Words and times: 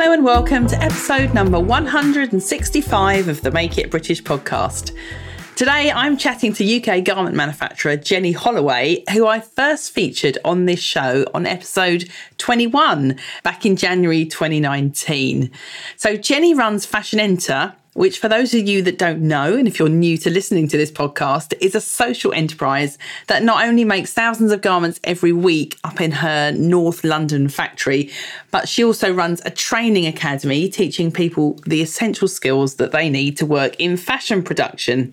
Hello 0.00 0.14
and 0.14 0.24
welcome 0.24 0.66
to 0.66 0.82
episode 0.82 1.34
number 1.34 1.60
165 1.60 3.28
of 3.28 3.42
the 3.42 3.50
Make 3.50 3.76
It 3.76 3.90
British 3.90 4.22
podcast. 4.22 4.96
Today 5.56 5.92
I'm 5.92 6.16
chatting 6.16 6.54
to 6.54 6.64
UK 6.64 7.04
garment 7.04 7.36
manufacturer 7.36 7.98
Jenny 7.98 8.32
Holloway, 8.32 9.04
who 9.12 9.26
I 9.26 9.40
first 9.40 9.92
featured 9.92 10.38
on 10.42 10.64
this 10.64 10.80
show 10.80 11.26
on 11.34 11.44
episode 11.44 12.08
21 12.38 13.20
back 13.42 13.66
in 13.66 13.76
January 13.76 14.24
2019. 14.24 15.50
So 15.96 16.16
Jenny 16.16 16.54
runs 16.54 16.86
Fashion 16.86 17.20
Enter, 17.20 17.74
which, 17.94 18.18
for 18.18 18.28
those 18.28 18.54
of 18.54 18.68
you 18.68 18.82
that 18.82 18.98
don't 18.98 19.20
know, 19.20 19.56
and 19.56 19.66
if 19.66 19.78
you're 19.78 19.88
new 19.88 20.16
to 20.18 20.30
listening 20.30 20.68
to 20.68 20.76
this 20.76 20.90
podcast, 20.90 21.54
is 21.60 21.74
a 21.74 21.80
social 21.80 22.32
enterprise 22.32 22.98
that 23.26 23.42
not 23.42 23.64
only 23.64 23.84
makes 23.84 24.12
thousands 24.12 24.52
of 24.52 24.62
garments 24.62 25.00
every 25.04 25.32
week 25.32 25.78
up 25.84 26.00
in 26.00 26.12
her 26.12 26.52
North 26.52 27.04
London 27.04 27.48
factory, 27.48 28.10
but 28.50 28.68
she 28.68 28.84
also 28.84 29.12
runs 29.12 29.42
a 29.44 29.50
training 29.50 30.06
academy 30.06 30.68
teaching 30.68 31.10
people 31.10 31.54
the 31.66 31.82
essential 31.82 32.28
skills 32.28 32.76
that 32.76 32.92
they 32.92 33.10
need 33.10 33.36
to 33.36 33.46
work 33.46 33.74
in 33.78 33.96
fashion 33.96 34.42
production. 34.42 35.12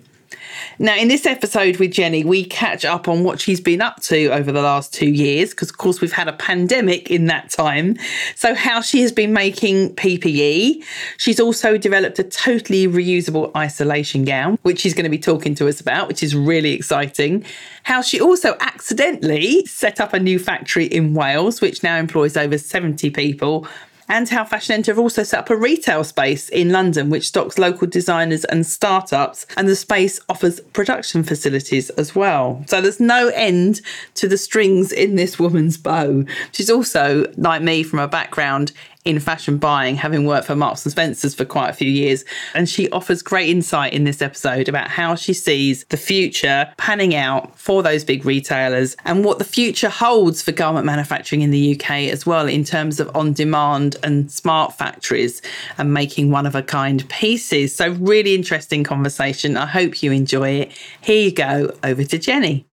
Now, 0.78 0.96
in 0.96 1.08
this 1.08 1.26
episode 1.26 1.78
with 1.78 1.92
Jenny, 1.92 2.24
we 2.24 2.44
catch 2.44 2.84
up 2.84 3.08
on 3.08 3.24
what 3.24 3.40
she's 3.40 3.60
been 3.60 3.80
up 3.80 4.00
to 4.02 4.28
over 4.28 4.52
the 4.52 4.62
last 4.62 4.94
two 4.94 5.08
years, 5.08 5.50
because 5.50 5.70
of 5.70 5.78
course 5.78 6.00
we've 6.00 6.12
had 6.12 6.28
a 6.28 6.32
pandemic 6.32 7.10
in 7.10 7.26
that 7.26 7.50
time. 7.50 7.96
So, 8.34 8.54
how 8.54 8.80
she 8.80 9.00
has 9.02 9.12
been 9.12 9.32
making 9.32 9.94
PPE. 9.96 10.84
She's 11.16 11.40
also 11.40 11.76
developed 11.76 12.18
a 12.18 12.24
totally 12.24 12.86
reusable 12.86 13.54
isolation 13.56 14.24
gown, 14.24 14.58
which 14.62 14.80
she's 14.80 14.94
going 14.94 15.04
to 15.04 15.10
be 15.10 15.18
talking 15.18 15.54
to 15.56 15.68
us 15.68 15.80
about, 15.80 16.08
which 16.08 16.22
is 16.22 16.34
really 16.34 16.72
exciting. 16.72 17.44
How 17.82 18.02
she 18.02 18.20
also 18.20 18.56
accidentally 18.60 19.64
set 19.66 20.00
up 20.00 20.12
a 20.12 20.20
new 20.20 20.38
factory 20.38 20.86
in 20.86 21.14
Wales, 21.14 21.60
which 21.60 21.82
now 21.82 21.96
employs 21.96 22.36
over 22.36 22.58
70 22.58 23.10
people 23.10 23.66
and 24.08 24.28
how 24.28 24.44
Fashion 24.44 24.74
Enter 24.74 24.92
have 24.92 24.98
also 24.98 25.22
set 25.22 25.40
up 25.40 25.50
a 25.50 25.56
retail 25.56 26.04
space 26.04 26.48
in 26.48 26.70
London 26.70 27.10
which 27.10 27.28
stocks 27.28 27.58
local 27.58 27.86
designers 27.86 28.44
and 28.46 28.66
startups, 28.66 29.46
and 29.56 29.68
the 29.68 29.76
space 29.76 30.20
offers 30.28 30.60
production 30.60 31.22
facilities 31.22 31.90
as 31.90 32.14
well. 32.14 32.64
So 32.66 32.80
there's 32.80 33.00
no 33.00 33.28
end 33.28 33.80
to 34.14 34.28
the 34.28 34.38
strings 34.38 34.92
in 34.92 35.16
this 35.16 35.38
woman's 35.38 35.76
bow. 35.76 36.24
She's 36.52 36.70
also, 36.70 37.30
like 37.36 37.62
me, 37.62 37.82
from 37.82 37.98
a 37.98 38.08
background 38.08 38.72
in 39.08 39.18
fashion 39.18 39.56
buying, 39.56 39.96
having 39.96 40.26
worked 40.26 40.46
for 40.46 40.54
Marks 40.54 40.84
and 40.84 40.92
Spencers 40.92 41.34
for 41.34 41.46
quite 41.46 41.70
a 41.70 41.72
few 41.72 41.90
years. 41.90 42.24
And 42.54 42.68
she 42.68 42.90
offers 42.90 43.22
great 43.22 43.48
insight 43.48 43.94
in 43.94 44.04
this 44.04 44.20
episode 44.20 44.68
about 44.68 44.88
how 44.88 45.14
she 45.14 45.32
sees 45.32 45.84
the 45.86 45.96
future 45.96 46.70
panning 46.76 47.14
out 47.14 47.58
for 47.58 47.82
those 47.82 48.04
big 48.04 48.26
retailers 48.26 48.96
and 49.06 49.24
what 49.24 49.38
the 49.38 49.44
future 49.44 49.88
holds 49.88 50.42
for 50.42 50.52
garment 50.52 50.84
manufacturing 50.84 51.40
in 51.40 51.50
the 51.50 51.74
UK 51.74 51.90
as 52.12 52.26
well, 52.26 52.46
in 52.46 52.64
terms 52.64 53.00
of 53.00 53.14
on 53.16 53.32
demand 53.32 53.96
and 54.02 54.30
smart 54.30 54.74
factories 54.74 55.40
and 55.78 55.94
making 55.94 56.30
one 56.30 56.44
of 56.44 56.54
a 56.54 56.62
kind 56.62 57.08
pieces. 57.08 57.74
So, 57.74 57.92
really 57.92 58.34
interesting 58.34 58.84
conversation. 58.84 59.56
I 59.56 59.66
hope 59.66 60.02
you 60.02 60.12
enjoy 60.12 60.50
it. 60.50 60.72
Here 61.00 61.24
you 61.24 61.32
go, 61.32 61.74
over 61.82 62.04
to 62.04 62.18
Jenny. 62.18 62.66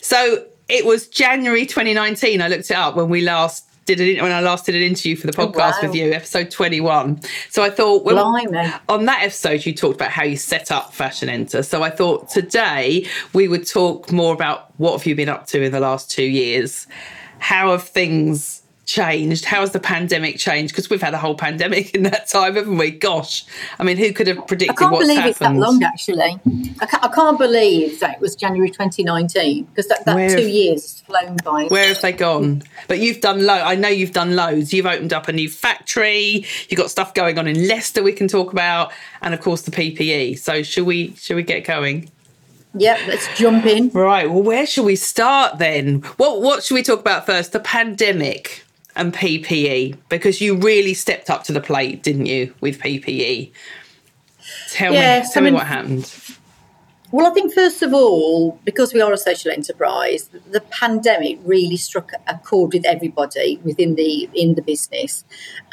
So, 0.00 0.44
it 0.68 0.84
was 0.84 1.08
January 1.08 1.64
2019. 1.64 2.42
I 2.42 2.48
looked 2.48 2.70
it 2.70 2.76
up 2.76 2.94
when 2.94 3.08
we 3.08 3.22
last 3.22 3.67
did 3.94 4.00
it 4.00 4.22
when 4.22 4.32
I 4.32 4.40
last 4.40 4.66
did 4.66 4.74
an 4.74 4.82
interview 4.82 5.16
for 5.16 5.26
the 5.26 5.40
oh, 5.40 5.48
podcast 5.48 5.74
oh, 5.78 5.82
wow. 5.82 5.88
with 5.88 5.94
you, 5.94 6.12
episode 6.12 6.50
21. 6.50 7.20
So 7.50 7.62
I 7.62 7.70
thought 7.70 8.04
when, 8.04 8.18
on 8.18 9.04
that 9.06 9.22
episode 9.22 9.64
you 9.64 9.74
talked 9.74 9.96
about 9.96 10.10
how 10.10 10.24
you 10.24 10.36
set 10.36 10.70
up 10.70 10.92
Fashion 10.92 11.28
Enter. 11.28 11.62
So 11.62 11.82
I 11.82 11.90
thought 11.90 12.28
today 12.28 13.06
we 13.32 13.48
would 13.48 13.66
talk 13.66 14.12
more 14.12 14.34
about 14.34 14.72
what 14.78 14.92
have 14.92 15.06
you 15.06 15.14
been 15.14 15.28
up 15.28 15.46
to 15.48 15.62
in 15.62 15.72
the 15.72 15.80
last 15.80 16.10
two 16.10 16.24
years? 16.24 16.86
How 17.38 17.70
have 17.70 17.84
things 17.84 18.57
changed? 18.88 19.44
How 19.44 19.60
has 19.60 19.70
the 19.70 19.78
pandemic 19.78 20.38
changed? 20.38 20.72
Because 20.72 20.88
we've 20.88 21.02
had 21.02 21.12
a 21.14 21.18
whole 21.18 21.34
pandemic 21.34 21.94
in 21.94 22.02
that 22.04 22.26
time, 22.26 22.56
haven't 22.56 22.78
we? 22.78 22.90
Gosh, 22.90 23.44
I 23.78 23.84
mean, 23.84 23.98
who 23.98 24.12
could 24.12 24.26
have 24.26 24.46
predicted? 24.48 24.76
I 24.76 24.80
can't 24.80 24.98
believe 24.98 25.16
happened? 25.18 25.30
it's 25.30 25.38
that 25.38 25.54
long. 25.54 25.82
Actually, 25.82 26.40
I 26.80 26.86
can't, 26.86 27.04
I 27.04 27.08
can't 27.08 27.38
believe 27.38 28.00
that 28.00 28.14
it 28.14 28.20
was 28.20 28.34
January 28.34 28.70
2019 28.70 29.64
because 29.64 29.86
that, 29.88 30.04
that 30.06 30.16
where, 30.16 30.34
two 30.34 30.48
years 30.48 30.82
has 30.82 31.00
flown 31.02 31.36
by. 31.44 31.66
Where 31.66 31.88
have 31.88 32.00
they 32.00 32.12
gone? 32.12 32.62
But 32.88 32.98
you've 32.98 33.20
done 33.20 33.44
lo- 33.44 33.62
I 33.62 33.76
know 33.76 33.88
you've 33.88 34.12
done 34.12 34.34
loads. 34.34 34.72
You've 34.72 34.86
opened 34.86 35.12
up 35.12 35.28
a 35.28 35.32
new 35.32 35.50
factory. 35.50 36.46
You've 36.68 36.78
got 36.78 36.90
stuff 36.90 37.14
going 37.14 37.38
on 37.38 37.46
in 37.46 37.68
Leicester 37.68 38.02
we 38.02 38.12
can 38.12 38.26
talk 38.26 38.52
about, 38.52 38.90
and 39.20 39.34
of 39.34 39.40
course 39.40 39.62
the 39.62 39.70
PPE. 39.70 40.38
So 40.38 40.62
should 40.62 40.86
we 40.86 41.14
should 41.16 41.36
we 41.36 41.42
get 41.42 41.64
going? 41.64 42.10
Yep, 42.74 43.00
let's 43.08 43.38
jump 43.38 43.66
in. 43.66 43.90
Right. 43.90 44.30
Well, 44.30 44.42
where 44.42 44.66
should 44.66 44.84
we 44.84 44.96
start 44.96 45.58
then? 45.58 46.00
What 46.16 46.40
what 46.40 46.64
should 46.64 46.74
we 46.74 46.82
talk 46.82 47.00
about 47.00 47.26
first? 47.26 47.52
The 47.52 47.60
pandemic 47.60 48.64
and 48.98 49.14
PPE 49.14 49.96
because 50.10 50.40
you 50.40 50.56
really 50.56 50.92
stepped 50.92 51.30
up 51.30 51.44
to 51.44 51.52
the 51.52 51.60
plate, 51.60 52.02
didn't 52.02 52.26
you, 52.26 52.52
with 52.60 52.80
PPE? 52.80 53.50
Tell 54.70 54.92
me, 54.92 54.98
tell 54.98 55.30
I 55.36 55.40
mean, 55.40 55.44
me 55.44 55.50
what 55.52 55.66
happened. 55.66 56.12
Well, 57.10 57.26
I 57.26 57.30
think 57.30 57.54
first 57.54 57.80
of 57.82 57.94
all, 57.94 58.60
because 58.64 58.92
we 58.92 59.00
are 59.00 59.12
a 59.12 59.16
social 59.16 59.50
enterprise, 59.50 60.28
the 60.50 60.60
pandemic 60.60 61.38
really 61.42 61.78
struck 61.78 62.12
a 62.26 62.36
chord 62.38 62.74
with 62.74 62.84
everybody 62.84 63.58
within 63.64 63.94
the 63.94 64.28
in 64.34 64.56
the 64.56 64.62
business, 64.62 65.24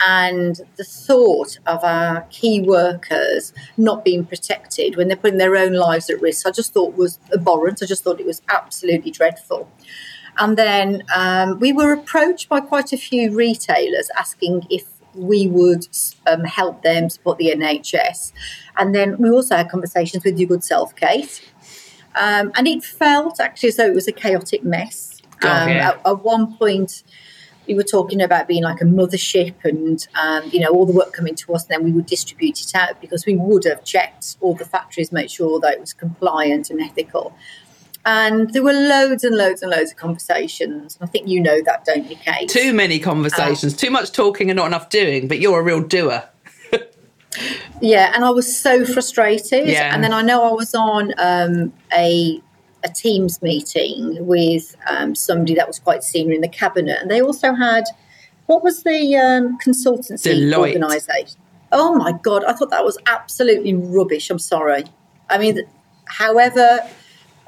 and 0.07 0.61
the 0.77 0.85
thought 0.85 1.57
of 1.65 1.83
our 1.83 2.21
key 2.29 2.61
workers 2.61 3.53
not 3.75 4.05
being 4.05 4.25
protected 4.25 4.95
when 4.95 5.09
they're 5.09 5.17
putting 5.17 5.39
their 5.39 5.57
own 5.57 5.73
lives 5.73 6.09
at 6.09 6.21
risk, 6.21 6.47
I 6.47 6.51
just 6.51 6.73
thought 6.73 6.95
was 6.95 7.19
abhorrent. 7.33 7.83
I 7.83 7.85
just 7.85 8.03
thought 8.03 8.21
it 8.21 8.25
was 8.25 8.41
absolutely 8.47 9.11
dreadful. 9.11 9.69
And 10.37 10.57
then 10.57 11.03
um, 11.15 11.59
we 11.59 11.71
were 11.71 11.93
approached 11.93 12.49
by 12.49 12.59
quite 12.59 12.91
a 12.93 12.97
few 12.97 13.35
retailers 13.35 14.09
asking 14.17 14.67
if 14.69 14.85
we 15.15 15.47
would 15.47 15.87
um, 16.27 16.43
help 16.43 16.81
them 16.83 17.09
support 17.09 17.37
the 17.37 17.47
NHS. 17.51 18.33
And 18.77 18.93
then 18.93 19.17
we 19.17 19.29
also 19.29 19.55
had 19.55 19.69
conversations 19.69 20.23
with 20.23 20.37
your 20.37 20.47
good 20.47 20.63
self, 20.63 20.95
Kate. 20.95 21.41
Um, 22.15 22.51
and 22.55 22.67
it 22.67 22.83
felt 22.83 23.39
actually 23.39 23.69
as 23.69 23.77
though 23.77 23.87
it 23.87 23.95
was 23.95 24.07
a 24.07 24.11
chaotic 24.11 24.63
mess. 24.63 25.21
Oh, 25.43 25.47
yeah. 25.47 25.89
at, 25.89 26.01
at, 26.05 26.23
one 26.23 26.55
point, 26.55 27.03
we 27.67 27.73
were 27.73 27.83
talking 27.83 28.21
about 28.21 28.47
being 28.47 28.63
like 28.63 28.79
a 28.79 28.85
mothership 28.85 29.53
and, 29.63 30.07
um, 30.15 30.49
you 30.51 30.59
know, 30.59 30.69
all 30.69 30.85
the 30.85 30.93
work 30.93 31.11
coming 31.11 31.35
to 31.35 31.53
us, 31.53 31.65
and 31.65 31.71
then 31.71 31.83
we 31.83 31.91
would 31.91 32.05
distribute 32.05 32.61
it 32.61 32.73
out 32.73 33.01
because 33.01 33.25
we 33.25 33.35
would 33.35 33.65
have 33.65 33.83
checked 33.83 34.37
all 34.39 34.53
the 34.53 34.65
factories, 34.65 35.11
make 35.11 35.29
sure 35.29 35.59
that 35.59 35.73
it 35.73 35.79
was 35.79 35.93
compliant 35.93 36.69
and 36.69 36.79
ethical. 36.81 37.35
And 38.05 38.53
there 38.53 38.61
were 38.61 38.73
loads 38.73 39.23
and 39.23 39.35
loads 39.35 39.63
and 39.63 39.71
loads 39.71 39.91
of 39.91 39.97
conversations. 39.97 40.97
I 41.01 41.07
think 41.07 41.27
you 41.27 41.41
know 41.41 41.61
that, 41.63 41.85
don't 41.85 42.09
you, 42.09 42.15
Kate? 42.15 42.47
Too 42.47 42.71
many 42.71 42.99
conversations, 42.99 43.73
um, 43.73 43.77
too 43.77 43.89
much 43.89 44.11
talking 44.11 44.51
and 44.51 44.57
not 44.57 44.67
enough 44.67 44.89
doing, 44.89 45.27
but 45.27 45.39
you're 45.39 45.59
a 45.59 45.63
real 45.63 45.81
doer. 45.81 46.23
yeah, 47.81 48.11
and 48.13 48.23
I 48.23 48.29
was 48.29 48.55
so 48.55 48.85
frustrated. 48.85 49.67
Yeah. 49.67 49.93
And 49.93 50.03
then 50.03 50.13
I 50.13 50.21
know 50.21 50.43
I 50.43 50.53
was 50.53 50.75
on 50.75 51.13
um, 51.17 51.73
a 51.93 52.41
a 52.83 52.89
Teams 52.89 53.41
meeting 53.41 54.27
with 54.27 54.75
um, 54.87 55.15
somebody 55.15 55.55
that 55.55 55.65
was 55.65 55.79
quite 55.79 56.03
senior 56.03 56.35
in 56.35 56.41
the 56.41 56.47
cabinet, 56.47 56.99
and 57.01 57.09
they 57.09 57.21
also 57.21 57.55
had 57.55 57.85
what 58.45 58.63
was 58.63 58.83
the 58.83 59.15
um, 59.15 59.57
consultancy 59.57 60.55
organisation? 60.55 61.39
Oh 61.71 61.95
my 61.95 62.11
god, 62.11 62.43
I 62.43 62.53
thought 62.53 62.69
that 62.69 62.85
was 62.85 62.99
absolutely 63.07 63.73
rubbish. 63.73 64.29
I'm 64.29 64.37
sorry. 64.37 64.83
I 65.27 65.39
mean, 65.39 65.63
however 66.05 66.81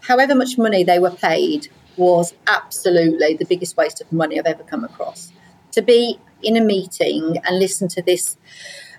however 0.08 0.36
much 0.36 0.58
money 0.58 0.84
they 0.84 1.00
were 1.00 1.12
paid 1.12 1.68
was 1.98 2.34
absolutely 2.48 3.36
the 3.36 3.46
biggest 3.46 3.76
waste 3.76 4.02
of 4.02 4.12
money 4.12 4.40
I've 4.40 4.46
ever 4.46 4.64
come 4.64 4.84
across. 4.84 5.32
To 5.72 5.82
be 5.82 6.20
in 6.42 6.56
a 6.56 6.62
meeting 6.62 7.38
and 7.44 7.60
listen 7.60 7.88
to 7.90 8.02
this 8.02 8.38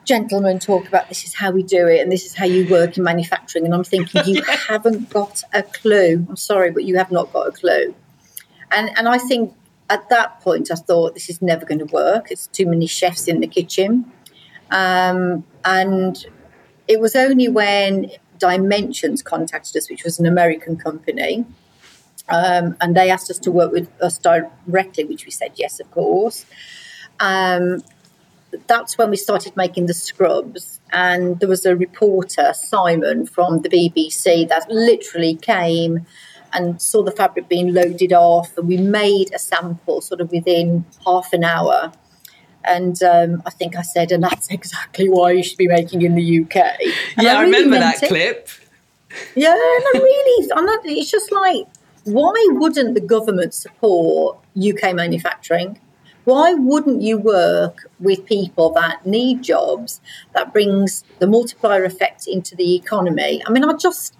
gentleman 0.05 0.58
talk 0.58 0.88
about 0.88 1.08
this 1.08 1.25
is 1.25 1.34
how 1.34 1.50
we 1.50 1.62
do 1.62 1.87
it 1.87 2.00
and 2.00 2.10
this 2.10 2.25
is 2.25 2.34
how 2.34 2.46
you 2.46 2.69
work 2.69 2.96
in 2.96 3.05
manufacturing, 3.05 3.64
and 3.64 3.75
I'm 3.75 3.84
thinking 3.84 4.22
you 4.26 4.43
haven't 4.69 5.10
got 5.10 5.43
a 5.52 5.62
clue. 5.62 6.26
I'm 6.28 6.37
sorry, 6.37 6.70
but 6.70 6.84
you 6.84 6.96
have 6.96 7.12
not 7.12 7.32
got 7.32 7.49
a 7.49 7.52
clue. 7.52 7.94
And 8.70 8.90
and 8.99 9.08
I 9.08 9.19
think 9.19 9.55
at 9.90 10.08
that 10.08 10.40
point 10.40 10.70
I 10.70 10.75
thought 10.75 11.14
this 11.14 11.31
is 11.31 11.40
never 11.40 11.64
going 11.64 11.78
to 11.78 11.87
work. 11.87 12.31
It's 12.31 12.46
too 12.49 12.66
many 12.66 12.87
chefs 12.87 13.28
in 13.28 13.40
the 13.40 13.46
kitchen, 13.46 14.10
um, 14.70 15.44
and 15.64 16.26
it 16.88 17.00
was 17.00 17.14
only 17.14 17.49
when 17.49 18.10
Dimensions 18.38 19.23
contacted 19.23 19.76
us, 19.76 19.90
which 19.90 20.05
was 20.05 20.19
an 20.19 20.26
American 20.26 20.76
company. 20.76 21.44
Um, 22.29 22.76
and 22.81 22.94
they 22.94 23.11
asked 23.11 23.31
us 23.31 23.38
to 23.40 23.50
work 23.50 23.73
with 23.73 23.88
us 24.02 24.19
directly, 24.19 25.05
which 25.05 25.25
we 25.25 25.31
said 25.31 25.52
yes, 25.56 25.81
of 25.81 25.90
course. 25.90 26.44
Um, 27.20 27.82
that's 28.67 28.96
when 28.96 29.11
we 29.11 29.17
started 29.17 29.56
making 29.56 29.87
the 29.87 29.94
scrubs. 29.94 30.81
And 30.93 31.38
there 31.40 31.49
was 31.49 31.67
a 31.67 31.76
reporter, 31.76 32.52
Simon, 32.55 33.26
from 33.26 33.62
the 33.62 33.69
BBC, 33.69 34.49
that 34.49 34.70
literally 34.70 35.37
came 35.37 36.06
and 36.52 36.81
saw 36.81 37.02
the 37.02 37.11
fabric 37.11 37.49
being 37.49 37.75
loaded 37.75 38.12
off. 38.12 38.56
And 38.56 38.69
we 38.69 38.79
made 38.79 39.34
a 39.34 39.38
sample 39.38 40.00
sort 40.00 40.20
of 40.20 40.31
within 40.32 40.84
half 41.06 41.32
an 41.32 41.44
hour. 41.44 41.93
And 42.64 43.02
um, 43.02 43.43
I 43.46 43.50
think 43.50 43.76
I 43.76 43.82
said, 43.82 44.12
and 44.12 44.22
that's 44.22 44.49
exactly 44.50 45.08
why 45.08 45.32
you 45.32 45.43
should 45.43 45.58
be 45.58 45.69
making 45.69 46.02
in 46.02 46.14
the 46.14 46.40
UK. 46.43 46.56
And 46.56 47.25
yeah, 47.25 47.34
I, 47.34 47.43
really 47.43 47.56
I 47.56 47.60
remember 47.60 47.78
that 47.78 48.02
it. 48.02 48.08
clip. 48.08 48.49
Yeah, 49.34 49.52
and 49.52 49.58
I 49.58 49.90
really, 49.94 50.52
I'm 50.55 50.66
not, 50.66 50.81
it's 50.84 51.10
just 51.10 51.32
like, 51.32 51.66
why 52.05 52.46
wouldn't 52.50 52.94
the 52.94 53.00
government 53.00 53.55
support 53.55 54.38
UK 54.56 54.94
manufacturing? 54.94 55.81
Why 56.25 56.52
wouldn't 56.52 57.00
you 57.00 57.16
work 57.16 57.90
with 58.00 58.26
people 58.26 58.70
that 58.75 59.06
need 59.06 59.43
jobs 59.43 60.02
that 60.34 60.52
brings 60.52 61.02
the 61.20 61.26
multiplier 61.26 61.84
effect 61.84 62.26
into 62.26 62.55
the 62.55 62.75
economy? 62.75 63.43
I 63.46 63.50
mean, 63.50 63.64
I 63.64 63.72
just, 63.75 64.18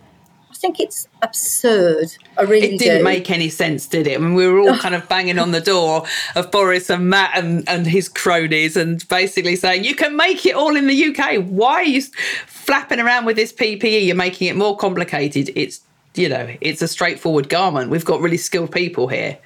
think 0.60 0.81
it's 0.81 1.08
absurd. 1.22 2.08
I 2.37 2.43
really 2.43 2.75
It 2.75 2.78
didn't 2.78 2.99
do. 2.99 3.05
make 3.05 3.31
any 3.31 3.49
sense, 3.49 3.87
did 3.87 4.06
it? 4.06 4.16
I 4.16 4.19
mean, 4.19 4.34
we 4.34 4.46
were 4.46 4.58
all 4.60 4.76
kind 4.84 4.94
of 4.94 5.08
banging 5.08 5.38
on 5.38 5.52
the 5.52 5.60
door 5.60 6.05
of 6.34 6.50
Boris 6.50 6.90
and 6.90 7.08
Matt 7.08 7.37
and, 7.38 7.69
and 7.69 7.87
his 7.87 8.08
cronies 8.08 8.76
and 8.76 9.06
basically 9.08 9.56
saying, 9.56 9.84
you 9.84 9.94
can 9.94 10.16
make 10.16 10.44
it 10.46 10.55
all 10.55 10.76
in 10.76 10.87
the 10.87 11.05
UK. 11.06 11.43
Why 11.44 11.75
are 11.75 11.84
you 11.84 12.02
flapping 12.46 13.00
around 13.00 13.25
with 13.25 13.37
this 13.37 13.52
PPE? 13.52 14.06
You're 14.06 14.16
making 14.16 14.49
it 14.49 14.56
more 14.56 14.76
complicated. 14.76 15.50
It's, 15.55 15.81
you 16.14 16.28
know, 16.28 16.55
it's 16.61 16.82
a 16.82 16.88
straightforward 16.88 17.49
garment. 17.49 17.90
We've 17.90 18.04
got 18.04 18.20
really 18.20 18.37
skilled 18.37 18.72
people 18.72 19.08
here. 19.08 19.38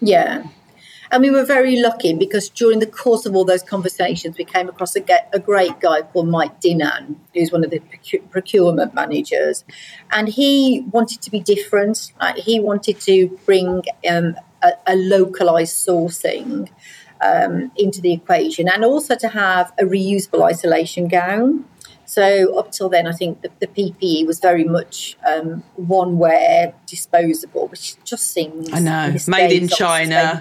Yeah. 0.00 0.44
And 1.10 1.22
we 1.22 1.30
were 1.30 1.44
very 1.44 1.80
lucky 1.80 2.14
because 2.14 2.48
during 2.50 2.80
the 2.80 2.86
course 2.86 3.24
of 3.24 3.34
all 3.34 3.44
those 3.44 3.62
conversations, 3.62 4.36
we 4.36 4.44
came 4.44 4.68
across 4.68 4.94
a, 4.96 5.02
a 5.32 5.38
great 5.38 5.80
guy 5.80 6.02
called 6.02 6.28
Mike 6.28 6.60
Dinan, 6.60 7.16
who's 7.34 7.50
one 7.50 7.64
of 7.64 7.70
the 7.70 7.80
procurement 8.30 8.94
managers. 8.94 9.64
And 10.12 10.28
he 10.28 10.84
wanted 10.90 11.22
to 11.22 11.30
be 11.30 11.40
different. 11.40 12.12
Uh, 12.20 12.34
he 12.36 12.60
wanted 12.60 13.00
to 13.00 13.38
bring 13.46 13.82
um, 14.08 14.36
a, 14.62 14.72
a 14.86 14.96
localized 14.96 15.86
sourcing 15.86 16.68
um, 17.20 17.72
into 17.76 18.00
the 18.00 18.12
equation 18.12 18.68
and 18.68 18.84
also 18.84 19.16
to 19.16 19.28
have 19.28 19.72
a 19.78 19.84
reusable 19.84 20.42
isolation 20.42 21.08
gown. 21.08 21.64
So 22.08 22.58
up 22.58 22.72
till 22.72 22.88
then, 22.88 23.06
I 23.06 23.12
think 23.12 23.42
the, 23.42 23.50
the 23.60 23.66
PPE 23.66 24.26
was 24.26 24.40
very 24.40 24.64
much 24.64 25.18
um, 25.26 25.62
one 25.76 26.16
wear, 26.16 26.72
disposable, 26.86 27.68
which 27.68 28.02
just 28.02 28.28
seems 28.28 28.72
I 28.72 28.78
know 28.78 29.14
made 29.28 29.52
in 29.52 29.68
China. 29.68 30.40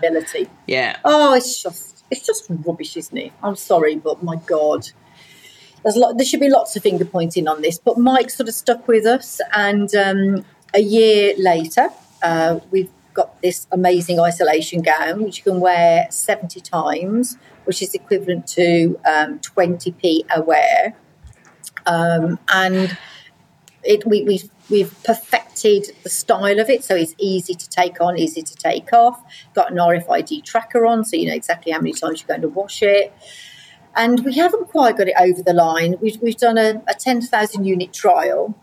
Yeah. 0.66 0.96
Oh, 1.04 1.34
it's 1.34 1.62
just 1.62 2.06
it's 2.10 2.26
just 2.26 2.46
rubbish, 2.50 2.96
isn't 2.96 3.18
it? 3.18 3.34
I'm 3.44 3.58
sorry, 3.58 3.98
but 3.98 4.24
my 4.24 4.38
God. 4.38 4.90
There's 5.84 5.98
lot, 5.98 6.18
there 6.18 6.26
should 6.26 6.40
be 6.40 6.50
lots 6.50 6.76
of 6.78 6.84
finger 6.84 7.04
pointing 7.04 7.50
on 7.50 7.62
this, 7.62 7.78
but 7.80 7.98
Mike 7.98 8.30
sort 8.30 8.48
of 8.48 8.56
stuck 8.56 8.88
with 8.88 9.06
us, 9.06 9.42
and 9.54 9.94
um, 9.94 10.46
a 10.74 10.82
year 10.82 11.34
later, 11.38 11.90
uh, 12.24 12.62
we've 12.72 12.90
got 13.14 13.42
this 13.42 13.68
amazing 13.72 14.20
isolation 14.22 14.82
gown 14.82 15.24
which 15.24 15.40
you 15.40 15.44
can 15.44 15.60
wear 15.60 16.08
70 16.12 16.62
times, 16.62 17.38
which 17.66 17.82
is 17.82 17.94
equivalent 17.94 18.48
to 18.48 18.98
um, 19.06 19.40
20p 19.40 20.24
a 20.34 20.42
wear. 20.42 20.96
Um, 21.88 22.38
and 22.50 22.98
it, 23.84 24.06
we, 24.06 24.24
we've, 24.24 24.50
we've 24.70 25.04
perfected 25.04 25.86
the 26.04 26.10
style 26.10 26.60
of 26.60 26.70
it, 26.70 26.84
so 26.84 26.96
it's 26.96 27.16
easy 27.18 27.56
to 27.56 27.70
take 27.70 28.00
on, 28.02 28.18
easy 28.18 28.42
to 28.42 28.56
take 28.56 28.92
off. 28.94 29.24
Got 29.56 29.72
an 29.72 29.78
RFID 29.78 30.44
tracker 30.44 30.86
on, 30.86 31.06
so 31.06 31.16
you 31.16 31.28
know 31.28 31.34
exactly 31.34 31.72
how 31.72 31.80
many 31.80 31.94
times 31.94 32.22
you're 32.22 32.28
going 32.28 32.42
to 32.42 32.50
wash 32.50 32.84
it. 32.84 33.14
And 33.96 34.24
we 34.24 34.36
haven't 34.36 34.68
quite 34.68 34.98
got 34.98 35.08
it 35.08 35.16
over 35.20 35.42
the 35.42 35.54
line. 35.54 35.96
We've, 36.00 36.22
we've 36.22 36.38
done 36.38 36.58
a, 36.60 36.84
a 36.88 36.94
10,000 36.94 37.66
unit 37.66 37.94
trial, 37.94 38.54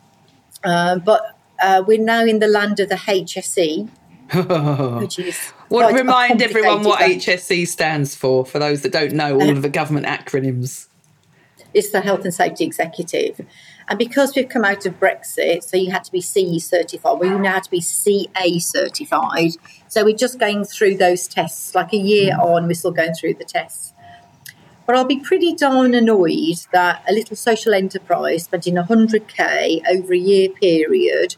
uh, 0.62 0.98
but 0.98 1.36
uh, 1.60 1.82
we're 1.84 1.98
now 1.98 2.24
in 2.24 2.38
the 2.38 2.46
land 2.46 2.78
of 2.78 2.90
the 2.90 2.94
HSE, 2.96 3.88
which 5.00 5.18
is. 5.18 5.38
What 5.68 5.92
remind 5.92 6.40
everyone 6.42 6.84
what 6.84 7.00
HSE 7.00 7.66
stands 7.66 8.14
for, 8.14 8.44
for 8.44 8.58
those 8.58 8.82
that 8.82 8.92
don't 8.92 9.12
know 9.12 9.34
all 9.40 9.50
of 9.50 9.62
the 9.62 9.68
government 9.68 10.06
acronyms 10.06 10.88
is 11.74 11.90
the 11.90 12.00
health 12.00 12.24
and 12.24 12.32
safety 12.32 12.64
executive. 12.64 13.44
And 13.88 13.98
because 13.98 14.34
we've 14.34 14.48
come 14.48 14.64
out 14.64 14.86
of 14.86 14.98
Brexit, 14.98 15.62
so 15.62 15.76
you 15.76 15.90
had 15.90 16.04
to 16.04 16.12
be 16.12 16.20
CE 16.20 16.64
certified, 16.64 17.18
well, 17.18 17.30
you 17.30 17.38
now 17.38 17.54
have 17.54 17.64
to 17.64 17.70
be 17.70 17.80
CA 17.80 18.58
certified. 18.58 19.52
So 19.88 20.04
we're 20.04 20.16
just 20.16 20.38
going 20.38 20.64
through 20.64 20.96
those 20.96 21.28
tests. 21.28 21.74
Like 21.74 21.92
a 21.92 21.98
year 21.98 22.34
mm. 22.34 22.42
on, 22.42 22.66
we're 22.66 22.74
still 22.74 22.92
going 22.92 23.14
through 23.14 23.34
the 23.34 23.44
tests. 23.44 23.92
But 24.86 24.96
I'll 24.96 25.04
be 25.04 25.20
pretty 25.20 25.54
darn 25.54 25.94
annoyed 25.94 26.58
that 26.72 27.02
a 27.08 27.12
little 27.12 27.36
social 27.36 27.74
enterprise 27.74 28.44
spending 28.44 28.74
100k 28.74 29.82
over 29.88 30.12
a 30.12 30.18
year 30.18 30.50
period 30.50 31.36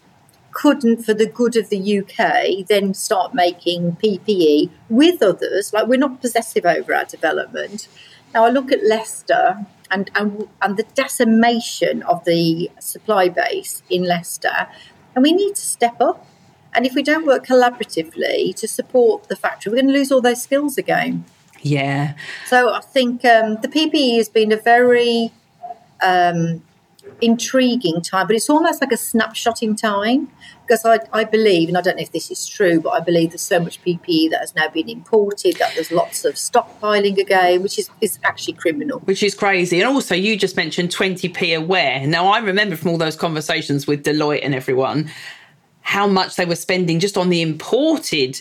couldn't, 0.56 1.04
for 1.04 1.12
the 1.12 1.26
good 1.26 1.54
of 1.54 1.68
the 1.68 1.98
UK, 1.98 2.66
then 2.66 2.94
start 2.94 3.34
making 3.34 3.92
PPE 4.02 4.70
with 4.88 5.22
others. 5.22 5.72
Like 5.74 5.86
we're 5.86 5.98
not 5.98 6.22
possessive 6.22 6.64
over 6.64 6.94
our 6.94 7.04
development. 7.04 7.88
Now 8.32 8.46
I 8.46 8.48
look 8.48 8.72
at 8.72 8.82
Leicester 8.82 9.66
and, 9.90 10.10
and, 10.14 10.48
and 10.62 10.76
the 10.76 10.84
decimation 10.94 12.02
of 12.02 12.24
the 12.24 12.70
supply 12.80 13.28
base 13.28 13.82
in 13.88 14.04
Leicester. 14.04 14.68
And 15.14 15.22
we 15.22 15.32
need 15.32 15.56
to 15.56 15.62
step 15.62 16.00
up. 16.00 16.26
And 16.74 16.84
if 16.84 16.94
we 16.94 17.02
don't 17.02 17.26
work 17.26 17.46
collaboratively 17.46 18.54
to 18.56 18.68
support 18.68 19.28
the 19.28 19.36
factory, 19.36 19.70
we're 19.70 19.76
going 19.76 19.92
to 19.92 19.98
lose 19.98 20.12
all 20.12 20.20
those 20.20 20.42
skills 20.42 20.76
again. 20.76 21.24
Yeah. 21.62 22.14
So 22.46 22.72
I 22.72 22.80
think 22.80 23.24
um, 23.24 23.56
the 23.62 23.68
PPE 23.68 24.16
has 24.18 24.28
been 24.28 24.52
a 24.52 24.56
very 24.56 25.32
um, 26.02 26.62
intriguing 27.20 28.00
time, 28.02 28.26
but 28.26 28.36
it's 28.36 28.50
almost 28.50 28.80
like 28.80 28.92
a 28.92 28.96
snapshot 28.96 29.62
in 29.62 29.76
time 29.76 30.28
because 30.66 30.84
I, 30.84 30.98
I 31.12 31.24
believe, 31.24 31.68
and 31.68 31.78
I 31.78 31.80
don't 31.80 31.96
know 31.96 32.02
if 32.02 32.12
this 32.12 32.30
is 32.30 32.46
true, 32.46 32.80
but 32.80 32.90
I 32.90 33.00
believe 33.00 33.30
there's 33.30 33.42
so 33.42 33.60
much 33.60 33.82
PPE 33.82 34.30
that 34.30 34.40
has 34.40 34.54
now 34.54 34.68
been 34.68 34.88
imported 34.88 35.56
that 35.56 35.74
there's 35.74 35.92
lots 35.92 36.24
of 36.24 36.34
stockpiling 36.34 37.18
again, 37.18 37.62
which 37.62 37.78
is, 37.78 37.88
is 38.00 38.18
actually 38.24 38.54
criminal. 38.54 38.98
Which 39.00 39.22
is 39.22 39.34
crazy. 39.34 39.80
And 39.80 39.88
also, 39.88 40.14
you 40.14 40.36
just 40.36 40.56
mentioned 40.56 40.90
20p 40.90 41.56
a 41.56 41.60
wear. 41.60 42.06
Now, 42.06 42.26
I 42.26 42.38
remember 42.38 42.76
from 42.76 42.90
all 42.90 42.98
those 42.98 43.16
conversations 43.16 43.86
with 43.86 44.04
Deloitte 44.04 44.40
and 44.42 44.54
everyone 44.54 45.10
how 45.86 46.04
much 46.04 46.34
they 46.34 46.44
were 46.44 46.56
spending 46.56 46.98
just 46.98 47.16
on 47.16 47.28
the 47.28 47.40
imported 47.40 48.40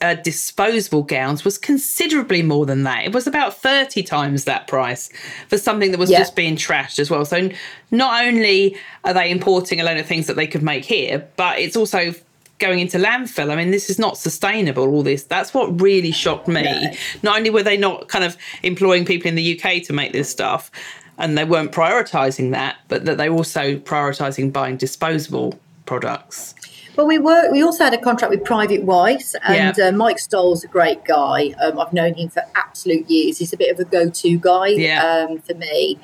uh, 0.00 0.14
disposable 0.14 1.02
gowns 1.02 1.44
was 1.44 1.58
considerably 1.58 2.42
more 2.42 2.64
than 2.64 2.84
that. 2.84 3.04
It 3.04 3.12
was 3.12 3.26
about 3.26 3.54
30 3.54 4.02
times 4.04 4.44
that 4.44 4.66
price 4.66 5.10
for 5.48 5.58
something 5.58 5.90
that 5.90 5.98
was 5.98 6.10
yeah. 6.10 6.20
just 6.20 6.34
being 6.34 6.56
trashed 6.56 6.98
as 6.98 7.10
well. 7.10 7.26
So 7.26 7.50
not 7.90 8.24
only 8.24 8.74
are 9.04 9.12
they 9.12 9.30
importing 9.30 9.82
a 9.82 9.84
load 9.84 9.98
of 9.98 10.06
things 10.06 10.28
that 10.28 10.36
they 10.36 10.46
could 10.46 10.62
make 10.62 10.82
here, 10.82 11.28
but 11.36 11.58
it's 11.58 11.76
also 11.76 12.14
going 12.58 12.78
into 12.78 12.96
landfill. 12.96 13.52
I 13.52 13.56
mean, 13.56 13.70
this 13.70 13.90
is 13.90 13.98
not 13.98 14.16
sustainable, 14.16 14.88
all 14.88 15.02
this. 15.02 15.24
That's 15.24 15.52
what 15.52 15.82
really 15.82 16.10
shocked 16.10 16.48
me. 16.48 16.96
Not 17.22 17.36
only 17.36 17.50
were 17.50 17.62
they 17.62 17.76
not 17.76 18.08
kind 18.08 18.24
of 18.24 18.34
employing 18.62 19.04
people 19.04 19.28
in 19.28 19.34
the 19.34 19.60
UK 19.60 19.82
to 19.84 19.92
make 19.92 20.12
this 20.12 20.30
stuff, 20.30 20.70
and 21.18 21.36
they 21.36 21.44
weren't 21.44 21.70
prioritizing 21.70 22.52
that, 22.52 22.78
but 22.88 23.04
that 23.04 23.18
they 23.18 23.28
were 23.28 23.36
also 23.36 23.76
prioritizing 23.76 24.50
buying 24.50 24.78
disposable 24.78 25.60
products. 25.84 26.54
Well, 26.98 27.06
we 27.06 27.18
were. 27.18 27.48
We 27.52 27.62
also 27.62 27.84
had 27.84 27.94
a 27.94 27.98
contract 27.98 28.32
with 28.32 28.42
Private 28.42 28.82
White, 28.82 29.32
and 29.44 29.76
yeah. 29.78 29.86
uh, 29.86 29.92
Mike 29.92 30.18
Stoll's 30.18 30.64
a 30.64 30.66
great 30.66 31.04
guy. 31.04 31.54
Um, 31.62 31.78
I've 31.78 31.92
known 31.92 32.14
him 32.14 32.28
for 32.28 32.42
absolute 32.56 33.08
years. 33.08 33.38
He's 33.38 33.52
a 33.52 33.56
bit 33.56 33.70
of 33.70 33.78
a 33.78 33.84
go-to 33.88 34.36
guy 34.36 34.66
yeah. 34.66 35.26
um, 35.30 35.38
for 35.38 35.54
me, 35.54 35.96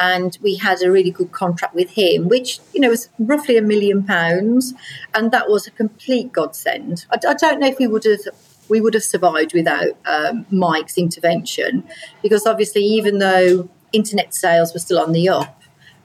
and 0.00 0.38
we 0.40 0.54
had 0.54 0.80
a 0.80 0.92
really 0.92 1.10
good 1.10 1.32
contract 1.32 1.74
with 1.74 1.90
him, 1.90 2.28
which 2.28 2.60
you 2.72 2.80
know 2.80 2.90
was 2.90 3.08
roughly 3.18 3.56
a 3.56 3.62
million 3.62 4.04
pounds, 4.04 4.74
and 5.12 5.32
that 5.32 5.50
was 5.50 5.66
a 5.66 5.72
complete 5.72 6.32
godsend. 6.32 7.04
I, 7.10 7.16
I 7.28 7.34
don't 7.34 7.58
know 7.58 7.66
if 7.66 7.80
we 7.80 7.88
would 7.88 8.04
have 8.04 8.20
we 8.68 8.80
would 8.80 8.94
have 8.94 9.02
survived 9.02 9.54
without 9.54 9.96
um, 10.06 10.46
Mike's 10.52 10.96
intervention, 10.96 11.82
because 12.22 12.46
obviously, 12.46 12.84
even 12.84 13.18
though 13.18 13.68
internet 13.92 14.32
sales 14.32 14.72
were 14.72 14.78
still 14.78 15.00
on 15.00 15.10
the 15.10 15.28
up, 15.30 15.60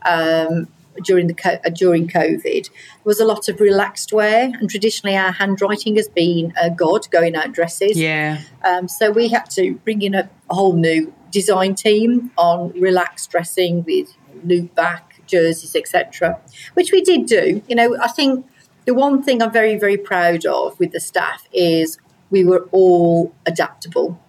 um, 0.07 0.69
during 1.03 1.27
the 1.27 1.35
uh, 1.65 1.69
during 1.69 2.07
COVID 2.07 2.69
was 3.03 3.19
a 3.19 3.25
lot 3.25 3.49
of 3.49 3.59
relaxed 3.59 4.13
wear, 4.13 4.45
and 4.45 4.69
traditionally 4.69 5.15
our 5.15 5.31
handwriting 5.31 5.95
has 5.95 6.07
been 6.07 6.53
a 6.61 6.69
god 6.69 7.09
going 7.11 7.35
out 7.35 7.51
dresses. 7.51 7.97
Yeah. 7.97 8.41
Um, 8.63 8.87
so 8.87 9.11
we 9.11 9.29
had 9.29 9.49
to 9.51 9.75
bring 9.83 10.01
in 10.01 10.15
a, 10.15 10.29
a, 10.49 10.55
whole 10.55 10.73
new 10.73 11.13
design 11.31 11.75
team 11.75 12.31
on 12.37 12.71
relaxed 12.79 13.31
dressing 13.31 13.83
with 13.83 14.15
loop 14.43 14.73
back 14.75 15.21
jerseys, 15.25 15.75
etc., 15.75 16.39
which 16.73 16.91
we 16.91 17.01
did 17.01 17.25
do. 17.25 17.61
You 17.67 17.75
know, 17.75 17.97
I 18.01 18.07
think 18.09 18.45
the 18.85 18.93
one 18.93 19.23
thing 19.23 19.41
I'm 19.41 19.51
very 19.51 19.77
very 19.77 19.97
proud 19.97 20.45
of 20.45 20.79
with 20.79 20.91
the 20.91 20.99
staff 20.99 21.47
is 21.53 21.97
we 22.29 22.43
were 22.43 22.67
all 22.71 23.33
adaptable, 23.45 24.19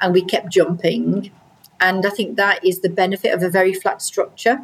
and 0.00 0.12
we 0.12 0.22
kept 0.22 0.50
jumping. 0.50 1.30
And 1.80 2.06
I 2.06 2.10
think 2.10 2.36
that 2.36 2.64
is 2.64 2.80
the 2.80 2.88
benefit 2.88 3.34
of 3.34 3.42
a 3.42 3.50
very 3.50 3.74
flat 3.74 4.00
structure 4.00 4.62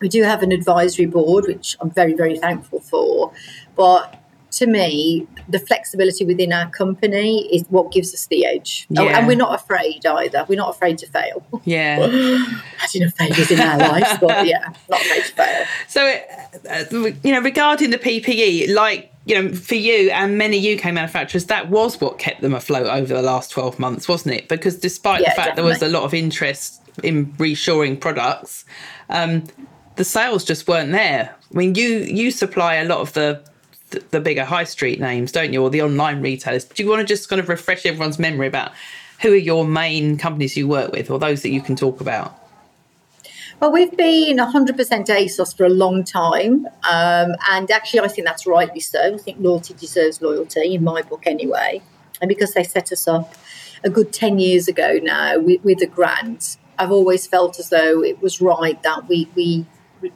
we 0.00 0.08
do 0.08 0.22
have 0.22 0.42
an 0.42 0.52
advisory 0.52 1.06
board, 1.06 1.46
which 1.46 1.76
I'm 1.80 1.90
very, 1.90 2.14
very 2.14 2.38
thankful 2.38 2.80
for. 2.80 3.32
But 3.76 4.18
to 4.50 4.66
me, 4.66 5.26
the 5.48 5.58
flexibility 5.58 6.24
within 6.24 6.52
our 6.52 6.70
company 6.70 7.46
is 7.54 7.64
what 7.68 7.92
gives 7.92 8.14
us 8.14 8.26
the 8.26 8.46
edge. 8.46 8.86
Yeah. 8.88 9.02
Oh, 9.02 9.08
and 9.08 9.26
we're 9.26 9.36
not 9.36 9.54
afraid 9.54 10.04
either. 10.06 10.44
We're 10.48 10.56
not 10.56 10.70
afraid 10.70 10.98
to 10.98 11.06
fail. 11.06 11.44
Yeah. 11.64 11.98
Imagine 12.04 13.02
a 13.04 13.10
failures 13.10 13.50
in 13.50 13.60
our 13.60 13.78
lives, 13.78 14.18
but 14.20 14.46
yeah, 14.46 14.72
not 14.88 15.00
afraid 15.00 15.24
to 15.24 15.32
fail. 15.32 15.66
So, 15.86 16.20
uh, 16.70 17.12
you 17.22 17.32
know, 17.32 17.40
regarding 17.40 17.90
the 17.90 17.98
PPE, 17.98 18.74
like, 18.74 19.12
you 19.26 19.42
know, 19.42 19.54
for 19.54 19.74
you 19.74 20.10
and 20.10 20.38
many 20.38 20.74
UK 20.74 20.94
manufacturers, 20.94 21.46
that 21.46 21.68
was 21.68 22.00
what 22.00 22.18
kept 22.18 22.40
them 22.40 22.54
afloat 22.54 22.86
over 22.86 23.12
the 23.12 23.22
last 23.22 23.50
12 23.50 23.78
months, 23.78 24.08
wasn't 24.08 24.34
it? 24.34 24.48
Because 24.48 24.76
despite 24.76 25.20
yeah, 25.20 25.30
the 25.30 25.34
fact 25.36 25.56
definitely. 25.56 25.62
there 25.62 25.72
was 25.80 25.82
a 25.82 25.88
lot 25.88 26.04
of 26.04 26.14
interest 26.14 26.80
in 27.04 27.26
reshoring 27.34 28.00
products, 28.00 28.64
um, 29.10 29.44
the 29.98 30.04
sales 30.04 30.44
just 30.44 30.68
weren't 30.68 30.92
there. 30.92 31.34
I 31.52 31.56
mean, 31.56 31.74
you 31.74 31.88
you 31.88 32.30
supply 32.30 32.76
a 32.76 32.84
lot 32.84 33.00
of 33.00 33.12
the 33.12 33.42
the 34.10 34.20
bigger 34.20 34.44
high 34.44 34.64
street 34.64 35.00
names, 35.00 35.32
don't 35.32 35.52
you, 35.52 35.62
or 35.62 35.70
the 35.70 35.82
online 35.82 36.22
retailers? 36.22 36.64
Do 36.64 36.82
you 36.82 36.88
want 36.88 37.00
to 37.00 37.06
just 37.06 37.28
kind 37.28 37.40
of 37.40 37.48
refresh 37.48 37.84
everyone's 37.84 38.18
memory 38.18 38.46
about 38.46 38.72
who 39.20 39.32
are 39.32 39.36
your 39.36 39.66
main 39.66 40.16
companies 40.16 40.56
you 40.56 40.68
work 40.68 40.92
with, 40.92 41.10
or 41.10 41.18
those 41.18 41.42
that 41.42 41.50
you 41.50 41.60
can 41.60 41.74
talk 41.74 42.00
about? 42.00 42.34
Well, 43.60 43.72
we've 43.72 43.96
been 43.96 44.36
100% 44.36 44.76
ASOS 45.08 45.56
for 45.56 45.64
a 45.64 45.68
long 45.68 46.04
time. 46.04 46.66
Um, 46.88 47.34
and 47.50 47.68
actually, 47.72 48.00
I 48.00 48.06
think 48.06 48.24
that's 48.24 48.46
rightly 48.46 48.78
so. 48.78 49.14
I 49.14 49.18
think 49.18 49.38
loyalty 49.40 49.74
deserves 49.74 50.22
loyalty, 50.22 50.74
in 50.74 50.84
my 50.84 51.02
book 51.02 51.26
anyway. 51.26 51.82
And 52.20 52.28
because 52.28 52.54
they 52.54 52.62
set 52.62 52.92
us 52.92 53.08
up 53.08 53.34
a 53.82 53.90
good 53.90 54.12
10 54.12 54.38
years 54.38 54.68
ago 54.68 55.00
now 55.02 55.40
with, 55.40 55.64
with 55.64 55.82
a 55.82 55.86
grant, 55.86 56.56
I've 56.78 56.92
always 56.92 57.26
felt 57.26 57.58
as 57.58 57.70
though 57.70 58.04
it 58.04 58.22
was 58.22 58.40
right 58.40 58.80
that 58.84 59.08
we, 59.08 59.28
we 59.34 59.66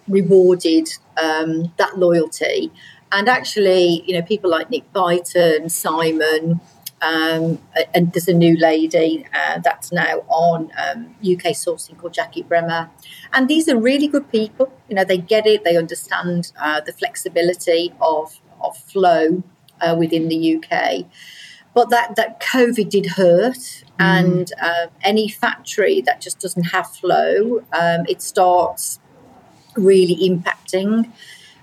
rewarded 0.09 0.89
um, 1.17 1.73
that 1.79 1.99
loyalty 1.99 2.71
and 3.13 3.29
actually, 3.29 4.03
you 4.07 4.15
know, 4.15 4.23
people 4.23 4.51
like 4.51 4.71
Nick 4.71 4.91
Beighton, 4.93 5.71
Simon, 5.71 6.61
um, 7.03 7.59
and 7.95 8.13
there's 8.13 8.29
a 8.29 8.33
new 8.33 8.57
lady 8.57 9.27
uh, 9.35 9.59
that's 9.59 9.93
now 9.93 10.25
on 10.29 10.71
um, 10.79 11.15
UK 11.21 11.53
sourcing 11.53 11.99
called 11.99 12.15
Jackie 12.15 12.43
Bremer. 12.43 12.89
And 13.33 13.49
these 13.49 13.69
are 13.69 13.77
really 13.77 14.09
good 14.09 14.31
people. 14.31 14.73
You 14.89 14.97
know, 14.97 15.05
they 15.05 15.19
get 15.19 15.47
it, 15.47 15.63
they 15.63 15.77
understand 15.77 16.53
uh, 16.59 16.81
the 16.81 16.93
flexibility 16.93 17.93
of, 18.01 18.41
of 18.61 18.77
flow 18.79 19.43
uh, 19.81 19.95
within 19.99 20.29
the 20.29 20.57
UK. 20.57 21.05
But 21.75 21.91
that, 21.91 22.17
that 22.17 22.41
COVID 22.41 22.89
did 22.89 23.07
hurt, 23.07 23.55
mm. 23.55 23.85
and 23.99 24.53
uh, 24.61 24.87
any 25.03 25.29
factory 25.29 26.03
that 26.03 26.21
just 26.21 26.39
doesn't 26.39 26.65
have 26.65 26.87
flow, 26.91 27.65
um, 27.73 28.05
it 28.09 28.23
starts 28.23 29.01
really 29.77 30.17
impacting. 30.29 31.11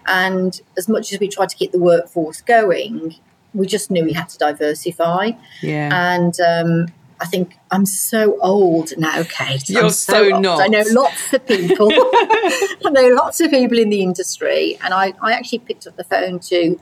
And 0.08 0.60
as 0.78 0.88
much 0.88 1.14
as 1.14 1.20
we 1.20 1.28
tried 1.28 1.50
to 1.50 1.56
keep 1.56 1.72
the 1.72 1.80
workforce 1.80 2.42
going, 2.42 3.16
we 3.54 3.68
just 3.68 3.92
knew 3.92 4.04
we 4.04 4.14
had 4.14 4.30
to 4.30 4.38
diversify. 4.38 5.32
Yeah. 5.62 5.90
And 5.94 6.40
um, 6.40 6.88
I 7.20 7.26
think 7.26 7.58
I'm 7.72 7.86
so 7.86 8.40
old 8.42 8.98
now, 8.98 9.24
Kate. 9.24 9.70
You're 9.70 9.86
I'm 9.86 9.90
so, 9.90 10.30
so 10.30 10.40
not. 10.40 10.62
I 10.62 10.68
know 10.68 10.84
lots 10.90 11.34
of 11.34 11.46
people. 11.46 11.90
I 11.92 12.90
know 12.92 13.10
lots 13.10 13.40
of 13.42 13.52
people 13.52 13.78
in 13.78 13.90
the 13.90 14.02
industry. 14.02 14.78
And 14.84 14.94
I, 14.94 15.14
I 15.22 15.34
actually 15.34 15.60
picked 15.60 15.86
up 15.86 15.96
the 15.96 16.04
phone 16.04 16.40
to 16.40 16.80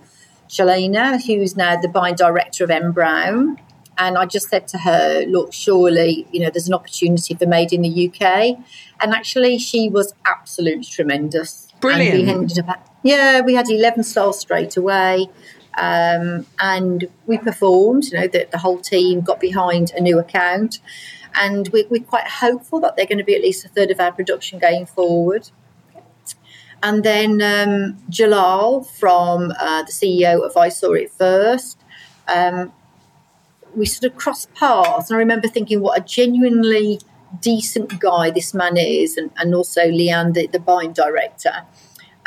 Shalana, 0.47 1.23
who's 1.25 1.55
now 1.55 1.79
the 1.79 1.87
buying 1.87 2.15
director 2.15 2.63
of 2.63 2.71
N 2.71 2.91
Brown. 2.91 3.57
And 3.97 4.17
I 4.17 4.25
just 4.25 4.49
said 4.49 4.67
to 4.69 4.77
her, 4.79 5.25
look, 5.27 5.53
surely, 5.53 6.27
you 6.31 6.39
know, 6.39 6.49
there's 6.49 6.67
an 6.67 6.73
opportunity 6.73 7.33
for 7.33 7.45
Made 7.47 7.73
in 7.73 7.81
the 7.81 8.09
UK. 8.09 8.57
And 8.99 9.13
actually, 9.13 9.57
she 9.57 9.89
was 9.89 10.13
absolutely 10.25 10.85
tremendous. 10.85 11.67
Brilliant. 11.79 12.15
And 12.15 12.27
we 12.27 12.33
ended 12.33 12.59
up 12.59 12.87
yeah, 13.03 13.41
we 13.41 13.53
had 13.53 13.69
11 13.69 14.03
stars 14.03 14.37
straight 14.37 14.75
away. 14.75 15.27
Um, 15.77 16.45
and 16.59 17.07
we 17.27 17.37
performed, 17.37 18.05
you 18.05 18.19
know, 18.19 18.27
the, 18.27 18.47
the 18.51 18.57
whole 18.57 18.79
team 18.79 19.21
got 19.21 19.39
behind 19.39 19.91
a 19.95 20.01
new 20.01 20.19
account. 20.19 20.79
And 21.39 21.67
we, 21.69 21.85
we're 21.89 22.03
quite 22.03 22.27
hopeful 22.27 22.79
that 22.81 22.95
they're 22.95 23.05
going 23.05 23.19
to 23.19 23.23
be 23.23 23.35
at 23.35 23.41
least 23.41 23.63
a 23.63 23.69
third 23.69 23.91
of 23.91 23.99
our 23.99 24.11
production 24.11 24.59
going 24.59 24.87
forward. 24.87 25.49
And 26.83 27.03
then 27.03 27.41
um, 27.41 27.97
Jalal 28.09 28.83
from 28.83 29.51
uh, 29.59 29.83
the 29.83 29.91
CEO 29.91 30.45
of 30.45 30.57
I 30.57 30.69
Saw 30.69 30.93
It 30.93 31.11
First, 31.11 31.79
um, 32.27 32.73
we 33.77 33.85
sort 33.85 34.11
of 34.11 34.17
crossed 34.17 34.53
paths. 34.55 35.09
And 35.09 35.17
I 35.17 35.19
remember 35.19 35.47
thinking 35.47 35.81
what 35.81 35.97
a 35.99 36.03
genuinely 36.03 36.99
decent 37.39 37.99
guy 37.99 38.31
this 38.31 38.53
man 38.53 38.77
is, 38.77 39.17
and, 39.17 39.31
and 39.37 39.53
also 39.53 39.81
Leanne, 39.81 40.33
the, 40.33 40.47
the 40.47 40.59
buying 40.59 40.93
director 40.93 41.51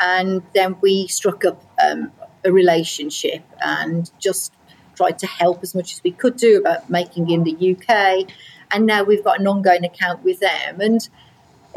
and 0.01 0.41
then 0.53 0.75
we 0.81 1.07
struck 1.07 1.45
up 1.45 1.63
um, 1.81 2.11
a 2.43 2.51
relationship 2.51 3.43
and 3.63 4.11
just 4.19 4.51
tried 4.95 5.19
to 5.19 5.27
help 5.27 5.61
as 5.61 5.75
much 5.75 5.93
as 5.93 6.03
we 6.03 6.11
could 6.11 6.35
do 6.35 6.59
about 6.59 6.89
making 6.89 7.29
in 7.29 7.43
the 7.43 7.53
UK. 7.75 8.27
And 8.71 8.85
now 8.85 9.03
we've 9.03 9.23
got 9.23 9.39
an 9.39 9.47
ongoing 9.47 9.85
account 9.85 10.23
with 10.23 10.39
them. 10.39 10.81
And 10.81 11.07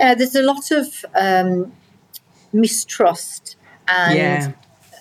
uh, 0.01 0.15
there's 0.15 0.35
a 0.35 0.43
lot 0.43 0.71
of 0.71 1.05
um, 1.15 1.73
mistrust 2.53 3.57
and 3.87 4.17
yeah. 4.17 4.53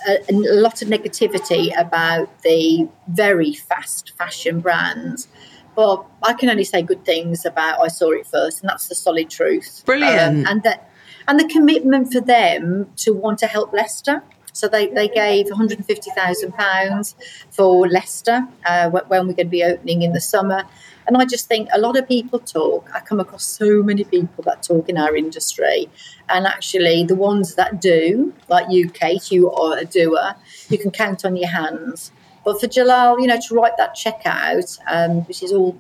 A, 0.07 0.19
a, 0.29 0.33
lot 0.33 0.81
of 0.81 0.87
negativity 0.87 1.71
about 1.79 2.41
the 2.41 2.87
very 3.07 3.53
fast 3.53 4.11
fashion 4.17 4.59
brands. 4.59 5.27
But 5.75 6.05
I 6.21 6.33
can 6.33 6.49
only 6.49 6.63
say 6.63 6.81
good 6.81 7.03
things 7.03 7.45
about 7.45 7.79
I 7.79 7.87
Saw 7.87 8.11
It 8.11 8.27
First, 8.27 8.61
and 8.61 8.69
that's 8.69 8.87
the 8.87 8.95
solid 8.95 9.29
truth. 9.29 9.83
Brilliant. 9.85 10.47
Um, 10.47 10.51
and 10.51 10.63
that 10.63 10.89
and 11.27 11.39
the 11.39 11.47
commitment 11.47 12.11
for 12.11 12.21
them 12.21 12.91
to 12.97 13.13
want 13.13 13.39
to 13.39 13.47
help 13.47 13.73
Leicester. 13.73 14.23
So 14.53 14.67
they, 14.67 14.87
they 14.87 15.07
gave 15.07 15.47
£150,000 15.47 17.15
for 17.49 17.87
Leicester 17.87 18.47
uh, 18.65 18.89
when 18.91 19.27
we're 19.27 19.33
going 19.33 19.37
to 19.37 19.45
be 19.45 19.63
opening 19.63 20.03
in 20.03 20.13
the 20.13 20.21
summer. 20.21 20.65
And 21.07 21.17
I 21.17 21.25
just 21.25 21.47
think 21.47 21.69
a 21.73 21.79
lot 21.79 21.97
of 21.97 22.07
people 22.07 22.39
talk. 22.39 22.89
I 22.93 22.99
come 22.99 23.19
across 23.19 23.45
so 23.45 23.83
many 23.83 24.03
people 24.03 24.43
that 24.43 24.63
talk 24.63 24.89
in 24.89 24.97
our 24.97 25.15
industry. 25.15 25.89
And 26.29 26.47
actually, 26.47 27.03
the 27.03 27.15
ones 27.15 27.55
that 27.55 27.81
do, 27.81 28.33
like 28.47 28.65
you, 28.69 28.89
Kate, 28.89 29.31
you 29.31 29.51
are 29.51 29.77
a 29.77 29.85
doer, 29.85 30.35
you 30.69 30.77
can 30.77 30.91
count 30.91 31.25
on 31.25 31.35
your 31.35 31.49
hands. 31.49 32.11
But 32.45 32.59
for 32.59 32.67
Jalal, 32.67 33.19
you 33.19 33.27
know, 33.27 33.39
to 33.47 33.55
write 33.55 33.77
that 33.77 33.95
check 33.95 34.21
out, 34.25 34.77
um, 34.87 35.21
which 35.25 35.43
is 35.43 35.51
all 35.51 35.79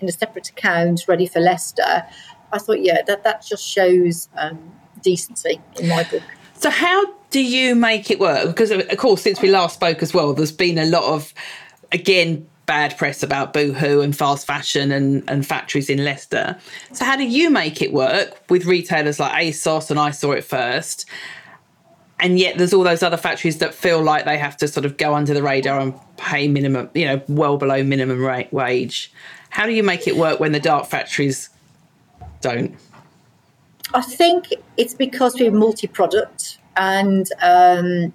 in 0.00 0.08
a 0.08 0.12
separate 0.12 0.48
account 0.48 1.04
ready 1.08 1.26
for 1.26 1.40
Leicester, 1.40 2.04
I 2.52 2.58
thought, 2.58 2.80
yeah, 2.80 3.02
that, 3.06 3.24
that 3.24 3.44
just 3.44 3.64
shows 3.64 4.28
um, 4.36 4.72
decency 5.02 5.60
in 5.80 5.88
my 5.88 6.04
book. 6.04 6.22
So, 6.54 6.70
how 6.70 7.04
do 7.30 7.42
you 7.42 7.74
make 7.74 8.10
it 8.10 8.20
work? 8.20 8.46
Because, 8.46 8.70
of 8.70 8.96
course, 8.98 9.22
since 9.22 9.40
we 9.40 9.50
last 9.50 9.74
spoke 9.74 10.02
as 10.02 10.12
well, 10.12 10.34
there's 10.34 10.52
been 10.52 10.78
a 10.78 10.84
lot 10.84 11.04
of, 11.04 11.32
again, 11.90 12.46
bad 12.72 12.96
press 12.96 13.22
about 13.22 13.52
boohoo 13.52 14.00
and 14.00 14.16
fast 14.16 14.46
fashion 14.46 14.90
and, 14.92 15.22
and 15.28 15.46
factories 15.46 15.90
in 15.90 16.02
Leicester. 16.02 16.56
So, 16.94 17.04
how 17.04 17.16
do 17.16 17.24
you 17.24 17.50
make 17.50 17.82
it 17.82 17.92
work 17.92 18.42
with 18.48 18.64
retailers 18.64 19.20
like 19.20 19.30
ASOS 19.32 19.90
and 19.90 20.00
I 20.00 20.10
saw 20.10 20.32
it 20.32 20.42
first? 20.42 21.04
And 22.18 22.38
yet, 22.38 22.56
there's 22.56 22.72
all 22.72 22.82
those 22.82 23.02
other 23.02 23.18
factories 23.18 23.58
that 23.58 23.74
feel 23.74 24.02
like 24.02 24.24
they 24.24 24.38
have 24.38 24.56
to 24.56 24.68
sort 24.68 24.86
of 24.86 24.96
go 24.96 25.14
under 25.14 25.34
the 25.34 25.42
radar 25.42 25.80
and 25.80 25.92
pay 26.16 26.48
minimum, 26.48 26.88
you 26.94 27.04
know, 27.04 27.20
well 27.28 27.58
below 27.58 27.82
minimum 27.82 28.24
rate 28.24 28.50
wage. 28.54 29.12
How 29.50 29.66
do 29.66 29.72
you 29.72 29.82
make 29.82 30.08
it 30.08 30.16
work 30.16 30.40
when 30.40 30.52
the 30.52 30.60
dark 30.60 30.86
factories 30.86 31.50
don't? 32.40 32.74
I 33.92 34.00
think 34.00 34.46
it's 34.78 34.94
because 34.94 35.38
we're 35.38 35.50
multi 35.50 35.88
product 35.88 36.56
and 36.78 37.26
um, 37.42 38.14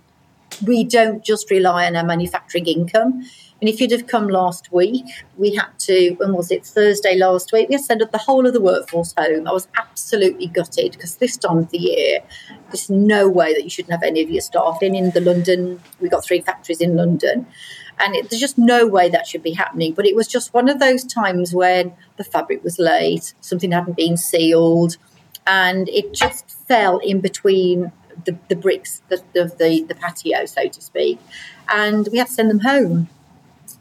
we 0.65 0.83
don't 0.83 1.23
just 1.23 1.51
rely 1.51 1.85
on 1.85 1.95
our 1.95 2.03
manufacturing 2.03 2.65
income. 2.65 3.23
And 3.59 3.69
if 3.69 3.81
you'd 3.81 3.91
have 3.91 4.05
come 4.05 4.27
last 4.27 4.71
week, 4.71 5.05
we 5.35 5.55
had 5.55 5.69
to, 5.79 6.11
when 6.17 6.33
was 6.33 6.51
it, 6.51 6.63
Thursday 6.65 7.15
last 7.15 7.51
week, 7.51 7.69
we 7.69 7.73
had 7.73 7.79
to 7.79 7.85
send 7.85 8.01
up 8.03 8.11
the 8.11 8.19
whole 8.19 8.45
of 8.45 8.53
the 8.53 8.61
workforce 8.61 9.15
home. 9.17 9.47
I 9.47 9.51
was 9.51 9.67
absolutely 9.77 10.47
gutted 10.47 10.91
because 10.91 11.15
this 11.15 11.37
time 11.37 11.57
of 11.57 11.71
the 11.71 11.79
year, 11.79 12.19
there's 12.67 12.89
no 12.89 13.27
way 13.27 13.53
that 13.53 13.63
you 13.63 13.69
shouldn't 13.69 13.93
have 13.93 14.03
any 14.03 14.21
of 14.21 14.29
your 14.29 14.41
staff 14.41 14.83
in. 14.83 14.93
In 14.93 15.09
the 15.11 15.21
London, 15.21 15.81
we've 15.99 16.11
got 16.11 16.23
three 16.23 16.41
factories 16.41 16.81
in 16.81 16.95
London. 16.95 17.47
And 17.99 18.15
it, 18.15 18.29
there's 18.29 18.39
just 18.39 18.59
no 18.59 18.85
way 18.85 19.09
that 19.09 19.25
should 19.25 19.41
be 19.41 19.53
happening. 19.53 19.93
But 19.93 20.05
it 20.05 20.15
was 20.15 20.27
just 20.27 20.53
one 20.53 20.69
of 20.69 20.79
those 20.79 21.03
times 21.03 21.53
when 21.53 21.93
the 22.17 22.23
fabric 22.23 22.63
was 22.63 22.77
late, 22.77 23.33
something 23.41 23.71
hadn't 23.71 23.97
been 23.97 24.17
sealed, 24.17 24.97
and 25.47 25.89
it 25.89 26.13
just 26.13 26.51
fell 26.67 26.99
in 26.99 27.21
between 27.21 27.91
the, 28.25 28.37
the 28.49 28.55
bricks 28.55 29.01
of 29.09 29.23
the, 29.33 29.45
the, 29.57 29.83
the 29.87 29.95
patio, 29.95 30.45
so 30.45 30.67
to 30.67 30.81
speak. 30.81 31.19
And 31.69 32.07
we 32.11 32.19
had 32.19 32.27
to 32.27 32.33
send 32.33 32.51
them 32.51 32.59
home. 32.59 33.09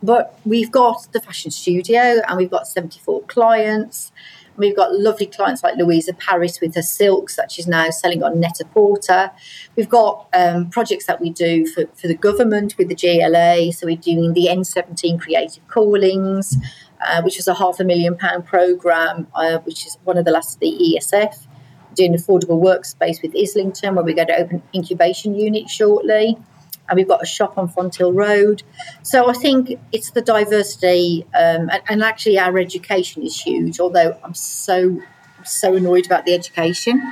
But 0.07 0.39
we've 0.45 0.71
got 0.71 1.09
the 1.13 1.21
fashion 1.21 1.51
studio 1.51 2.23
and 2.29 2.39
we've 2.39 2.51
got 2.51 2.69
74 2.69 3.23
clients. 3.23 4.13
We've 4.57 4.77
got 4.77 4.95
lovely 4.95 5.27
clients 5.27 5.65
like 5.65 5.75
Louisa 5.77 6.15
Paris 6.15 6.61
with 6.61 6.77
her 6.77 6.83
silks 6.83 7.35
that 7.35 7.51
she's 7.51 7.67
now 7.67 7.91
selling 7.91 8.23
on 8.23 8.39
Net-a-Porter. 8.39 9.33
We've 9.75 9.89
got 9.89 10.29
um, 10.33 10.71
projects 10.71 11.07
that 11.07 11.21
we 11.21 11.31
do 11.31 11.67
for, 11.67 11.87
for 11.95 12.07
the 12.07 12.15
government 12.15 12.79
with 12.79 12.89
the 12.89 12.95
GLA. 12.95 13.73
So 13.73 13.87
we're 13.87 13.97
doing 13.97 14.33
the 14.33 14.47
N17 14.47 15.21
Creative 15.21 15.67
Callings, 15.67 16.57
uh, 17.05 17.23
which 17.23 17.37
is 17.41 17.49
a 17.49 17.55
half 17.55 17.81
a 17.81 17.85
million 17.85 18.17
pound 18.17 18.47
programme, 18.47 19.27
uh, 19.35 19.59
which 19.59 19.87
is 19.87 19.99
one 20.05 20.17
of 20.17 20.25
the 20.25 20.31
last 20.31 20.55
of 20.55 20.61
the 20.61 20.71
ESF 20.71 21.47
We're 21.89 21.95
doing 21.97 22.15
affordable 22.15 22.63
workspace 22.63 23.23
with 23.23 23.35
Islington, 23.37 23.97
where 23.97 24.05
we're 24.05 24.15
going 24.15 24.29
to 24.29 24.39
open 24.39 24.63
incubation 24.73 25.35
unit 25.35 25.69
shortly. 25.69 26.39
And 26.89 26.97
we've 26.97 27.09
got 27.09 27.23
a 27.23 27.27
shop 27.27 27.59
on 27.59 27.69
Fonthill 27.69 28.13
Road. 28.13 28.63
So 29.03 29.29
I 29.29 29.33
think 29.33 29.79
it's 29.93 30.11
the 30.11 30.23
diversity, 30.23 31.27
um, 31.35 31.71
and, 31.71 31.83
and, 31.89 32.03
actually 32.03 32.39
our 32.39 32.59
education 32.59 33.23
is 33.23 33.41
huge. 33.41 33.81
Although 33.81 34.19
I'm 34.23 34.35
so 34.35 35.01
so 35.45 35.75
annoyed 35.75 36.07
about 36.07 36.25
the 36.25 36.35
education. 36.35 37.03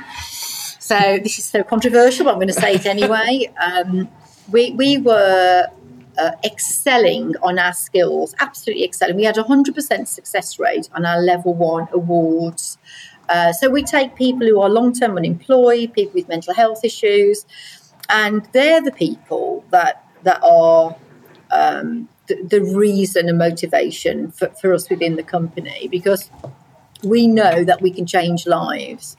So 0.79 1.19
this 1.23 1.39
is 1.39 1.45
so 1.45 1.63
controversial, 1.63 2.25
but 2.25 2.31
I'm 2.31 2.37
going 2.37 2.47
to 2.47 2.53
say 2.53 2.75
it 2.75 2.85
anyway. 2.85 3.51
Um, 3.61 4.09
we 4.51 4.71
we 4.71 4.99
were 4.99 5.67
uh, 6.17 6.31
excelling 6.43 7.33
on 7.41 7.57
our 7.59 7.73
skills, 7.73 8.35
absolutely 8.39 8.83
excelling. 8.83 9.15
We 9.15 9.23
had 9.23 9.37
a 9.37 9.43
100% 9.43 10.07
success 10.07 10.59
rate 10.59 10.89
on 10.93 11.05
our 11.05 11.19
level 11.19 11.53
one 11.53 11.87
awards. 11.91 12.77
Uh, 13.27 13.51
so 13.51 13.69
we 13.69 13.83
take 13.83 14.15
people 14.15 14.47
who 14.47 14.61
are 14.61 14.69
long 14.69 14.93
term 14.93 15.17
unemployed, 15.17 15.93
people 15.93 16.13
with 16.13 16.27
mental 16.27 16.53
health 16.53 16.83
issues, 16.83 17.45
and 18.09 18.47
they're 18.51 18.81
the 18.81 18.91
people 18.91 19.65
that, 19.69 20.05
that 20.23 20.41
are 20.43 20.95
um, 21.51 22.09
the, 22.27 22.41
the, 22.43 22.61
reason 22.61 23.29
and 23.29 23.37
motivation 23.37 24.31
for, 24.31 24.49
for 24.49 24.73
us 24.73 24.89
within 24.89 25.15
the 25.15 25.23
company 25.23 25.87
because 25.87 26.29
we 27.03 27.27
know 27.27 27.63
that 27.63 27.81
we 27.81 27.91
can 27.91 28.05
change 28.05 28.47
lives. 28.47 29.17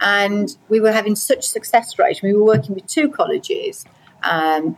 And 0.00 0.56
we 0.68 0.80
were 0.80 0.92
having 0.92 1.16
such 1.16 1.46
success 1.46 1.98
rate. 1.98 2.20
We 2.22 2.32
were 2.32 2.44
working 2.44 2.74
with 2.74 2.86
two 2.86 3.08
colleges. 3.10 3.84
Um, 4.22 4.76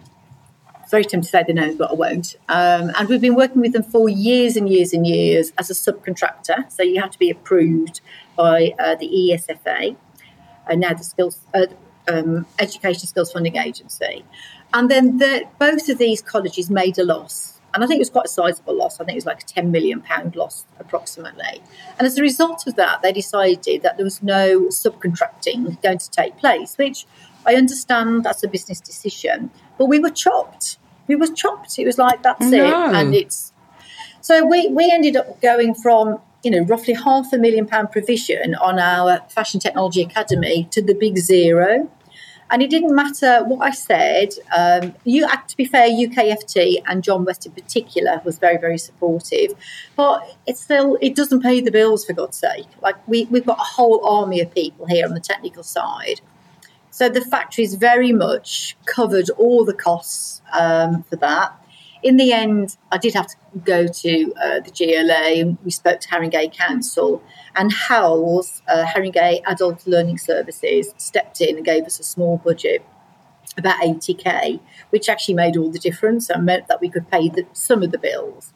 very 0.90 1.04
tempted 1.04 1.26
to 1.26 1.30
say 1.30 1.44
the 1.46 1.52
names, 1.52 1.76
but 1.76 1.90
I 1.90 1.94
won't. 1.94 2.34
Um, 2.48 2.90
and 2.98 3.08
we've 3.08 3.20
been 3.20 3.36
working 3.36 3.60
with 3.60 3.72
them 3.72 3.84
for 3.84 4.08
years 4.08 4.56
and 4.56 4.68
years 4.68 4.92
and 4.92 5.06
years 5.06 5.52
as 5.56 5.70
a 5.70 5.74
subcontractor. 5.74 6.70
So 6.70 6.82
you 6.82 7.00
have 7.00 7.12
to 7.12 7.18
be 7.18 7.30
approved 7.30 8.00
by 8.36 8.74
uh, 8.78 8.96
the 8.96 9.06
ESFA, 9.06 9.96
and 10.66 10.80
now 10.80 10.94
the 10.94 11.04
Skills 11.04 11.38
uh, 11.54 11.66
um, 12.08 12.46
Education 12.58 13.06
Skills 13.06 13.32
Funding 13.32 13.56
Agency. 13.56 14.24
And 14.72 14.90
then 14.90 15.18
the, 15.18 15.44
both 15.58 15.88
of 15.88 15.98
these 15.98 16.22
colleges 16.22 16.70
made 16.70 16.98
a 16.98 17.04
loss. 17.04 17.60
And 17.72 17.84
I 17.84 17.86
think 17.86 17.98
it 17.98 18.00
was 18.00 18.10
quite 18.10 18.26
a 18.26 18.28
sizable 18.28 18.76
loss. 18.76 19.00
I 19.00 19.04
think 19.04 19.14
it 19.14 19.18
was 19.18 19.26
like 19.26 19.42
a 19.42 19.44
£10 19.44 19.70
million 19.70 20.02
loss 20.34 20.64
approximately. 20.78 21.62
And 21.98 22.06
as 22.06 22.18
a 22.18 22.22
result 22.22 22.66
of 22.66 22.74
that, 22.76 23.02
they 23.02 23.12
decided 23.12 23.82
that 23.82 23.96
there 23.96 24.04
was 24.04 24.22
no 24.22 24.62
subcontracting 24.66 25.80
going 25.82 25.98
to 25.98 26.10
take 26.10 26.36
place, 26.36 26.76
which 26.76 27.06
I 27.46 27.54
understand 27.54 28.24
that's 28.24 28.42
a 28.42 28.48
business 28.48 28.80
decision. 28.80 29.50
But 29.78 29.86
we 29.86 30.00
were 30.00 30.10
chopped. 30.10 30.78
We 31.06 31.16
were 31.16 31.28
chopped. 31.28 31.78
It 31.78 31.86
was 31.86 31.98
like, 31.98 32.22
that's 32.22 32.46
no. 32.46 32.64
it. 32.64 32.94
And 32.94 33.14
it's. 33.14 33.52
So 34.20 34.44
we, 34.44 34.68
we 34.68 34.90
ended 34.90 35.16
up 35.16 35.40
going 35.40 35.74
from 35.74 36.20
you 36.42 36.50
know, 36.50 36.62
roughly 36.64 36.94
half 36.94 37.32
a 37.32 37.38
million 37.38 37.66
pound 37.66 37.90
provision 37.90 38.54
on 38.56 38.78
our 38.78 39.20
Fashion 39.28 39.60
Technology 39.60 40.02
Academy 40.02 40.68
to 40.70 40.82
the 40.82 40.94
big 40.94 41.18
zero. 41.18 41.90
And 42.52 42.62
it 42.62 42.70
didn't 42.70 42.94
matter 42.94 43.44
what 43.44 43.64
I 43.64 43.70
said. 43.70 44.30
Um, 44.56 44.94
you, 45.04 45.28
to 45.28 45.56
be 45.56 45.64
fair, 45.64 45.88
UKFT 45.88 46.82
and 46.86 47.04
John 47.04 47.24
West 47.24 47.46
in 47.46 47.52
particular 47.52 48.20
was 48.24 48.38
very, 48.38 48.56
very 48.56 48.76
supportive. 48.76 49.52
But 49.94 50.36
it 50.46 50.58
still 50.58 50.98
it 51.00 51.14
doesn't 51.14 51.42
pay 51.42 51.60
the 51.60 51.70
bills 51.70 52.04
for 52.04 52.12
God's 52.12 52.38
sake. 52.38 52.66
Like 52.82 52.96
we, 53.06 53.26
we've 53.26 53.46
got 53.46 53.58
a 53.58 53.62
whole 53.62 54.04
army 54.04 54.40
of 54.40 54.52
people 54.52 54.86
here 54.86 55.06
on 55.06 55.14
the 55.14 55.20
technical 55.20 55.62
side. 55.62 56.20
So 56.90 57.08
the 57.08 57.20
factory's 57.20 57.76
very 57.76 58.10
much 58.10 58.76
covered 58.84 59.30
all 59.30 59.64
the 59.64 59.72
costs 59.72 60.42
um, 60.52 61.04
for 61.04 61.16
that 61.16 61.59
in 62.02 62.16
the 62.16 62.32
end, 62.32 62.76
I 62.90 62.98
did 62.98 63.14
have 63.14 63.26
to 63.26 63.36
go 63.64 63.86
to 63.86 64.34
uh, 64.42 64.60
the 64.60 64.70
GLA 64.70 65.40
and 65.40 65.58
we 65.64 65.70
spoke 65.70 66.00
to 66.00 66.08
Haringey 66.08 66.52
Council. 66.52 67.22
And 67.56 67.72
HALS, 67.72 68.62
uh, 68.68 68.84
Haringey 68.84 69.42
Adult 69.46 69.86
Learning 69.86 70.18
Services, 70.18 70.94
stepped 70.96 71.40
in 71.40 71.56
and 71.56 71.64
gave 71.64 71.84
us 71.84 71.98
a 71.98 72.04
small 72.04 72.38
budget, 72.38 72.84
about 73.58 73.80
80k, 73.82 74.60
which 74.90 75.08
actually 75.08 75.34
made 75.34 75.56
all 75.56 75.70
the 75.70 75.78
difference 75.78 76.30
and 76.30 76.46
meant 76.46 76.68
that 76.68 76.80
we 76.80 76.88
could 76.88 77.10
pay 77.10 77.28
the, 77.28 77.44
some 77.52 77.82
of 77.82 77.90
the 77.90 77.98
bills. 77.98 78.52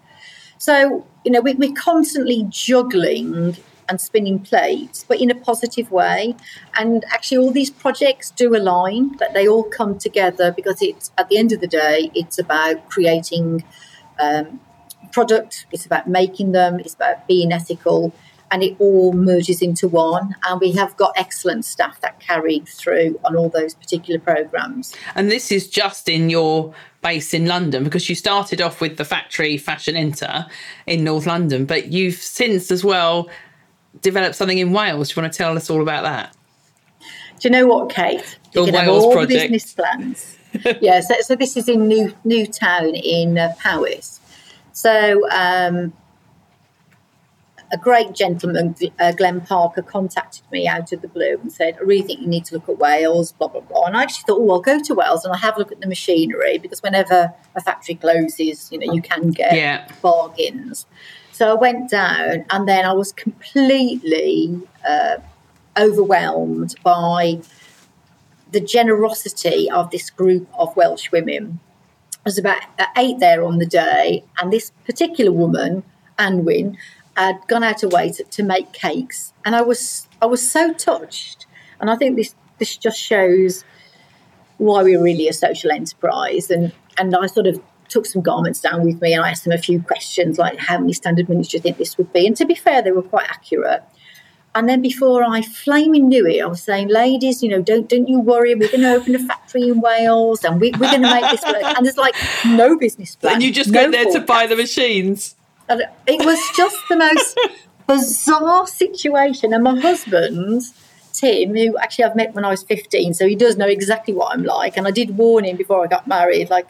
So, 0.59 1.07
you 1.25 1.33
know, 1.33 1.41
we, 1.41 1.55
we're 1.55 1.73
constantly 1.73 2.47
juggling 2.49 3.57
and 3.89 4.01
spinning 4.01 4.39
plates, 4.39 5.05
but 5.07 5.21
in 5.21 5.31
a 5.31 5.35
positive 5.35 5.91
way. 5.91 6.35
And 6.77 7.05
actually, 7.13 7.39
all 7.39 7.51
these 7.51 7.71
projects 7.71 8.31
do 8.31 8.55
align, 8.57 9.17
that 9.19 9.35
they 9.35 9.47
all 9.49 9.65
come 9.65 9.99
together 9.99 10.53
because 10.53 10.81
it's 10.83 11.13
at 11.19 11.29
the 11.29 11.39
end 11.39 11.53
of 11.53 11.61
the 11.61 11.67
day, 11.67 12.11
it's 12.15 12.39
about 12.39 12.89
creating 12.89 13.65
um, 14.19 14.61
product, 15.13 15.67
it's 15.73 15.87
about 15.87 16.09
making 16.09 16.53
them, 16.53 16.81
it's 16.81 16.95
about 16.95 17.27
being 17.27 17.53
ethical, 17.53 18.13
and 18.51 18.63
it 18.63 18.77
all 18.79 19.13
merges 19.13 19.63
into 19.63 19.89
one. 19.89 20.37
And 20.45 20.61
we 20.61 20.73
have 20.73 20.97
got 20.97 21.13
excellent 21.17 21.65
staff 21.65 22.01
that 22.03 22.21
carry 22.21 22.61
through 22.61 23.19
on 23.25 23.37
all 23.37 23.49
those 23.49 23.75
particular 23.75 24.21
programs. 24.21 24.95
And 25.15 25.31
this 25.31 25.51
is 25.51 25.69
just 25.69 26.09
in 26.09 26.31
your 26.31 26.75
base 27.03 27.35
in 27.35 27.47
London 27.47 27.85
because 27.85 28.09
you 28.09 28.15
started 28.15 28.61
off 28.61 28.81
with 28.81 28.97
the 28.97 29.05
factory 29.05 29.59
Fashion 29.59 29.97
Enter 29.97 30.47
in 30.87 31.05
North 31.05 31.27
London, 31.27 31.65
but 31.67 31.93
you've 31.93 32.15
since 32.15 32.71
as 32.71 32.85
well 32.85 33.29
developed 34.01 34.37
something 34.37 34.59
in 34.59 34.73
Wales. 34.73 35.09
Do 35.09 35.15
you 35.15 35.23
want 35.23 35.33
to 35.33 35.37
tell 35.37 35.57
us 35.57 35.71
all 35.71 35.83
about 35.83 36.03
that? 36.05 36.37
Do 37.01 37.49
you 37.49 37.51
know 37.51 37.67
what, 37.67 37.91
Kate? 37.91 38.39
You 38.53 38.65
Wales 38.65 39.05
all 39.05 39.13
project. 39.13 39.51
business 39.51 39.75
plans. 39.75 40.39
yeah, 40.81 41.01
so, 41.01 41.15
so 41.21 41.35
this 41.35 41.57
is 41.57 41.69
in 41.69 41.89
New 41.89 42.15
Newtown 42.25 42.95
in 42.95 43.39
uh, 43.39 43.53
Powys. 43.59 44.21
So 44.73 45.29
um, 45.31 45.93
a 47.73 47.77
great 47.77 48.13
gentleman, 48.13 48.75
uh, 49.01 49.13
Glenn 49.13 49.41
Parker, 49.41 49.83
contacted 49.83 50.45
me 50.51 50.69
out 50.69 50.93
of 50.93 51.03
the 51.03 51.09
blue 51.09 51.39
and 51.43 51.53
said, 51.53 51.77
I 51.79 51.83
really 51.83 52.03
think 52.03 52.21
you 52.21 52.29
need 52.29 52.45
to 52.47 52.55
look 52.55 52.69
at 52.69 52.79
Wales, 52.79 53.33
blah, 53.33 53.49
blah, 53.49 53.63
blah. 53.63 53.87
And 53.87 53.97
I 53.97 54.03
actually 54.03 54.25
thought, 54.27 54.41
oh, 54.41 54.51
I'll 54.53 54.61
go 54.61 54.81
to 54.81 54.95
Wales 54.95 55.25
and 55.25 55.33
I'll 55.33 55.41
have 55.41 55.57
a 55.57 55.59
look 55.59 55.73
at 55.73 55.81
the 55.81 55.89
machinery 55.89 56.59
because 56.59 56.83
whenever 56.83 57.35
a 57.57 57.61
factory 57.61 57.97
closes, 57.97 58.71
you 58.71 58.79
know, 58.79 58.93
you 58.93 59.03
can 59.03 59.31
get 59.31 59.55
yeah. 59.55 59.89
bargains. 60.03 60.87
So 61.35 61.51
I 61.51 61.55
went 61.55 61.91
down 61.91 62.45
and 62.49 62.69
then 62.69 62.85
I 62.85 62.93
was 62.93 63.11
completely 63.13 64.57
uh, 64.89 65.17
overwhelmed 65.77 66.77
by 66.85 67.41
the 68.53 68.61
generosity 68.61 69.69
of 69.69 69.91
this 69.91 70.11
group 70.11 70.47
of 70.57 70.77
Welsh 70.77 71.11
women. 71.11 71.59
There 72.13 72.21
was 72.25 72.39
about 72.39 72.63
eight 72.97 73.19
there 73.19 73.43
on 73.43 73.59
the 73.59 73.67
day, 73.67 74.23
and 74.39 74.53
this 74.53 74.71
particular 74.87 75.33
woman, 75.33 75.83
Anwyn, 76.21 76.77
had 77.17 77.41
gone 77.49 77.65
out 77.65 77.83
of 77.83 77.93
way 77.93 78.13
to, 78.13 78.23
to 78.23 78.45
make 78.45 78.73
cakes, 78.73 79.33
and 79.45 79.57
I 79.57 79.63
was 79.63 80.09
I 80.23 80.27
was 80.27 80.49
so 80.49 80.73
touched, 80.73 81.47
and 81.81 81.91
I 81.91 81.97
think 81.97 82.15
this 82.15 82.37
this 82.59 82.77
just 82.77 83.01
shows 83.01 83.65
why 84.59 84.85
we're 84.85 85.03
really 85.03 85.27
a 85.27 85.33
social 85.33 85.73
enterprise, 85.73 86.49
and 86.49 86.73
and 86.97 87.17
I 87.17 87.27
sort 87.27 87.49
of 87.49 87.61
took 87.89 88.07
some 88.07 88.23
garments 88.23 88.61
down 88.61 88.85
with 88.85 89.01
me 89.01 89.13
and 89.13 89.23
I 89.23 89.31
asked 89.31 89.45
them 89.45 89.53
a 89.53 89.59
few 89.59 89.83
questions 89.83 90.39
like 90.39 90.59
how 90.59 90.79
many 90.79 90.93
standard 90.93 91.29
minutes 91.29 91.49
do 91.49 91.57
you 91.57 91.63
think 91.63 91.79
this 91.79 91.97
would 91.99 92.13
be? 92.13 92.27
And 92.27 92.37
to 92.37 92.45
be 92.45 92.55
fair, 92.55 92.83
they 92.83 92.93
were 92.93 93.03
quite 93.03 93.29
accurate. 93.29 93.83
And 94.57 94.69
then 94.69 94.83
before 94.83 95.25
I 95.25 95.43
flaming 95.43 96.09
knew 96.09 96.27
it, 96.27 96.41
I 96.41 96.47
was 96.47 96.63
saying, 96.63 96.89
ladies, 96.89 97.43
you 97.43 97.49
know, 97.49 97.61
don't 97.61 97.89
don't 97.89 98.07
you 98.07 98.21
worry. 98.21 98.55
We're 98.55 98.69
going 98.69 98.83
to 98.83 98.95
open 98.95 99.17
a 99.17 99.19
factory 99.19 99.69
in 99.69 99.81
Wales, 99.81 100.45
and 100.45 100.61
we, 100.61 100.73
are 100.73 100.79
going 100.79 101.03
to 101.03 101.11
make 101.11 101.29
this 101.31 101.43
work. 101.45 101.63
And 101.77 101.85
there's 101.85 101.97
like 101.97 102.15
no 102.47 102.79
business 102.79 103.17
plan. 103.17 103.35
And 103.35 103.43
you 103.43 103.53
just 103.53 103.71
no 103.71 103.85
go 103.85 103.91
there 103.91 104.05
to 104.13 104.21
buy 104.21 104.47
the 104.47 104.55
machines. 104.55 105.35
And 105.69 105.83
it 106.07 106.25
was 106.25 106.39
just 106.57 106.77
the 106.89 106.97
most 106.97 107.39
bizarre 107.89 108.69
situation. 108.69 109.53
And 109.53 109.65
my 109.65 109.81
husband, 109.81 110.63
Tim, 111.13 111.57
who 111.57 111.77
actually 111.79 112.05
I've 112.05 112.15
met 112.15 112.33
when 112.35 112.45
I 112.45 112.51
was 112.51 112.63
15, 112.63 113.15
so 113.15 113.27
he 113.27 113.35
does 113.35 113.57
know 113.57 113.67
exactly 113.67 114.15
what 114.15 114.33
I'm 114.33 114.45
like. 114.45 114.77
And 114.77 114.87
I 114.87 114.93
did 114.93 115.17
warn 115.17 115.45
him 115.45 115.57
before 115.57 115.83
I 115.83 115.89
got 115.89 116.07
married, 116.07 116.49
like 116.49 116.69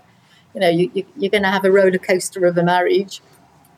you 0.55 0.61
know, 0.61 0.69
you, 0.69 0.91
you, 0.95 1.05
you're 1.17 1.31
going 1.31 1.43
to 1.43 1.51
have 1.51 1.65
a 1.65 1.71
roller 1.71 1.99
coaster 1.99 2.47
of 2.47 2.57
a 2.57 2.63
marriage. 2.63 3.21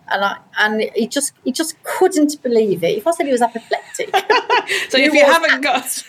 And 0.08 0.24
I, 0.24 0.36
and 0.58 0.82
he 0.94 1.08
just 1.08 1.32
he 1.42 1.50
just 1.50 1.82
couldn't 1.82 2.40
believe 2.42 2.84
it. 2.84 2.96
If 2.96 3.08
I 3.08 3.10
said 3.10 3.26
he 3.26 3.32
was 3.32 3.42
apoplectic. 3.42 4.14
so 4.88 4.98
if 4.98 5.12
you 5.12 5.24
haven't 5.24 5.62
got 5.62 6.04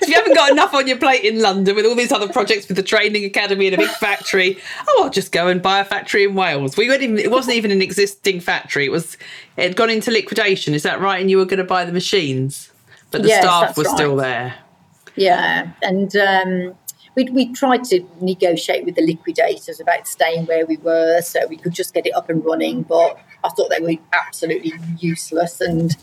if 0.00 0.08
you 0.08 0.14
haven't 0.14 0.34
got 0.34 0.50
enough 0.50 0.74
on 0.74 0.86
your 0.86 0.98
plate 0.98 1.24
in 1.24 1.40
London 1.40 1.74
with 1.74 1.86
all 1.86 1.94
these 1.94 2.12
other 2.12 2.28
projects 2.28 2.68
with 2.68 2.76
the 2.76 2.82
training 2.82 3.24
academy 3.24 3.66
and 3.66 3.74
a 3.74 3.78
big 3.78 3.90
factory, 3.90 4.58
oh, 4.86 5.04
I'll 5.04 5.10
just 5.10 5.32
go 5.32 5.48
and 5.48 5.62
buy 5.62 5.80
a 5.80 5.84
factory 5.84 6.24
in 6.24 6.34
Wales. 6.34 6.76
We 6.76 6.88
weren't 6.88 7.02
even, 7.02 7.18
it 7.18 7.30
wasn't 7.30 7.56
even 7.56 7.70
an 7.70 7.80
existing 7.80 8.40
factory. 8.40 8.84
It 8.86 8.92
was 8.92 9.16
it 9.56 9.62
had 9.62 9.76
gone 9.76 9.90
into 9.90 10.10
liquidation. 10.10 10.74
Is 10.74 10.82
that 10.82 11.00
right? 11.00 11.20
And 11.20 11.30
you 11.30 11.38
were 11.38 11.44
going 11.44 11.58
to 11.58 11.64
buy 11.64 11.84
the 11.84 11.92
machines, 11.92 12.70
but 13.10 13.22
the 13.22 13.28
yes, 13.28 13.42
staff 13.42 13.76
was 13.76 13.86
right. 13.86 13.96
still 13.96 14.16
there. 14.16 14.56
Yeah, 15.16 15.70
and 15.82 16.14
um, 16.16 16.74
we 17.18 17.24
we 17.30 17.52
tried 17.52 17.82
to 17.84 18.06
negotiate 18.20 18.84
with 18.84 18.94
the 18.94 19.02
liquidators 19.02 19.80
about 19.80 20.06
staying 20.06 20.46
where 20.46 20.64
we 20.64 20.76
were 20.76 21.20
so 21.20 21.40
we 21.48 21.56
could 21.56 21.72
just 21.72 21.92
get 21.92 22.06
it 22.06 22.14
up 22.14 22.30
and 22.30 22.44
running. 22.44 22.82
But 22.82 23.18
I 23.42 23.48
thought 23.48 23.70
they 23.70 23.82
were 23.82 24.00
absolutely 24.12 24.72
useless. 24.98 25.60
And 25.60 25.96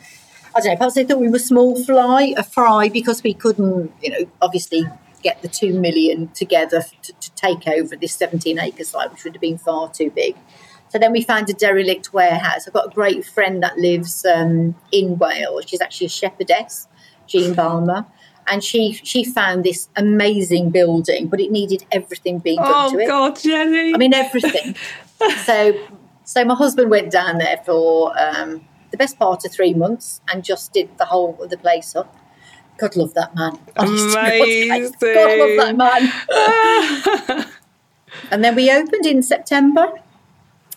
I 0.54 0.60
don't 0.60 0.74
know, 0.74 0.76
perhaps 0.76 0.96
they 0.96 1.06
thought 1.06 1.20
we 1.20 1.30
were 1.30 1.40
small 1.40 1.82
fly, 1.82 2.34
a 2.36 2.44
fry, 2.44 2.90
because 2.90 3.24
we 3.24 3.34
couldn't, 3.34 3.94
you 4.02 4.10
know, 4.10 4.30
obviously 4.42 4.84
get 5.24 5.42
the 5.42 5.48
two 5.48 5.80
million 5.80 6.28
together 6.30 6.84
to, 7.02 7.14
to 7.14 7.32
take 7.36 7.66
over 7.68 7.96
this 7.96 8.14
17 8.14 8.60
acre 8.60 8.84
site, 8.84 9.12
which 9.12 9.24
would 9.24 9.34
have 9.34 9.42
been 9.42 9.58
far 9.58 9.90
too 9.90 10.12
big. 10.12 10.36
So 10.90 11.00
then 11.00 11.14
we 11.14 11.24
found 11.24 11.50
a 11.50 11.54
derelict 11.54 12.14
warehouse. 12.14 12.68
I've 12.68 12.74
got 12.74 12.88
a 12.88 12.94
great 12.94 13.26
friend 13.26 13.64
that 13.64 13.78
lives 13.78 14.26
um, 14.26 14.76
in 14.92 15.18
Wales. 15.18 15.64
She's 15.68 15.82
actually 15.82 16.08
a 16.08 16.10
shepherdess, 16.10 16.90
Jean 17.26 17.54
Balmer 17.54 18.06
and 18.48 18.64
she 18.64 18.94
she 18.94 19.24
found 19.24 19.64
this 19.64 19.90
amazing 19.96 20.70
building, 20.70 21.28
but 21.28 21.40
it 21.40 21.52
needed 21.52 21.86
everything 21.92 22.40
being 22.40 22.58
done 22.58 22.72
oh, 22.74 22.92
to 22.92 23.00
it. 23.00 23.06
Oh 23.06 23.08
God, 23.08 23.40
Jenny! 23.40 23.94
I 23.94 23.98
mean 23.98 24.14
everything. 24.14 24.76
so 25.46 25.74
so 26.24 26.44
my 26.46 26.56
husband 26.56 26.90
went 26.90 27.12
down 27.12 27.38
there 27.38 27.62
for 27.66 28.14
um, 28.20 28.66
the 28.92 28.98
best 28.98 29.18
part 29.20 29.46
of 29.46 29.52
three 29.52 29.74
months 29.74 30.22
and 30.32 30.44
just 30.44 30.74
did 30.74 30.98
the 30.98 31.06
whole 31.06 31.42
of 31.42 31.50
the 31.50 31.58
place 31.58 31.96
up. 31.96 32.16
God 32.78 32.96
love 32.96 33.14
that 33.14 33.36
man. 33.36 33.58
Amazing. 33.78 34.94
God 35.00 35.40
love 35.40 35.56
that 35.58 35.76
man. 35.78 37.46
and 38.32 38.44
then 38.44 38.56
we 38.56 38.72
opened 38.72 39.06
in 39.06 39.24
September 39.24 39.94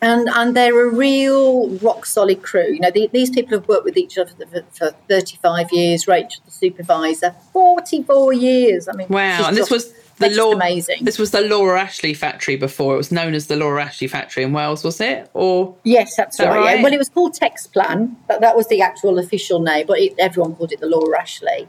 and 0.01 0.29
and 0.29 0.57
they're 0.57 0.89
a 0.89 0.95
real 0.95 1.71
rock 1.79 2.07
solid 2.07 2.43
crew. 2.43 2.73
You 2.73 2.81
know, 2.81 2.91
the, 2.91 3.09
these 3.13 3.31
people 3.31 3.59
have 3.59 3.69
worked 3.69 3.85
with 3.85 3.97
each 3.97 4.19
other 4.19 4.33
for, 4.51 4.63
for 4.73 4.91
35 5.09 5.73
years. 5.73 6.07
Rachel, 6.07 6.43
the 6.45 6.51
supervisor, 6.51 7.35
44 7.53 8.33
years. 8.33 8.89
I 8.89 8.93
mean, 8.93 9.09
wow. 9.09 9.47
And 9.49 9.57
this 9.57 9.71
was 9.71 9.93
the 10.19 10.31
Laura, 10.31 10.57
amazing. 10.57 11.05
This 11.05 11.19
was 11.19 11.31
the 11.31 11.41
Laura 11.43 11.81
Ashley 11.81 12.15
factory 12.15 12.57
before. 12.57 12.95
It 12.95 12.99
was 12.99 13.13
known 13.13 13.35
as 13.35 13.47
the 13.47 13.57
Laura 13.57 13.85
Ashley 13.85 14.09
factory 14.09 14.43
in 14.43 14.53
Wales, 14.53 14.85
was 14.85 15.01
it? 15.01 15.31
Or 15.35 15.77
yes, 15.85 16.17
that's 16.17 16.37
that 16.39 16.49
right. 16.49 16.83
Well, 16.83 16.93
it 16.93 16.99
was 16.99 17.09
called 17.09 17.35
Texplan. 17.35 18.17
but 18.27 18.41
that 18.41 18.57
was 18.57 18.69
the 18.69 18.83
actual 18.83 19.19
official 19.19 19.61
name, 19.61 19.87
but 19.87 19.99
it, 19.99 20.15
everyone 20.19 20.55
called 20.55 20.73
it 20.73 20.81
the 20.81 20.87
Laura 20.87 21.21
Ashley 21.21 21.69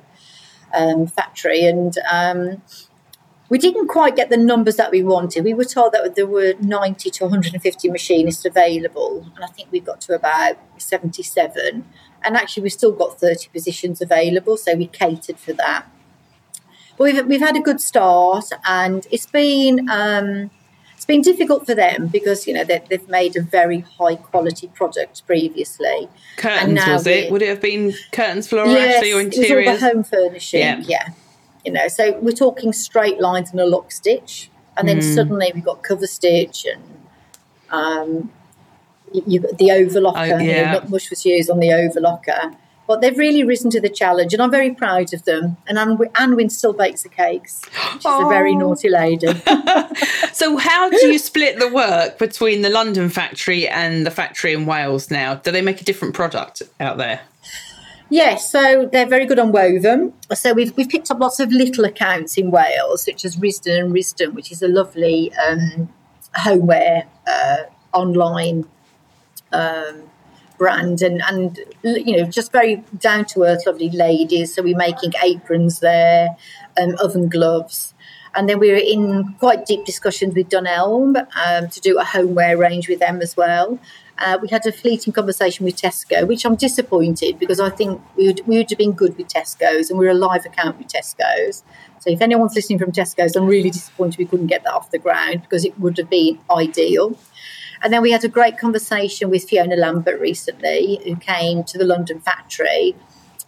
um, 0.73 1.07
factory. 1.07 1.65
And 1.65 1.93
um, 2.11 2.61
we 3.49 3.57
didn't 3.57 3.87
quite 3.87 4.15
get 4.15 4.29
the 4.29 4.37
numbers 4.37 4.75
that 4.75 4.91
we 4.91 5.01
wanted. 5.01 5.43
We 5.43 5.55
were 5.55 5.65
told 5.65 5.93
that 5.93 6.15
there 6.15 6.27
were 6.27 6.53
90 6.61 7.09
to 7.09 7.23
150 7.25 7.89
machinists 7.89 8.45
available, 8.45 9.25
and 9.35 9.43
I 9.43 9.47
think 9.47 9.69
we 9.71 9.79
got 9.79 9.99
to 10.01 10.13
about 10.13 10.57
77. 10.77 11.85
And 12.21 12.37
actually, 12.37 12.63
we've 12.63 12.73
still 12.73 12.91
got 12.91 13.19
30 13.19 13.49
positions 13.49 14.01
available, 14.01 14.55
so 14.55 14.75
we 14.75 14.87
catered 14.87 15.39
for 15.39 15.53
that. 15.53 15.85
But 16.97 17.03
we've, 17.05 17.25
we've 17.25 17.41
had 17.41 17.57
a 17.57 17.61
good 17.61 17.81
start, 17.81 18.45
and 18.67 19.07
it's 19.09 19.25
been 19.25 19.89
um, 19.89 20.51
it's 20.93 21.05
been 21.05 21.21
difficult 21.21 21.65
for 21.65 21.73
them 21.73 22.07
because 22.07 22.45
you 22.45 22.53
know 22.53 22.65
they, 22.65 22.83
have 22.91 23.07
made 23.07 23.35
a 23.35 23.41
very 23.41 23.79
high 23.79 24.17
quality 24.17 24.67
product 24.67 25.25
previously. 25.25 26.09
Curtains 26.35 26.85
was 26.85 27.07
it? 27.07 27.31
Would 27.31 27.41
it 27.41 27.47
have 27.47 27.61
been 27.61 27.93
curtains, 28.11 28.47
floor, 28.47 28.67
yes, 28.67 28.95
actually, 28.95 29.13
or 29.13 29.21
interiors? 29.21 29.49
It 29.49 29.55
was 29.55 29.67
all 29.67 29.89
the 29.89 29.95
home 29.95 30.03
furnishing. 30.03 30.59
Yeah. 30.59 30.83
yeah. 30.85 31.09
You 31.65 31.73
know, 31.73 31.87
so 31.87 32.17
we're 32.19 32.31
talking 32.31 32.71
straight 32.73 33.19
lines 33.19 33.51
and 33.51 33.59
a 33.59 33.65
lock 33.65 33.91
stitch, 33.91 34.49
and 34.77 34.87
then 34.87 34.99
mm. 34.99 35.15
suddenly 35.15 35.51
we've 35.53 35.65
got 35.65 35.83
cover 35.83 36.07
stitch 36.07 36.65
and 36.65 36.83
um, 37.69 38.31
you, 39.13 39.41
the 39.41 39.69
overlocker. 39.69 40.17
Oh, 40.17 40.23
yeah. 40.23 40.39
You 40.39 40.53
know, 40.53 40.71
not 40.73 40.89
much 40.89 41.09
was 41.09 41.25
used 41.25 41.49
on 41.49 41.59
the 41.59 41.67
overlocker, 41.67 42.55
but 42.87 43.01
they've 43.01 43.17
really 43.17 43.43
risen 43.43 43.69
to 43.71 43.81
the 43.81 43.89
challenge, 43.89 44.33
and 44.33 44.41
I'm 44.41 44.51
very 44.51 44.73
proud 44.73 45.13
of 45.13 45.23
them. 45.25 45.57
And 45.67 45.77
Anwin 45.77 46.49
still 46.49 46.73
bakes 46.73 47.03
the 47.03 47.09
cakes. 47.09 47.61
She's 47.93 48.05
oh. 48.05 48.25
a 48.25 48.29
very 48.29 48.55
naughty 48.55 48.89
lady. 48.89 49.27
so, 50.33 50.57
how 50.57 50.89
do 50.89 51.07
you 51.07 51.19
split 51.19 51.59
the 51.59 51.71
work 51.71 52.17
between 52.17 52.61
the 52.61 52.69
London 52.69 53.09
factory 53.09 53.67
and 53.67 54.05
the 54.05 54.11
factory 54.11 54.53
in 54.53 54.65
Wales 54.65 55.11
now? 55.11 55.35
Do 55.35 55.51
they 55.51 55.61
make 55.61 55.81
a 55.81 55.83
different 55.83 56.13
product 56.15 56.61
out 56.79 56.97
there? 56.97 57.21
Yes, 58.09 58.51
so 58.51 58.89
they're 58.91 59.07
very 59.07 59.25
good 59.25 59.37
on 59.37 59.51
woven. 59.51 60.13
So 60.33 60.53
we've, 60.53 60.75
we've 60.75 60.89
picked 60.89 61.11
up 61.11 61.19
lots 61.19 61.39
of 61.39 61.51
little 61.51 61.85
accounts 61.85 62.37
in 62.37 62.49
Wales, 62.49 63.03
such 63.03 63.23
as 63.23 63.35
Risdon 63.35 63.79
and 63.79 63.93
Risdon, 63.93 64.33
which 64.33 64.51
is 64.51 64.63
a 64.63 64.67
lovely 64.67 65.31
um, 65.47 65.89
homeware 66.35 67.03
uh, 67.27 67.57
online 67.93 68.65
um, 69.51 70.09
brand, 70.57 71.01
and 71.03 71.21
and 71.27 71.59
you 71.83 72.17
know 72.17 72.25
just 72.25 72.51
very 72.51 72.83
down 72.97 73.25
to 73.25 73.43
earth, 73.43 73.65
lovely 73.67 73.91
ladies. 73.91 74.55
So 74.55 74.63
we're 74.63 74.75
making 74.75 75.13
aprons 75.23 75.79
there, 75.79 76.29
um, 76.81 76.95
oven 77.01 77.29
gloves. 77.29 77.93
And 78.35 78.47
then 78.47 78.59
we 78.59 78.69
were 78.69 78.77
in 78.77 79.35
quite 79.39 79.65
deep 79.65 79.85
discussions 79.85 80.35
with 80.35 80.49
Dunelm 80.49 81.25
um, 81.35 81.67
to 81.67 81.81
do 81.81 81.97
a 81.97 82.03
homeware 82.03 82.57
range 82.57 82.87
with 82.87 82.99
them 82.99 83.21
as 83.21 83.35
well. 83.35 83.79
Uh, 84.19 84.37
we 84.41 84.49
had 84.49 84.65
a 84.65 84.71
fleeting 84.71 85.13
conversation 85.13 85.65
with 85.65 85.77
Tesco, 85.77 86.27
which 86.27 86.45
I'm 86.45 86.55
disappointed 86.55 87.39
because 87.39 87.59
I 87.59 87.69
think 87.69 88.01
we 88.17 88.27
would, 88.27 88.41
we 88.45 88.57
would 88.57 88.69
have 88.69 88.77
been 88.77 88.91
good 88.91 89.17
with 89.17 89.29
Tesco's 89.29 89.89
and 89.89 89.97
we're 89.97 90.09
a 90.09 90.13
live 90.13 90.45
account 90.45 90.77
with 90.77 90.87
Tesco's. 90.87 91.63
So 91.99 92.09
if 92.09 92.21
anyone's 92.21 92.53
listening 92.53 92.79
from 92.79 92.91
Tesco's, 92.91 93.35
I'm 93.35 93.47
really 93.47 93.69
disappointed 93.69 94.17
we 94.17 94.25
couldn't 94.25 94.47
get 94.47 94.63
that 94.63 94.73
off 94.73 94.91
the 94.91 94.99
ground 94.99 95.43
because 95.43 95.63
it 95.63 95.79
would 95.79 95.97
have 95.97 96.09
been 96.09 96.37
ideal. 96.51 97.17
And 97.81 97.93
then 97.93 98.01
we 98.01 98.11
had 98.11 98.25
a 98.25 98.27
great 98.27 98.57
conversation 98.57 99.29
with 99.29 99.49
Fiona 99.49 99.77
Lambert 99.77 100.19
recently, 100.19 100.99
who 101.05 101.15
came 101.15 101.63
to 101.63 101.77
the 101.77 101.85
London 101.85 102.19
factory. 102.19 102.95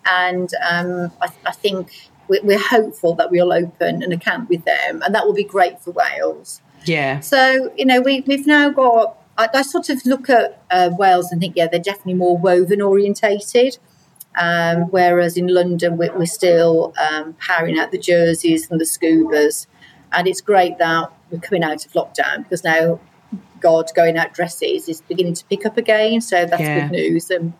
And 0.05 0.49
um, 0.69 1.11
I, 1.21 1.27
I, 1.45 1.51
think 1.51 2.09
we're, 2.27 2.41
we're 2.43 2.59
hopeful 2.59 3.13
that 3.15 3.29
we'll 3.29 3.51
open 3.51 4.01
an 4.01 4.11
account 4.11 4.49
with 4.49 4.63
them, 4.63 5.01
and 5.03 5.13
that 5.13 5.25
will 5.25 5.33
be 5.33 5.43
great 5.43 5.81
for 5.81 5.91
Wales. 5.91 6.61
Yeah. 6.85 7.19
So, 7.19 7.71
you 7.77 7.85
know, 7.85 8.01
we, 8.01 8.21
we've 8.21 8.47
now 8.47 8.69
got 8.69 9.20
I, 9.37 9.47
I 9.53 9.61
sort 9.61 9.89
of 9.89 10.05
look 10.05 10.29
at 10.29 10.61
uh, 10.71 10.89
Wales 10.97 11.31
and 11.31 11.41
think, 11.41 11.55
yeah, 11.55 11.67
they're 11.67 11.79
definitely 11.79 12.15
more 12.15 12.37
woven 12.37 12.81
orientated. 12.81 13.77
Um, 14.35 14.83
whereas 14.91 15.35
in 15.35 15.47
London, 15.47 15.97
we're, 15.97 16.15
we're 16.17 16.25
still 16.25 16.93
um, 16.99 17.33
powering 17.33 17.77
out 17.77 17.91
the 17.91 17.97
jerseys 17.97 18.69
and 18.69 18.79
the 18.79 18.85
scubas. 18.85 19.67
And 20.13 20.27
it's 20.27 20.41
great 20.41 20.77
that 20.77 21.11
we're 21.29 21.39
coming 21.39 21.63
out 21.63 21.85
of 21.85 21.91
lockdown 21.93 22.43
because 22.43 22.63
now 22.63 22.99
God 23.59 23.89
going 23.95 24.17
out 24.17 24.33
dresses 24.33 24.89
is 24.89 25.01
beginning 25.01 25.33
to 25.35 25.45
pick 25.45 25.65
up 25.65 25.77
again. 25.77 26.21
So 26.21 26.45
that's 26.45 26.61
yeah. 26.61 26.81
good 26.81 26.91
news. 26.91 27.29
And, 27.29 27.53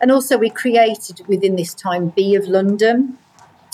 and 0.00 0.10
also, 0.10 0.36
we 0.36 0.50
created 0.50 1.22
within 1.28 1.56
this 1.56 1.74
time 1.74 2.08
Bee 2.10 2.34
of 2.34 2.46
London. 2.46 3.18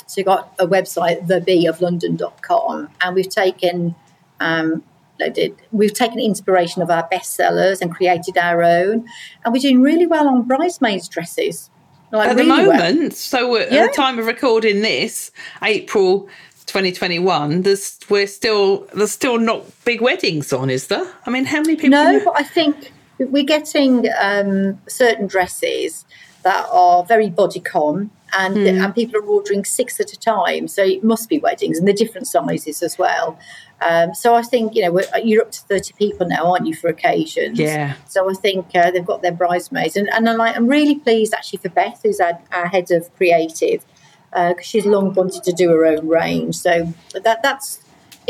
So 0.06 0.20
you 0.20 0.24
got 0.24 0.54
a 0.58 0.66
website, 0.66 1.26
thebeeoflondon.com, 1.26 2.90
and 3.00 3.14
we've 3.14 3.28
taken 3.28 3.94
um, 4.40 4.82
did. 5.28 5.56
We've 5.72 5.92
taken 5.92 6.18
inspiration 6.18 6.82
of 6.82 6.90
our 6.90 7.08
bestsellers 7.08 7.80
and 7.80 7.94
created 7.94 8.38
our 8.38 8.62
own, 8.62 9.06
and 9.44 9.52
we're 9.52 9.60
doing 9.60 9.82
really 9.82 10.06
well 10.06 10.28
on 10.28 10.42
bridesmaids' 10.42 11.08
dresses. 11.08 11.70
Like 12.12 12.30
at 12.30 12.36
really 12.36 12.48
the 12.48 12.54
moment, 12.54 13.00
well. 13.00 13.10
so 13.12 13.56
at 13.56 13.70
yeah. 13.70 13.86
the 13.86 13.92
time 13.92 14.18
of 14.18 14.26
recording 14.26 14.82
this, 14.82 15.30
April 15.62 16.28
2021, 16.66 17.62
there's 17.62 17.98
we're 18.08 18.26
still 18.26 18.88
there's 18.94 19.12
still 19.12 19.38
not 19.38 19.64
big 19.84 20.00
weddings 20.00 20.52
on, 20.52 20.70
is 20.70 20.88
there? 20.88 21.06
I 21.26 21.30
mean, 21.30 21.44
how 21.44 21.60
many 21.60 21.76
people? 21.76 21.90
No, 21.90 22.20
but 22.24 22.34
I 22.36 22.42
think 22.42 22.92
we're 23.18 23.44
getting 23.44 24.06
um, 24.20 24.80
certain 24.88 25.26
dresses 25.26 26.04
that 26.42 26.66
are 26.72 27.04
very 27.04 27.28
bodycon 27.28 28.10
and 28.32 28.56
mm. 28.56 28.84
and 28.84 28.94
people 28.94 29.20
are 29.20 29.24
ordering 29.24 29.64
six 29.64 30.00
at 30.00 30.12
a 30.12 30.18
time. 30.18 30.68
So 30.68 30.82
it 30.82 31.02
must 31.02 31.28
be 31.28 31.38
weddings, 31.38 31.78
and 31.78 31.86
they're 31.86 31.94
different 31.94 32.26
sizes 32.26 32.82
as 32.82 32.98
well. 32.98 33.38
Um, 33.82 34.14
so 34.14 34.34
I 34.34 34.42
think 34.42 34.74
you 34.74 34.82
know 34.82 35.00
you're 35.22 35.42
up 35.42 35.52
to 35.52 35.60
thirty 35.62 35.92
people 35.94 36.26
now, 36.26 36.52
aren't 36.52 36.66
you, 36.66 36.74
for 36.74 36.88
occasions? 36.88 37.58
Yeah. 37.58 37.94
So 38.06 38.30
I 38.30 38.34
think 38.34 38.66
uh, 38.74 38.90
they've 38.90 39.06
got 39.06 39.22
their 39.22 39.32
bridesmaids, 39.32 39.96
and, 39.96 40.08
and 40.10 40.28
I'm, 40.28 40.36
like, 40.36 40.56
I'm 40.56 40.66
really 40.66 40.96
pleased 40.96 41.32
actually 41.32 41.60
for 41.60 41.70
Beth, 41.70 42.00
who's 42.02 42.20
our, 42.20 42.38
our 42.52 42.66
head 42.66 42.90
of 42.90 43.14
creative, 43.16 43.84
because 44.30 44.56
uh, 44.58 44.62
she's 44.62 44.86
long 44.86 45.14
wanted 45.14 45.44
to 45.44 45.52
do 45.52 45.70
her 45.70 45.86
own 45.86 46.06
range. 46.08 46.56
So 46.56 46.92
that 47.14 47.42
that's 47.42 47.80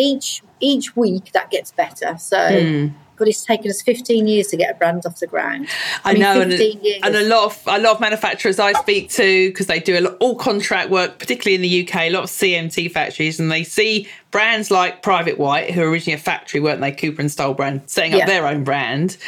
each 0.00 0.42
each 0.60 0.96
week 0.96 1.32
that 1.32 1.50
gets 1.50 1.72
better. 1.72 2.16
So. 2.18 2.36
Mm 2.36 2.94
but 3.20 3.28
it's 3.28 3.44
taken 3.44 3.70
us 3.70 3.82
15 3.82 4.26
years 4.26 4.46
to 4.46 4.56
get 4.56 4.74
a 4.74 4.74
brand 4.74 5.04
off 5.04 5.20
the 5.20 5.26
ground. 5.26 5.68
I, 6.04 6.10
I 6.10 6.12
mean, 6.14 6.22
know, 6.22 6.40
and, 6.40 6.52
and, 6.54 7.16
a 7.16 7.28
lot 7.28 7.44
of 7.44 7.62
a 7.66 7.78
lot 7.78 7.96
of 7.96 8.00
manufacturers 8.00 8.58
I 8.58 8.72
speak 8.72 9.10
to 9.10 9.50
because 9.50 9.66
they 9.66 9.78
do 9.78 9.98
a 9.98 10.00
lot, 10.00 10.16
all 10.20 10.34
contract 10.34 10.88
work, 10.88 11.18
particularly 11.18 11.54
in 11.54 11.60
the 11.60 11.86
UK, 11.86 12.08
a 12.08 12.10
lot 12.10 12.24
of 12.24 12.30
CMT 12.30 12.90
factories, 12.90 13.38
and 13.38 13.52
they 13.52 13.62
see 13.62 14.08
brands 14.30 14.70
like 14.70 15.02
Private 15.02 15.38
White, 15.38 15.70
who 15.72 15.82
are 15.82 15.90
originally 15.90 16.14
a 16.14 16.18
factory, 16.18 16.60
weren't 16.60 16.80
they? 16.80 16.92
Cooper 16.92 17.20
and 17.20 17.28
Stollbrand, 17.28 17.90
setting 17.90 18.14
up 18.14 18.20
yeah. 18.20 18.26
their 18.26 18.46
own 18.46 18.64
brand 18.64 19.18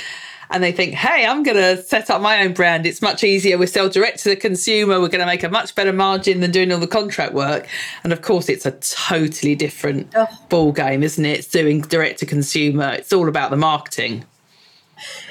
and 0.52 0.62
they 0.62 0.70
think, 0.70 0.94
hey, 0.94 1.26
I'm 1.26 1.42
going 1.42 1.56
to 1.56 1.82
set 1.82 2.10
up 2.10 2.20
my 2.20 2.42
own 2.42 2.52
brand. 2.52 2.84
It's 2.84 3.00
much 3.00 3.24
easier. 3.24 3.56
We 3.56 3.66
sell 3.66 3.88
direct 3.88 4.20
to 4.20 4.28
the 4.28 4.36
consumer. 4.36 5.00
We're 5.00 5.08
going 5.08 5.20
to 5.20 5.26
make 5.26 5.42
a 5.42 5.48
much 5.48 5.74
better 5.74 5.92
margin 5.92 6.40
than 6.40 6.50
doing 6.50 6.70
all 6.70 6.78
the 6.78 6.86
contract 6.86 7.32
work. 7.32 7.66
And 8.04 8.12
of 8.12 8.20
course, 8.20 8.48
it's 8.48 8.66
a 8.66 8.72
totally 8.72 9.54
different 9.54 10.12
oh. 10.14 10.28
ball 10.50 10.72
game, 10.72 11.02
isn't 11.02 11.24
it? 11.24 11.38
It's 11.38 11.48
doing 11.48 11.80
direct 11.80 12.18
to 12.20 12.26
consumer. 12.26 12.92
It's 12.92 13.12
all 13.12 13.28
about 13.28 13.50
the 13.50 13.56
marketing. 13.56 14.26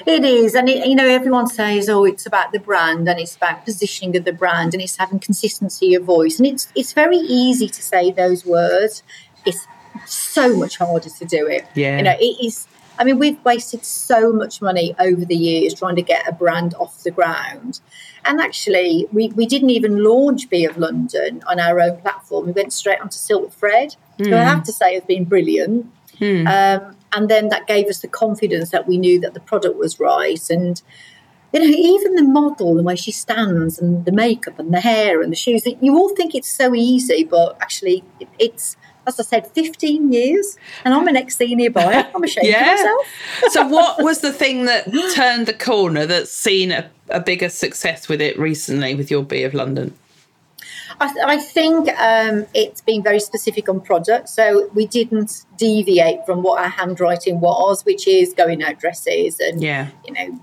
It 0.04 0.24
is, 0.24 0.54
and 0.54 0.68
it, 0.68 0.86
you 0.86 0.94
know, 0.94 1.06
everyone 1.08 1.46
says, 1.46 1.88
"Oh, 1.88 2.04
it's 2.04 2.26
about 2.26 2.52
the 2.52 2.58
brand, 2.58 3.08
and 3.08 3.18
it's 3.18 3.36
about 3.36 3.64
positioning 3.64 4.14
of 4.18 4.24
the 4.24 4.32
brand, 4.32 4.74
and 4.74 4.82
it's 4.82 4.96
having 4.96 5.18
consistency 5.18 5.94
of 5.94 6.04
voice." 6.04 6.38
And 6.38 6.46
it's 6.46 6.68
it's 6.74 6.92
very 6.92 7.16
easy 7.16 7.68
to 7.68 7.82
say 7.82 8.10
those 8.10 8.44
words. 8.44 9.02
It's 9.46 9.66
so 10.04 10.56
much 10.56 10.76
harder 10.76 11.08
to 11.08 11.24
do 11.24 11.46
it. 11.46 11.64
Yeah, 11.74 11.96
you 11.96 12.02
know, 12.02 12.16
it 12.20 12.44
is 12.44 12.66
I 13.02 13.04
mean, 13.04 13.18
we've 13.18 13.44
wasted 13.44 13.84
so 13.84 14.32
much 14.32 14.62
money 14.62 14.94
over 15.00 15.24
the 15.24 15.34
years 15.34 15.74
trying 15.74 15.96
to 15.96 16.02
get 16.02 16.28
a 16.28 16.30
brand 16.30 16.72
off 16.74 17.02
the 17.02 17.10
ground. 17.10 17.80
And 18.24 18.40
actually, 18.40 19.08
we, 19.10 19.30
we 19.30 19.44
didn't 19.44 19.70
even 19.70 20.04
launch 20.04 20.48
Bee 20.48 20.64
of 20.66 20.76
London 20.78 21.42
on 21.48 21.58
our 21.58 21.80
own 21.80 21.96
platform. 21.96 22.46
We 22.46 22.52
went 22.52 22.72
straight 22.72 23.00
onto 23.00 23.16
SilkFred, 23.16 23.96
mm. 24.20 24.26
who 24.26 24.36
I 24.36 24.44
have 24.44 24.62
to 24.62 24.72
say 24.72 24.94
has 24.94 25.02
been 25.02 25.24
brilliant. 25.24 25.92
Mm. 26.20 26.46
Um, 26.46 26.96
and 27.12 27.28
then 27.28 27.48
that 27.48 27.66
gave 27.66 27.88
us 27.88 28.02
the 28.02 28.06
confidence 28.06 28.70
that 28.70 28.86
we 28.86 28.98
knew 28.98 29.18
that 29.18 29.34
the 29.34 29.40
product 29.40 29.76
was 29.76 29.98
right. 29.98 30.48
And 30.48 30.80
you 31.52 31.58
know, 31.58 31.66
even 31.66 32.14
the 32.14 32.22
model, 32.22 32.76
the 32.76 32.84
way 32.84 32.94
she 32.94 33.10
stands, 33.10 33.80
and 33.80 34.04
the 34.04 34.12
makeup, 34.12 34.60
and 34.60 34.72
the 34.72 34.80
hair, 34.80 35.20
and 35.20 35.32
the 35.32 35.36
shoes. 35.36 35.66
You 35.80 35.96
all 35.96 36.14
think 36.14 36.36
it's 36.36 36.48
so 36.48 36.72
easy, 36.72 37.24
but 37.24 37.58
actually, 37.60 38.04
it's 38.38 38.76
as 39.06 39.18
I 39.18 39.22
said, 39.22 39.46
15 39.48 40.12
years, 40.12 40.56
and 40.84 40.94
I'm 40.94 41.08
an 41.08 41.16
ex 41.16 41.36
senior 41.36 41.70
buyer. 41.70 42.08
I'm 42.14 42.22
ashamed 42.22 42.46
yeah. 42.48 42.74
of 42.74 42.78
myself. 42.78 43.06
so, 43.52 43.66
what 43.68 44.02
was 44.02 44.20
the 44.20 44.32
thing 44.32 44.66
that 44.66 44.86
turned 45.14 45.46
the 45.46 45.54
corner 45.54 46.06
that's 46.06 46.32
seen 46.32 46.72
a, 46.72 46.90
a 47.08 47.20
bigger 47.20 47.48
success 47.48 48.08
with 48.08 48.20
it 48.20 48.38
recently 48.38 48.94
with 48.94 49.10
your 49.10 49.22
Bee 49.22 49.44
of 49.44 49.54
London? 49.54 49.96
I, 51.00 51.12
th- 51.12 51.24
I 51.26 51.38
think 51.38 51.88
um, 51.98 52.46
it's 52.54 52.80
been 52.80 53.02
very 53.02 53.18
specific 53.18 53.68
on 53.68 53.80
product. 53.80 54.28
So 54.28 54.68
we 54.74 54.86
didn't 54.86 55.46
deviate 55.56 56.24
from 56.26 56.42
what 56.42 56.60
our 56.60 56.68
handwriting 56.68 57.40
was, 57.40 57.84
which 57.84 58.06
is 58.06 58.34
going 58.34 58.62
out 58.62 58.78
dresses 58.78 59.40
and, 59.40 59.60
yeah. 59.60 59.88
you 60.06 60.12
know, 60.12 60.40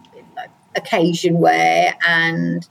occasion 0.76 1.40
wear 1.40 1.96
and 2.08 2.68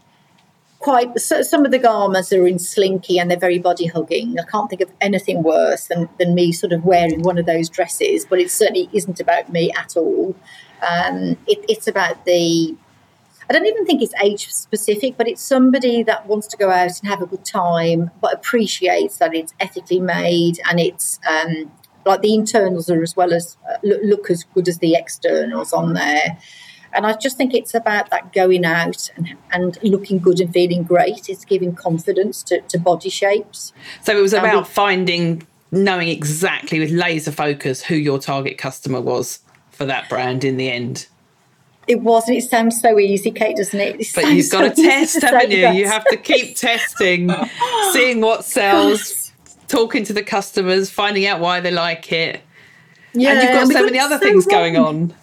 quite 0.78 1.18
so, 1.18 1.42
some 1.42 1.64
of 1.64 1.70
the 1.70 1.78
garments 1.78 2.32
are 2.32 2.46
in 2.46 2.58
slinky 2.58 3.18
and 3.18 3.30
they're 3.30 3.38
very 3.38 3.58
body 3.58 3.86
hugging. 3.86 4.38
I 4.38 4.44
can't 4.44 4.68
think 4.68 4.82
of 4.82 4.90
anything 5.00 5.42
worse 5.42 5.86
than, 5.86 6.08
than 6.18 6.34
me 6.34 6.52
sort 6.52 6.72
of 6.72 6.84
wearing 6.84 7.22
one 7.22 7.38
of 7.38 7.46
those 7.46 7.68
dresses, 7.68 8.24
but 8.24 8.38
it 8.38 8.50
certainly 8.50 8.88
isn't 8.92 9.20
about 9.20 9.50
me 9.50 9.72
at 9.72 9.96
all. 9.96 10.34
Um, 10.88 11.36
it, 11.46 11.64
it's 11.68 11.88
about 11.88 12.24
the 12.24 12.76
I 13.50 13.54
don't 13.54 13.66
even 13.66 13.86
think 13.86 14.02
it's 14.02 14.12
age 14.22 14.52
specific, 14.52 15.16
but 15.16 15.26
it's 15.26 15.40
somebody 15.40 16.02
that 16.02 16.26
wants 16.26 16.46
to 16.48 16.56
go 16.58 16.70
out 16.70 17.00
and 17.00 17.08
have 17.08 17.22
a 17.22 17.26
good 17.26 17.46
time, 17.46 18.10
but 18.20 18.34
appreciates 18.34 19.16
that 19.18 19.34
it's 19.34 19.54
ethically 19.58 20.00
made 20.00 20.60
and 20.68 20.78
it's 20.78 21.18
um, 21.26 21.72
like 22.04 22.20
the 22.20 22.34
internals 22.34 22.90
are 22.90 23.02
as 23.02 23.16
well 23.16 23.32
as 23.32 23.56
uh, 23.70 23.78
look, 23.82 24.00
look, 24.04 24.30
as 24.30 24.44
good 24.44 24.68
as 24.68 24.78
the 24.78 24.94
externals 24.94 25.72
on 25.72 25.94
there. 25.94 26.38
And 26.92 27.06
I 27.06 27.14
just 27.14 27.36
think 27.36 27.54
it's 27.54 27.74
about 27.74 28.10
that 28.10 28.32
going 28.32 28.64
out 28.64 29.10
and, 29.16 29.36
and 29.52 29.78
looking 29.82 30.18
good 30.18 30.40
and 30.40 30.52
feeling 30.52 30.82
great. 30.82 31.28
It's 31.28 31.44
giving 31.44 31.74
confidence 31.74 32.42
to, 32.44 32.60
to 32.62 32.78
body 32.78 33.10
shapes. 33.10 33.72
So 34.02 34.16
it 34.16 34.22
was 34.22 34.32
about 34.32 34.66
finding, 34.66 35.46
knowing 35.70 36.08
exactly 36.08 36.78
with 36.80 36.90
laser 36.90 37.32
focus 37.32 37.82
who 37.82 37.94
your 37.94 38.18
target 38.18 38.58
customer 38.58 39.00
was 39.00 39.40
for 39.70 39.84
that 39.84 40.08
brand 40.08 40.44
in 40.44 40.56
the 40.56 40.70
end. 40.70 41.06
It 41.86 42.02
was, 42.02 42.28
and 42.28 42.36
it 42.36 42.44
sounds 42.44 42.78
so 42.80 42.98
easy, 42.98 43.30
Kate, 43.30 43.56
doesn't 43.56 43.80
it? 43.80 43.98
it 43.98 44.12
but 44.14 44.30
you've 44.30 44.50
got 44.50 44.76
so 44.76 44.82
to 44.82 44.88
test, 44.88 45.22
haven't 45.22 45.50
you? 45.50 45.62
That. 45.62 45.74
You 45.74 45.86
have 45.86 46.04
to 46.06 46.18
keep 46.18 46.54
testing, 46.56 47.30
seeing 47.92 48.20
what 48.20 48.44
sells, 48.44 49.32
talking 49.68 50.04
to 50.04 50.12
the 50.12 50.22
customers, 50.22 50.90
finding 50.90 51.26
out 51.26 51.40
why 51.40 51.60
they 51.60 51.70
like 51.70 52.12
it. 52.12 52.42
Yeah, 53.14 53.32
and 53.32 53.42
you've 53.42 53.52
got 53.52 53.78
so 53.78 53.84
many 53.84 53.98
other 53.98 54.18
so 54.18 54.24
things 54.24 54.46
wrong. 54.46 54.52
going 54.52 54.76
on. 54.76 55.14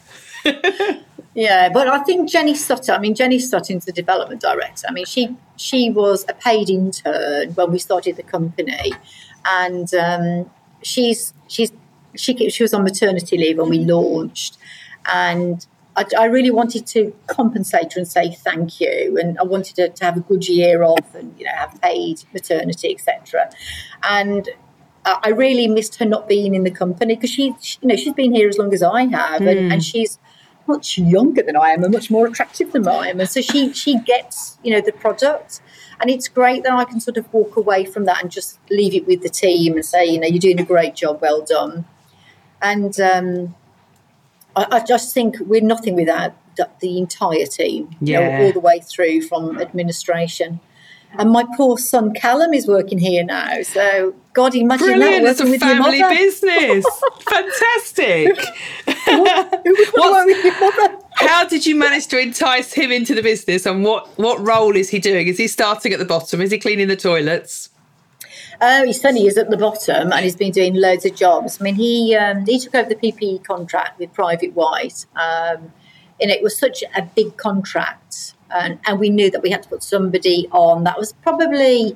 yeah, 1.35 1.67
but 1.67 1.89
I 1.89 1.99
think 1.99 2.29
Jenny 2.29 2.55
Sutton. 2.55 2.95
I 2.95 2.97
mean, 2.97 3.13
Jenny 3.13 3.39
Sutton's 3.39 3.83
the 3.83 3.91
development 3.91 4.39
director. 4.39 4.87
I 4.87 4.93
mean, 4.93 5.05
she 5.05 5.35
she 5.57 5.89
was 5.89 6.25
a 6.29 6.33
paid 6.33 6.69
intern 6.69 7.53
when 7.55 7.71
we 7.71 7.77
started 7.77 8.15
the 8.15 8.23
company, 8.23 8.93
and 9.45 9.93
um, 9.93 10.49
she's 10.81 11.33
she's 11.47 11.73
she 12.15 12.49
she 12.49 12.63
was 12.63 12.73
on 12.73 12.83
maternity 12.83 13.37
leave 13.37 13.57
when 13.57 13.69
we 13.69 13.79
launched, 13.79 14.57
and 15.11 15.67
I, 15.97 16.05
I, 16.17 16.25
really 16.25 16.51
wanted 16.51 16.87
to 16.87 17.13
compensate 17.27 17.93
her 17.93 17.99
and 17.99 18.07
say 18.07 18.31
thank 18.31 18.79
you, 18.79 19.17
and 19.19 19.37
I 19.37 19.43
wanted 19.43 19.75
her 19.77 19.89
to 19.89 20.05
have 20.05 20.15
a 20.15 20.21
good 20.21 20.47
year 20.47 20.83
off 20.83 21.13
and 21.15 21.37
you 21.37 21.43
know 21.43 21.51
have 21.53 21.81
paid 21.81 22.23
maternity, 22.33 22.93
etc. 22.93 23.49
And 24.03 24.47
I 25.05 25.29
really 25.29 25.67
missed 25.67 25.95
her 25.97 26.05
not 26.05 26.27
being 26.27 26.55
in 26.55 26.63
the 26.63 26.71
company 26.71 27.15
because 27.15 27.29
she, 27.29 27.53
she, 27.61 27.77
you 27.81 27.89
know, 27.89 27.95
she's 27.95 28.13
been 28.13 28.33
here 28.33 28.49
as 28.49 28.57
long 28.57 28.73
as 28.73 28.81
I 28.81 29.03
have, 29.03 29.41
mm. 29.41 29.51
and, 29.51 29.59
hmm. 29.59 29.71
and 29.73 29.83
she's 29.83 30.17
much 30.67 30.97
younger 30.97 31.41
than 31.41 31.55
I 31.55 31.69
am 31.69 31.83
and 31.83 31.93
much 31.93 32.09
more 32.09 32.27
attractive 32.27 32.71
than 32.71 32.87
I 32.87 33.09
am, 33.09 33.19
and 33.19 33.29
so 33.29 33.41
she 33.41 33.73
she 33.73 33.99
gets 33.99 34.57
you 34.63 34.71
know 34.71 34.81
the 34.81 34.91
product. 34.91 35.61
And 35.97 36.09
it's 36.09 36.27
great 36.27 36.63
that 36.63 36.73
I 36.73 36.83
can 36.83 36.99
sort 36.99 37.15
of 37.15 37.33
walk 37.33 37.55
away 37.55 37.85
from 37.85 38.03
that 38.03 38.21
and 38.21 38.29
just 38.29 38.59
leave 38.69 38.93
it 38.93 39.07
with 39.07 39.21
the 39.21 39.29
team 39.29 39.75
and 39.75 39.85
say, 39.85 40.05
you 40.05 40.19
know, 40.19 40.27
you're 40.27 40.39
doing 40.39 40.59
a 40.59 40.65
great 40.65 40.93
job, 40.93 41.21
well 41.21 41.41
done. 41.41 41.85
And 42.61 42.99
um, 42.99 43.55
I, 44.55 44.67
I 44.71 44.79
just 44.83 45.13
think 45.13 45.37
we're 45.39 45.61
nothing 45.61 45.95
without 45.95 46.33
the 46.79 46.97
entire 46.97 47.45
team, 47.45 47.95
yeah. 48.01 48.19
you 48.19 48.25
know, 48.25 48.45
all 48.45 48.53
the 48.53 48.59
way 48.59 48.79
through 48.79 49.21
from 49.21 49.59
administration. 49.59 50.59
And 51.17 51.31
my 51.31 51.45
poor 51.55 51.77
son 51.77 52.13
Callum 52.13 52.53
is 52.53 52.67
working 52.67 52.97
here 52.97 53.23
now. 53.23 53.61
So, 53.61 54.13
God, 54.33 54.55
imagine 54.55 54.87
Brilliant. 54.87 55.25
that 55.25 55.37
working 55.37 55.53
it's 55.53 55.63
a 55.63 55.65
family 55.65 56.01
business. 56.03 56.85
Fantastic. 57.21 58.37
how 61.15 61.45
did 61.45 61.65
you 61.65 61.75
manage 61.75 62.07
to 62.07 62.19
entice 62.19 62.73
him 62.73 62.91
into 62.91 63.15
the 63.15 63.21
business, 63.21 63.65
and 63.65 63.83
what 63.83 64.07
what 64.17 64.45
role 64.45 64.75
is 64.75 64.89
he 64.89 64.99
doing? 64.99 65.27
Is 65.27 65.37
he 65.37 65.47
starting 65.47 65.93
at 65.93 65.99
the 65.99 66.05
bottom? 66.05 66.41
Is 66.41 66.51
he 66.51 66.57
cleaning 66.57 66.87
the 66.87 66.95
toilets? 66.95 67.69
Oh, 68.61 68.85
he's 68.85 69.01
funny. 69.01 69.23
He's 69.23 69.37
at 69.37 69.49
the 69.49 69.57
bottom, 69.57 70.11
and 70.11 70.23
he's 70.23 70.35
been 70.35 70.51
doing 70.51 70.75
loads 70.75 71.05
of 71.05 71.15
jobs. 71.15 71.59
I 71.59 71.63
mean, 71.63 71.75
he 71.75 72.15
um, 72.15 72.45
he 72.45 72.59
took 72.59 72.75
over 72.75 72.89
the 72.89 72.95
PPE 72.95 73.43
contract 73.43 73.99
with 73.99 74.13
Private 74.13 74.53
White, 74.53 75.05
um, 75.15 75.71
and 76.21 76.31
it 76.31 76.41
was 76.41 76.57
such 76.57 76.83
a 76.95 77.01
big 77.01 77.37
contract, 77.37 78.33
and, 78.61 78.79
and 78.87 78.99
we 78.99 79.09
knew 79.09 79.29
that 79.31 79.41
we 79.41 79.49
had 79.49 79.63
to 79.63 79.69
put 79.69 79.83
somebody 79.83 80.47
on 80.51 80.83
that 80.83 80.97
was 80.97 81.13
probably, 81.13 81.95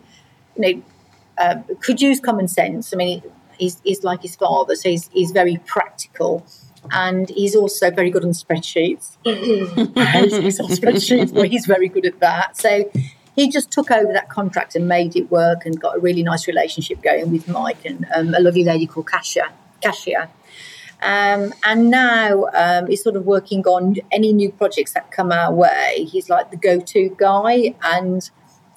you 0.55 0.57
know, 0.57 0.83
uh, 1.37 1.55
could 1.79 2.01
use 2.01 2.19
common 2.19 2.47
sense. 2.47 2.93
I 2.93 2.97
mean, 2.97 3.23
he's, 3.57 3.79
he's 3.83 4.03
like 4.03 4.21
his 4.21 4.35
father, 4.35 4.75
so 4.75 4.89
he's, 4.89 5.09
he's 5.13 5.31
very 5.31 5.57
practical. 5.65 6.45
And 6.91 7.29
he's 7.29 7.55
also 7.55 7.91
very 7.91 8.09
good 8.09 8.23
on 8.23 8.31
spreadsheets. 8.31 9.17
he's 9.23 10.59
on 10.59 10.69
spreadsheets, 10.69 11.33
but 11.33 11.49
he's 11.49 11.65
very 11.65 11.89
good 11.89 12.05
at 12.05 12.19
that. 12.21 12.57
So 12.57 12.89
he 13.35 13.49
just 13.49 13.71
took 13.71 13.91
over 13.91 14.11
that 14.13 14.29
contract 14.29 14.75
and 14.75 14.87
made 14.87 15.15
it 15.15 15.29
work 15.29 15.65
and 15.65 15.79
got 15.79 15.97
a 15.97 15.99
really 15.99 16.23
nice 16.23 16.47
relationship 16.47 17.01
going 17.01 17.31
with 17.31 17.47
Mike 17.47 17.85
and 17.85 18.05
um, 18.15 18.33
a 18.33 18.39
lovely 18.39 18.63
lady 18.63 18.85
called 18.85 19.07
Kasia. 19.07 19.51
Kasia. 19.83 20.29
Um, 21.01 21.53
and 21.63 21.89
now 21.89 22.45
um, 22.53 22.87
he's 22.87 23.03
sort 23.03 23.15
of 23.15 23.25
working 23.25 23.63
on 23.65 23.95
any 24.11 24.33
new 24.33 24.51
projects 24.51 24.93
that 24.93 25.11
come 25.11 25.31
our 25.31 25.53
way. 25.53 26.07
He's 26.09 26.29
like 26.29 26.51
the 26.51 26.57
go-to 26.57 27.15
guy, 27.17 27.73
and 27.81 28.29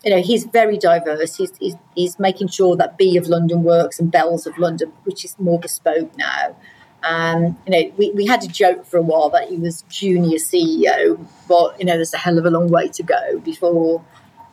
you 0.05 0.11
know 0.11 0.23
he's 0.23 0.45
very 0.45 0.79
diverse. 0.79 1.37
He's, 1.37 1.57
he's, 1.59 1.75
he's 1.97 2.19
making 2.19 2.49
sure 2.49 2.77
that 2.77 2.97
Bee 2.97 3.17
of 3.17 3.27
London 3.27 3.65
works 3.65 3.99
and 3.99 4.11
Bells 4.11 4.47
of 4.47 4.57
London, 4.57 4.93
which 5.05 5.25
is 5.25 5.37
more 5.39 5.59
bespoke 5.59 6.17
now. 6.17 6.57
Um, 7.03 7.59
you 7.67 7.73
know, 7.73 7.93
we, 7.97 8.13
we 8.13 8.27
had 8.27 8.45
a 8.45 8.47
joke 8.47 8.87
for 8.87 8.97
a 8.97 9.03
while 9.03 9.29
that 9.31 9.49
he 9.49 9.57
was 9.57 9.83
junior 9.89 10.39
CEO, 10.39 11.19
but 11.49 11.79
you 11.81 11.85
know, 11.85 11.95
there's 11.95 12.15
a 12.15 12.19
hell 12.19 12.39
of 12.39 12.47
a 12.47 12.51
long 12.51 12.69
way 12.69 12.89
to 12.89 13.03
go 13.03 13.41
before 13.41 14.05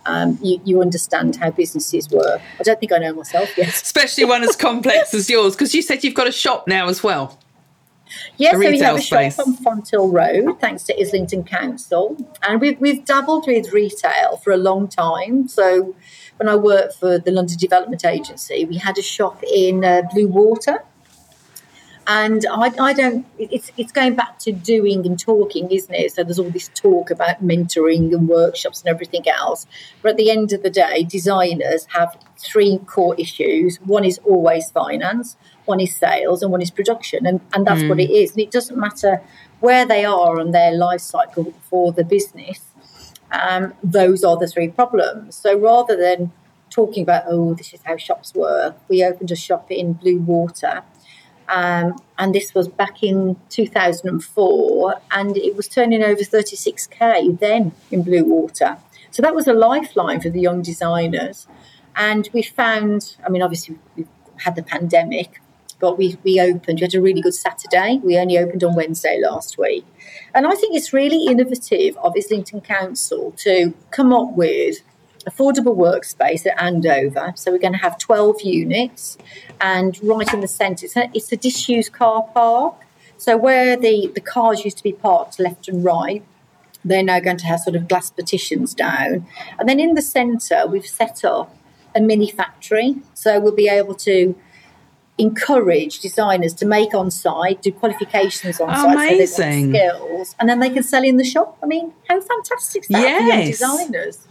um, 0.07 0.39
you, 0.41 0.59
you, 0.63 0.81
understand 0.81 1.35
how 1.35 1.51
businesses 1.51 2.09
work. 2.09 2.41
I 2.59 2.63
don't 2.63 2.79
think 2.79 2.91
I 2.91 2.97
know 2.97 3.13
myself 3.13 3.55
yet. 3.55 3.67
Especially 3.67 4.25
one 4.25 4.41
as 4.41 4.55
complex 4.55 5.13
as 5.13 5.29
yours, 5.29 5.55
because 5.55 5.75
you 5.75 5.83
said 5.83 6.03
you've 6.03 6.15
got 6.15 6.27
a 6.27 6.31
shop 6.31 6.67
now 6.67 6.87
as 6.87 7.03
well. 7.03 7.37
Yes, 8.37 8.53
so 8.53 8.59
we 8.59 8.79
have 8.79 8.97
a 8.97 9.01
space. 9.01 9.35
shop 9.35 9.47
on 9.47 9.55
Fonthill 9.57 10.11
Road, 10.11 10.59
thanks 10.59 10.83
to 10.83 10.99
Islington 10.99 11.43
Council. 11.43 12.17
And 12.41 12.61
we've, 12.61 12.79
we've 12.79 13.05
dabbled 13.05 13.45
with 13.47 13.71
retail 13.71 14.37
for 14.37 14.51
a 14.51 14.57
long 14.57 14.87
time. 14.87 15.47
So 15.47 15.95
when 16.37 16.49
I 16.49 16.55
worked 16.55 16.95
for 16.95 17.19
the 17.19 17.31
London 17.31 17.57
Development 17.57 18.03
Agency, 18.05 18.65
we 18.65 18.77
had 18.77 18.97
a 18.97 19.03
shop 19.03 19.43
in 19.43 19.83
uh, 19.83 20.03
Bluewater 20.13 20.79
and 22.11 22.43
I, 22.51 22.73
I 22.79 22.93
don't, 22.93 23.23
it's, 23.37 23.71
it's 23.77 23.91
going 23.91 24.15
back 24.15 24.39
to 24.39 24.51
doing 24.51 25.05
and 25.05 25.17
talking, 25.17 25.69
isn't 25.69 25.93
it? 25.93 26.11
So 26.11 26.23
there's 26.23 26.39
all 26.39 26.49
this 26.49 26.71
talk 26.73 27.11
about 27.11 27.45
mentoring 27.45 28.11
and 28.15 28.27
workshops 28.27 28.81
and 28.81 28.89
everything 28.89 29.29
else. 29.29 29.67
But 30.01 30.11
at 30.11 30.17
the 30.17 30.31
end 30.31 30.51
of 30.51 30.63
the 30.63 30.71
day, 30.71 31.03
designers 31.03 31.85
have 31.93 32.17
three 32.35 32.79
core 32.87 33.13
issues. 33.19 33.77
One 33.81 34.05
is 34.05 34.17
always 34.25 34.71
finance, 34.71 35.37
one 35.69 35.79
is 35.79 35.95
sales, 35.95 36.43
and 36.43 36.51
one 36.51 36.61
is 36.61 36.71
production. 36.71 37.25
And, 37.25 37.39
and 37.53 37.65
that's 37.65 37.81
mm. 37.81 37.89
what 37.89 37.99
it 37.99 38.09
is. 38.09 38.31
And 38.31 38.41
it 38.41 38.51
doesn't 38.51 38.77
matter 38.77 39.21
where 39.61 39.85
they 39.85 40.03
are 40.03 40.39
on 40.39 40.51
their 40.51 40.73
life 40.73 41.01
cycle 41.01 41.53
for 41.69 41.93
the 41.93 42.03
business. 42.03 42.59
Um, 43.31 43.73
those 43.83 44.23
are 44.23 44.35
the 44.35 44.47
three 44.47 44.69
problems. 44.69 45.35
So 45.35 45.57
rather 45.57 45.95
than 45.95 46.31
talking 46.69 47.03
about, 47.03 47.23
oh, 47.27 47.53
this 47.53 47.73
is 47.73 47.81
how 47.83 47.95
shops 47.97 48.33
work, 48.33 48.75
we 48.89 49.03
opened 49.03 49.31
a 49.31 49.35
shop 49.35 49.71
in 49.71 49.95
Bluewater 49.95 50.83
um, 51.49 51.97
and 52.19 52.33
this 52.33 52.53
was 52.53 52.67
back 52.67 53.01
in 53.01 53.35
2004, 53.49 55.01
and 55.11 55.35
it 55.35 55.55
was 55.55 55.67
turning 55.67 56.03
over 56.03 56.21
36k 56.21 57.39
then 57.39 57.71
in 57.89 58.03
Bluewater. 58.03 58.77
So 59.09 59.23
that 59.23 59.33
was 59.33 59.47
a 59.47 59.53
lifeline 59.53 60.21
for 60.21 60.29
the 60.29 60.39
young 60.39 60.61
designers. 60.61 61.47
And 61.95 62.29
we 62.33 62.43
found, 62.43 63.17
I 63.25 63.29
mean, 63.29 63.41
obviously, 63.41 63.79
we 63.95 64.05
had 64.37 64.55
the 64.55 64.61
pandemic, 64.61 65.41
but 65.79 65.97
we, 65.97 66.17
we 66.23 66.39
opened, 66.39 66.79
we 66.79 66.81
had 66.81 66.95
a 66.95 67.01
really 67.01 67.21
good 67.21 67.33
Saturday. 67.33 67.99
We 68.03 68.17
only 68.17 68.37
opened 68.37 68.63
on 68.63 68.75
Wednesday 68.75 69.19
last 69.21 69.57
week. 69.57 69.85
And 70.33 70.45
I 70.45 70.55
think 70.55 70.75
it's 70.75 70.93
really 70.93 71.25
innovative 71.25 71.97
of 71.97 72.13
Islington 72.17 72.61
Council 72.61 73.33
to 73.37 73.73
come 73.91 74.13
up 74.13 74.33
with 74.33 74.77
affordable 75.27 75.75
workspace 75.75 76.45
at 76.45 76.61
Andover. 76.61 77.33
So 77.35 77.51
we're 77.51 77.59
going 77.59 77.73
to 77.73 77.79
have 77.79 77.97
12 77.97 78.41
units, 78.41 79.17
and 79.61 79.97
right 80.03 80.31
in 80.33 80.41
the 80.41 80.47
centre, 80.47 80.85
it's 80.85 80.95
a, 80.95 81.09
it's 81.13 81.31
a 81.31 81.37
disused 81.37 81.93
car 81.93 82.23
park. 82.33 82.75
So 83.17 83.35
where 83.35 83.75
the, 83.75 84.11
the 84.13 84.21
cars 84.21 84.63
used 84.63 84.77
to 84.77 84.83
be 84.83 84.93
parked 84.93 85.39
left 85.39 85.67
and 85.67 85.83
right, 85.83 86.23
They're 86.85 87.03
now 87.03 87.19
going 87.19 87.37
to 87.37 87.45
have 87.45 87.59
sort 87.59 87.75
of 87.75 87.87
glass 87.87 88.09
partitions 88.09 88.73
down. 88.73 89.27
And 89.57 89.67
then 89.67 89.79
in 89.79 89.95
the 89.95 90.01
centre, 90.01 90.65
we've 90.65 90.85
set 90.85 91.25
up 91.25 91.53
a 91.93 91.99
mini 91.99 92.31
factory. 92.31 92.95
So 93.13 93.39
we'll 93.39 93.55
be 93.55 93.67
able 93.67 93.95
to 93.95 94.35
encourage 95.19 95.99
designers 95.99 96.53
to 96.55 96.65
make 96.65 96.93
on 96.95 97.11
site, 97.11 97.61
do 97.61 97.71
qualifications 97.71 98.59
on 98.59 98.69
site, 98.69 99.27
so 99.27 99.43
they've 99.43 99.69
skills, 99.69 100.35
and 100.39 100.49
then 100.49 100.59
they 100.59 100.69
can 100.69 100.81
sell 100.81 101.03
in 101.03 101.17
the 101.17 101.23
shop. 101.23 101.57
I 101.61 101.67
mean, 101.67 101.93
how 102.07 102.19
fantastic 102.21 102.83
is 102.83 102.87
that 102.87 103.01
yes. 103.01 103.21
for 103.21 103.27
young 103.27 103.45
designers? 103.77 104.27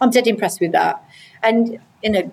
I'm 0.00 0.10
dead 0.10 0.26
impressed 0.26 0.60
with 0.60 0.72
that. 0.72 1.02
And 1.42 1.80
you 2.02 2.10
know, 2.10 2.32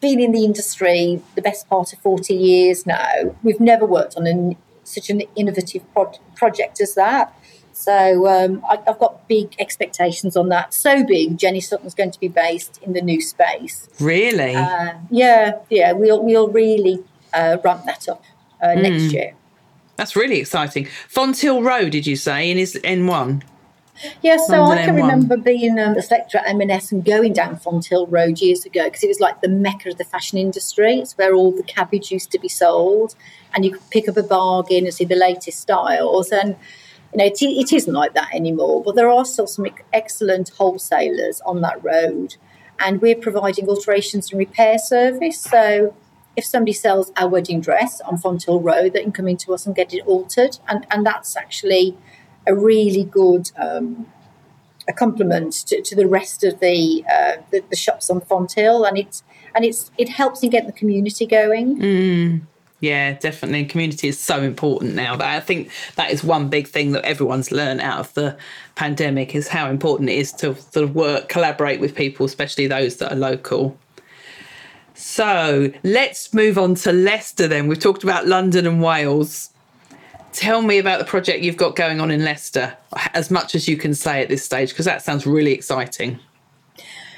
been 0.00 0.20
in 0.20 0.32
the 0.32 0.44
industry 0.44 1.22
the 1.34 1.42
best 1.42 1.68
part 1.68 1.92
of 1.92 1.98
40 2.00 2.34
years 2.34 2.86
now, 2.86 3.36
we've 3.42 3.60
never 3.60 3.84
worked 3.84 4.16
on 4.16 4.26
an, 4.26 4.56
such 4.84 5.10
an 5.10 5.22
innovative 5.36 5.82
pro- 5.92 6.12
project 6.34 6.80
as 6.80 6.94
that. 6.94 7.38
So 7.76 8.26
um, 8.26 8.64
I, 8.66 8.78
have 8.86 8.98
got 8.98 9.28
big 9.28 9.54
expectations 9.58 10.34
on 10.34 10.48
that. 10.48 10.72
So 10.72 11.04
big, 11.04 11.36
Jenny 11.36 11.60
Sutton's 11.60 11.94
going 11.94 12.10
to 12.10 12.18
be 12.18 12.26
based 12.26 12.80
in 12.82 12.94
the 12.94 13.02
new 13.02 13.20
space. 13.20 13.86
Really? 14.00 14.54
Uh, 14.54 14.94
yeah, 15.10 15.58
yeah. 15.68 15.92
We'll 15.92 16.24
we'll 16.24 16.48
really 16.48 17.04
uh, 17.34 17.58
ramp 17.62 17.84
that 17.84 18.08
up 18.08 18.24
uh, 18.62 18.68
mm. 18.68 18.82
next 18.82 19.12
year. 19.12 19.34
That's 19.96 20.16
really 20.16 20.40
exciting. 20.40 20.86
Fonthill 21.06 21.62
Road, 21.62 21.90
did 21.92 22.06
you 22.06 22.16
say, 22.16 22.50
in 22.50 22.56
his 22.56 22.76
N1? 22.82 23.42
Yeah, 24.22 24.38
so 24.38 24.62
London 24.62 24.78
I 24.78 24.84
can 24.86 24.94
M1. 24.94 25.02
remember 25.02 25.36
being 25.36 25.78
um, 25.78 25.96
a 25.96 26.02
selector 26.02 26.38
at 26.38 26.48
M&S 26.48 26.92
and 26.92 27.04
going 27.04 27.34
down 27.34 27.58
Fonthill 27.58 28.06
Road 28.06 28.40
years 28.40 28.64
ago 28.64 28.84
because 28.84 29.04
it 29.04 29.08
was 29.08 29.20
like 29.20 29.42
the 29.42 29.48
mecca 29.48 29.90
of 29.90 29.98
the 29.98 30.04
fashion 30.04 30.38
industry. 30.38 30.94
It's 30.94 31.12
where 31.18 31.34
all 31.34 31.52
the 31.52 31.62
cabbage 31.62 32.10
used 32.10 32.30
to 32.32 32.38
be 32.38 32.48
sold, 32.48 33.14
and 33.54 33.66
you 33.66 33.72
could 33.72 33.90
pick 33.90 34.08
up 34.08 34.16
a 34.16 34.22
bargain 34.22 34.86
and 34.86 34.94
see 34.94 35.04
the 35.04 35.14
latest 35.14 35.60
styles. 35.60 36.30
And 36.32 36.56
you 37.16 37.22
know, 37.22 37.28
it, 37.28 37.40
it 37.40 37.72
isn't 37.72 37.94
like 37.94 38.12
that 38.12 38.34
anymore, 38.34 38.82
but 38.82 38.94
there 38.94 39.08
are 39.08 39.24
still 39.24 39.46
some 39.46 39.66
excellent 39.90 40.50
wholesalers 40.50 41.40
on 41.46 41.62
that 41.62 41.82
road. 41.82 42.36
And 42.78 43.00
we're 43.00 43.16
providing 43.16 43.70
alterations 43.70 44.30
and 44.30 44.38
repair 44.38 44.76
service. 44.78 45.40
So 45.40 45.96
if 46.36 46.44
somebody 46.44 46.74
sells 46.74 47.10
our 47.16 47.26
wedding 47.26 47.62
dress 47.62 48.02
on 48.02 48.18
Fonthill 48.18 48.60
Road, 48.60 48.92
they 48.92 49.02
can 49.02 49.12
come 49.12 49.28
into 49.28 49.54
us 49.54 49.64
and 49.64 49.74
get 49.74 49.94
it 49.94 50.06
altered. 50.06 50.58
And, 50.68 50.86
and 50.90 51.06
that's 51.06 51.38
actually 51.38 51.96
a 52.46 52.54
really 52.54 53.04
good 53.04 53.50
um, 53.56 54.12
a 54.86 54.92
compliment 54.92 55.54
to, 55.68 55.80
to, 55.80 55.96
the 55.96 56.06
rest 56.06 56.44
of 56.44 56.60
the, 56.60 57.02
uh, 57.10 57.36
the, 57.50 57.64
the 57.70 57.76
shops 57.76 58.10
on 58.10 58.20
Fonthill. 58.20 58.84
And 58.84 58.98
it's 58.98 59.24
and 59.54 59.64
it's 59.64 59.90
it 59.96 60.10
helps 60.10 60.42
in 60.42 60.50
getting 60.50 60.66
the 60.66 60.74
community 60.74 61.24
going. 61.24 61.78
Mm. 61.78 62.42
Yeah, 62.80 63.14
definitely. 63.14 63.64
Community 63.64 64.08
is 64.08 64.18
so 64.18 64.42
important 64.42 64.94
now. 64.94 65.16
I 65.18 65.40
think 65.40 65.70
that 65.94 66.10
is 66.10 66.22
one 66.22 66.48
big 66.48 66.68
thing 66.68 66.92
that 66.92 67.04
everyone's 67.04 67.50
learned 67.50 67.80
out 67.80 68.00
of 68.00 68.14
the 68.14 68.36
pandemic 68.74 69.34
is 69.34 69.48
how 69.48 69.70
important 69.70 70.10
it 70.10 70.16
is 70.16 70.30
to 70.34 70.54
sort 70.54 70.84
of 70.84 70.94
work, 70.94 71.28
collaborate 71.30 71.80
with 71.80 71.94
people, 71.94 72.26
especially 72.26 72.66
those 72.66 72.96
that 72.96 73.12
are 73.12 73.16
local. 73.16 73.78
So 74.92 75.72
let's 75.84 76.34
move 76.34 76.58
on 76.58 76.74
to 76.76 76.92
Leicester 76.92 77.48
then. 77.48 77.66
We've 77.66 77.78
talked 77.78 78.04
about 78.04 78.26
London 78.26 78.66
and 78.66 78.82
Wales. 78.82 79.50
Tell 80.32 80.60
me 80.60 80.78
about 80.78 80.98
the 80.98 81.06
project 81.06 81.42
you've 81.42 81.56
got 81.56 81.76
going 81.76 81.98
on 81.98 82.10
in 82.10 82.24
Leicester, 82.24 82.76
as 83.14 83.30
much 83.30 83.54
as 83.54 83.68
you 83.68 83.78
can 83.78 83.94
say 83.94 84.22
at 84.22 84.28
this 84.28 84.44
stage, 84.44 84.68
because 84.68 84.84
that 84.84 85.00
sounds 85.00 85.26
really 85.26 85.52
exciting. 85.52 86.18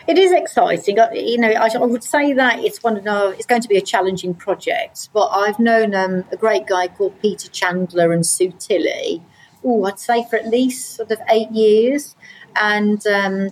It 0.09 0.17
is 0.17 0.33
exciting. 0.33 0.97
You 1.13 1.37
know, 1.37 1.51
I, 1.51 1.69
would 1.77 2.03
say 2.03 2.33
that 2.33 2.65
it's 2.65 2.83
one 2.83 2.97
of 2.97 3.35
it's 3.35 3.45
going 3.45 3.61
to 3.61 3.69
be 3.69 3.77
a 3.77 3.83
challenging 3.83 4.33
project. 4.33 5.11
But 5.13 5.27
I've 5.27 5.59
known 5.59 5.95
um, 5.95 6.25
a 6.33 6.37
great 6.37 6.67
guy 6.67 6.89
called 6.89 7.21
Peter 7.21 7.49
Chandler 7.51 8.11
and 8.11 8.25
Sue 8.25 8.55
Tilley. 8.59 9.23
Oh, 9.63 9.85
I'd 9.85 9.99
say 9.99 10.25
for 10.31 10.37
at 10.37 10.49
least 10.49 10.97
sort 10.97 11.11
of 11.11 11.19
eight 11.29 11.51
years, 11.51 12.17
and 12.57 13.07
um, 13.07 13.51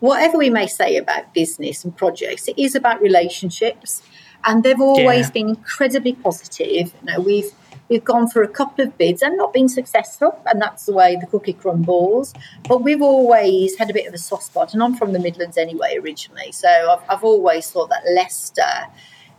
whatever 0.00 0.38
we 0.38 0.48
may 0.48 0.66
say 0.66 0.96
about 0.96 1.34
business 1.34 1.84
and 1.84 1.94
projects, 1.94 2.48
it 2.48 2.58
is 2.58 2.74
about 2.74 3.02
relationships, 3.02 4.02
and 4.44 4.62
they've 4.62 4.80
always 4.80 5.26
yeah. 5.26 5.32
been 5.32 5.48
incredibly 5.50 6.14
positive. 6.14 6.94
You 7.02 7.02
know, 7.02 7.20
we've 7.20 7.52
We've 7.88 8.04
gone 8.04 8.28
for 8.28 8.42
a 8.42 8.48
couple 8.48 8.84
of 8.84 8.96
bids 8.96 9.20
and 9.22 9.36
not 9.36 9.52
been 9.52 9.68
successful, 9.68 10.40
and 10.46 10.60
that's 10.60 10.86
the 10.86 10.92
way 10.92 11.16
the 11.20 11.26
cookie 11.26 11.52
crumbles. 11.52 12.32
But 12.66 12.82
we've 12.82 13.02
always 13.02 13.76
had 13.76 13.90
a 13.90 13.92
bit 13.92 14.06
of 14.06 14.14
a 14.14 14.18
soft 14.18 14.44
spot, 14.44 14.72
and 14.72 14.82
I'm 14.82 14.94
from 14.94 15.12
the 15.12 15.18
Midlands 15.18 15.58
anyway, 15.58 15.98
originally. 15.98 16.52
So 16.52 16.68
I've, 16.68 17.10
I've 17.10 17.24
always 17.24 17.70
thought 17.70 17.90
that 17.90 18.02
Leicester 18.14 18.62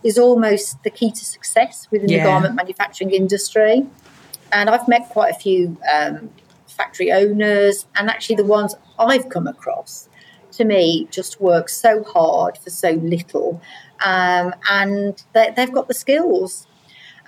is 0.04 0.18
almost 0.18 0.82
the 0.84 0.90
key 0.90 1.10
to 1.10 1.24
success 1.24 1.88
within 1.90 2.08
yeah. 2.08 2.18
the 2.18 2.30
garment 2.30 2.54
manufacturing 2.54 3.10
industry. 3.10 3.84
And 4.52 4.70
I've 4.70 4.86
met 4.86 5.08
quite 5.08 5.34
a 5.34 5.38
few 5.38 5.76
um, 5.92 6.30
factory 6.68 7.10
owners, 7.10 7.86
and 7.96 8.08
actually 8.08 8.36
the 8.36 8.44
ones 8.44 8.76
I've 8.98 9.28
come 9.28 9.48
across 9.48 10.08
to 10.52 10.64
me 10.64 11.06
just 11.10 11.40
work 11.40 11.68
so 11.68 12.02
hard 12.04 12.58
for 12.58 12.70
so 12.70 12.90
little. 12.90 13.60
Um, 14.04 14.54
and 14.70 15.22
they, 15.32 15.52
have 15.56 15.72
got 15.72 15.88
the 15.88 15.94
skills 15.94 16.66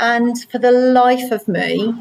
and 0.01 0.39
for 0.51 0.59
the 0.59 0.73
life 0.73 1.31
of 1.31 1.47
me, 1.49 1.95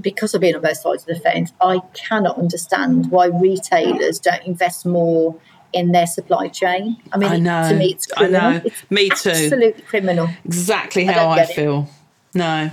because 0.00 0.34
I've 0.34 0.40
been 0.40 0.54
on 0.54 0.62
both 0.62 0.76
sides 0.76 1.02
of 1.02 1.08
the 1.08 1.20
fence, 1.20 1.52
I 1.60 1.80
cannot 1.94 2.38
understand 2.38 3.10
why 3.10 3.26
retailers 3.26 4.18
don't 4.18 4.42
invest 4.44 4.86
more 4.86 5.36
in 5.72 5.92
their 5.92 6.06
supply 6.06 6.48
chain. 6.48 6.96
I 7.12 7.18
mean, 7.18 7.46
I 7.46 7.70
to 7.70 7.76
me, 7.76 7.92
it's 7.92 8.06
criminal. 8.06 8.40
I 8.40 8.52
know. 8.52 8.62
It's 8.64 8.90
me 8.90 9.08
too. 9.10 9.30
Absolutely 9.30 9.82
criminal. 9.82 10.28
Exactly 10.44 11.04
how 11.04 11.28
I, 11.28 11.40
I 11.40 11.46
feel. 11.46 11.88
No. 12.34 12.70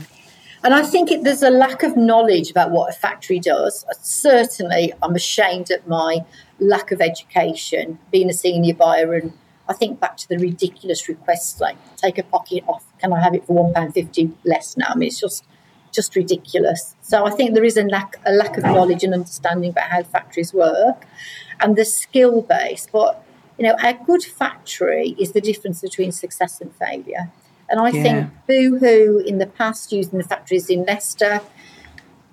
And 0.63 0.73
I 0.73 0.83
think 0.83 1.11
it, 1.11 1.23
there's 1.23 1.43
a 1.43 1.49
lack 1.49 1.83
of 1.83 1.95
knowledge 1.95 2.49
about 2.49 2.71
what 2.71 2.93
a 2.93 2.97
factory 2.97 3.39
does. 3.39 3.85
Uh, 3.85 3.93
certainly, 4.01 4.91
I'm 5.01 5.15
ashamed 5.15 5.71
at 5.71 5.87
my 5.87 6.25
lack 6.59 6.91
of 6.91 6.99
education, 6.99 7.99
being 8.11 8.29
a 8.29 8.33
senior 8.33 8.73
buyer 8.73 9.13
and 9.13 9.33
I 9.69 9.73
think 9.73 9.99
back 9.99 10.17
to 10.17 10.29
the 10.29 10.37
ridiculous 10.37 11.07
requests 11.09 11.59
like 11.59 11.77
take 11.97 12.17
a 12.17 12.23
pocket 12.23 12.63
off. 12.67 12.85
Can 12.99 13.13
I 13.13 13.21
have 13.21 13.33
it 13.35 13.45
for 13.45 13.53
one 13.63 13.73
pound 13.73 13.93
fifty 13.93 14.31
less 14.43 14.77
now? 14.77 14.87
I 14.89 14.95
mean, 14.95 15.07
it's 15.07 15.19
just 15.19 15.43
just 15.91 16.15
ridiculous. 16.15 16.95
So 17.01 17.25
I 17.25 17.31
think 17.31 17.53
there 17.53 17.63
is 17.63 17.77
a 17.77 17.83
lack 17.83 18.15
a 18.25 18.31
lack 18.31 18.57
of 18.57 18.63
knowledge 18.63 19.03
and 19.03 19.13
understanding 19.13 19.71
about 19.71 19.89
how 19.89 20.03
factories 20.03 20.53
work, 20.53 21.05
and 21.59 21.75
the 21.75 21.85
skill 21.85 22.41
base. 22.41 22.87
But 22.91 23.23
you 23.57 23.65
know, 23.65 23.75
a 23.83 23.93
good 23.93 24.23
factory 24.23 25.15
is 25.19 25.31
the 25.31 25.41
difference 25.41 25.81
between 25.81 26.11
success 26.11 26.61
and 26.61 26.73
failure. 26.75 27.31
And 27.69 27.79
I 27.79 27.89
yeah. 27.89 28.03
think 28.03 28.31
Boohoo 28.47 29.19
in 29.19 29.39
the 29.39 29.47
past 29.47 29.91
using 29.91 30.17
the 30.19 30.23
factories 30.23 30.69
in 30.69 30.85
Leicester, 30.85 31.41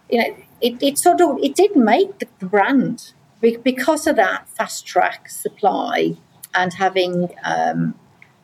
you 0.08 0.18
know, 0.18 0.36
it, 0.60 0.80
it 0.82 0.98
sort 0.98 1.20
of 1.20 1.38
it 1.42 1.56
did 1.56 1.74
make 1.74 2.18
the 2.18 2.28
brand 2.46 3.12
because 3.40 4.06
of 4.06 4.16
that 4.16 4.48
fast 4.48 4.86
track 4.86 5.28
supply 5.28 6.16
and 6.54 6.72
having 6.72 7.34
um, 7.44 7.94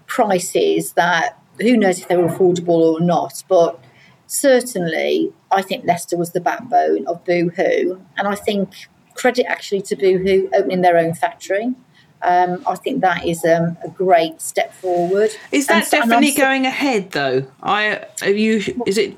prices 0.07 0.93
that 0.95 1.39
who 1.61 1.77
knows 1.77 2.01
if 2.01 2.09
they 2.09 2.17
were 2.17 2.29
affordable 2.29 2.69
or 2.69 3.01
not, 3.01 3.43
but 3.49 3.83
certainly 4.27 5.33
I 5.51 5.63
think 5.63 5.85
Leicester 5.85 6.17
was 6.17 6.33
the 6.33 6.41
backbone 6.41 7.07
of 7.07 7.25
Boohoo, 7.25 8.01
and 8.17 8.29
I 8.29 8.35
think 8.35 8.89
credit 9.15 9.47
actually 9.47 9.83
to 9.83 9.97
Boohoo 9.97 10.49
opening 10.55 10.81
their 10.81 10.97
own 10.97 11.15
factory. 11.15 11.75
Um, 12.23 12.63
I 12.67 12.77
think 12.77 13.01
that 13.01 13.27
is 13.27 13.45
um, 13.45 13.79
a 13.83 13.89
great 13.89 14.41
step 14.41 14.75
forward. 14.75 15.31
Is 15.53 15.67
that 15.69 15.83
and, 15.83 15.91
definitely 15.91 16.29
and 16.29 16.37
going 16.37 16.67
ahead 16.67 17.13
though? 17.13 17.47
I 17.63 18.07
are 18.23 18.31
you 18.31 18.83
is 18.87 18.99
it 18.99 19.17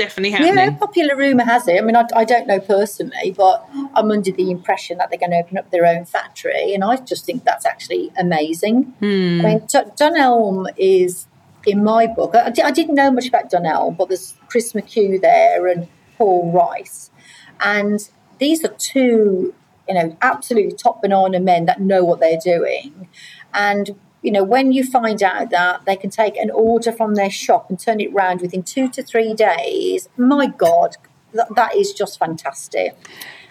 definitely 0.00 0.30
happening. 0.30 0.54
Yeah, 0.54 0.70
popular 0.76 1.16
rumour 1.16 1.44
has 1.44 1.68
it. 1.68 1.78
I 1.78 1.80
mean, 1.82 1.96
I, 1.96 2.06
I, 2.14 2.24
don't 2.24 2.46
know 2.46 2.58
personally, 2.58 3.34
but 3.36 3.68
I'm 3.94 4.10
under 4.10 4.32
the 4.32 4.50
impression 4.50 4.98
that 4.98 5.10
they're 5.10 5.18
going 5.18 5.32
to 5.32 5.36
open 5.36 5.58
up 5.58 5.70
their 5.70 5.84
own 5.84 6.04
factory, 6.04 6.74
and 6.74 6.82
I 6.82 6.96
just 6.96 7.26
think 7.26 7.44
that's 7.44 7.66
actually 7.66 8.10
amazing. 8.18 8.84
Hmm. 9.00 9.40
I 9.40 9.48
mean, 9.48 9.58
D- 9.60 9.90
Dunelm 9.98 10.66
is, 10.76 11.26
in 11.66 11.84
my 11.84 12.06
book, 12.06 12.34
I, 12.34 12.52
I, 12.64 12.70
didn't 12.70 12.94
know 12.94 13.10
much 13.10 13.28
about 13.28 13.50
Dunelm, 13.50 13.96
but 13.96 14.08
there's 14.08 14.34
Chris 14.48 14.72
McHugh 14.72 15.20
there 15.20 15.66
and 15.66 15.86
Paul 16.16 16.50
Rice, 16.52 17.10
and 17.60 18.08
these 18.38 18.64
are 18.64 18.74
two, 18.78 19.54
you 19.86 19.94
know, 19.94 20.16
absolutely 20.22 20.72
top 20.76 21.02
banana 21.02 21.40
men 21.40 21.66
that 21.66 21.80
know 21.80 22.04
what 22.04 22.20
they're 22.20 22.40
doing, 22.42 23.08
and 23.52 23.96
you 24.22 24.30
know, 24.30 24.44
when 24.44 24.72
you 24.72 24.84
find 24.84 25.22
out 25.22 25.50
that 25.50 25.84
they 25.86 25.96
can 25.96 26.10
take 26.10 26.36
an 26.36 26.50
order 26.50 26.92
from 26.92 27.14
their 27.14 27.30
shop 27.30 27.70
and 27.70 27.78
turn 27.78 28.00
it 28.00 28.12
around 28.12 28.40
within 28.40 28.62
two 28.62 28.88
to 28.90 29.02
three 29.02 29.34
days, 29.34 30.08
my 30.16 30.46
God, 30.46 30.96
that, 31.32 31.54
that 31.56 31.74
is 31.74 31.92
just 31.92 32.18
fantastic. 32.18 32.94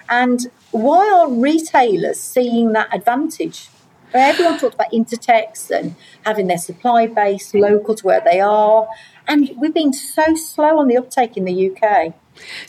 And 0.09 0.51
why 0.71 1.09
are 1.09 1.31
retailers 1.31 2.19
seeing 2.19 2.73
that 2.73 2.93
advantage? 2.93 3.69
Everyone 4.13 4.57
talks 4.57 4.73
about 4.73 4.91
Inditex 4.91 5.69
and 5.69 5.95
having 6.25 6.47
their 6.47 6.57
supply 6.57 7.05
base 7.05 7.53
local 7.53 7.93
to 7.95 8.05
where 8.05 8.21
they 8.21 8.39
are. 8.39 8.87
And 9.27 9.51
we've 9.57 9.73
been 9.73 9.93
so 9.93 10.35
slow 10.35 10.79
on 10.79 10.87
the 10.87 10.97
uptake 10.97 11.37
in 11.37 11.45
the 11.45 11.71
UK. 11.71 12.13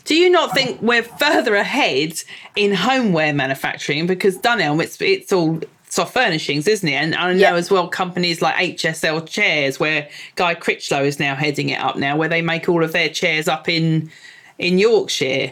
Do 0.03 0.15
you 0.15 0.29
not 0.29 0.53
think 0.53 0.81
we're 0.81 1.01
further 1.01 1.55
ahead 1.55 2.21
in 2.55 2.73
homeware 2.73 3.33
manufacturing 3.33 4.05
because 4.05 4.37
Dunelm, 4.37 4.83
it's 4.83 5.01
it's 5.01 5.31
all 5.31 5.61
soft 5.91 6.13
furnishings, 6.13 6.69
isn't 6.69 6.87
it? 6.87 6.93
And 6.93 7.13
I 7.15 7.33
know 7.33 7.39
yep. 7.39 7.53
as 7.53 7.69
well 7.69 7.89
companies 7.89 8.41
like 8.41 8.55
HSL 8.55 9.27
Chairs, 9.27 9.77
where 9.77 10.09
Guy 10.35 10.55
Critchlow 10.55 11.03
is 11.03 11.19
now 11.19 11.35
heading 11.35 11.67
it 11.67 11.81
up 11.81 11.97
now, 11.97 12.15
where 12.15 12.29
they 12.29 12.41
make 12.41 12.69
all 12.69 12.81
of 12.81 12.93
their 12.93 13.09
chairs 13.09 13.47
up 13.49 13.67
in 13.67 14.09
in 14.57 14.79
Yorkshire. 14.79 15.51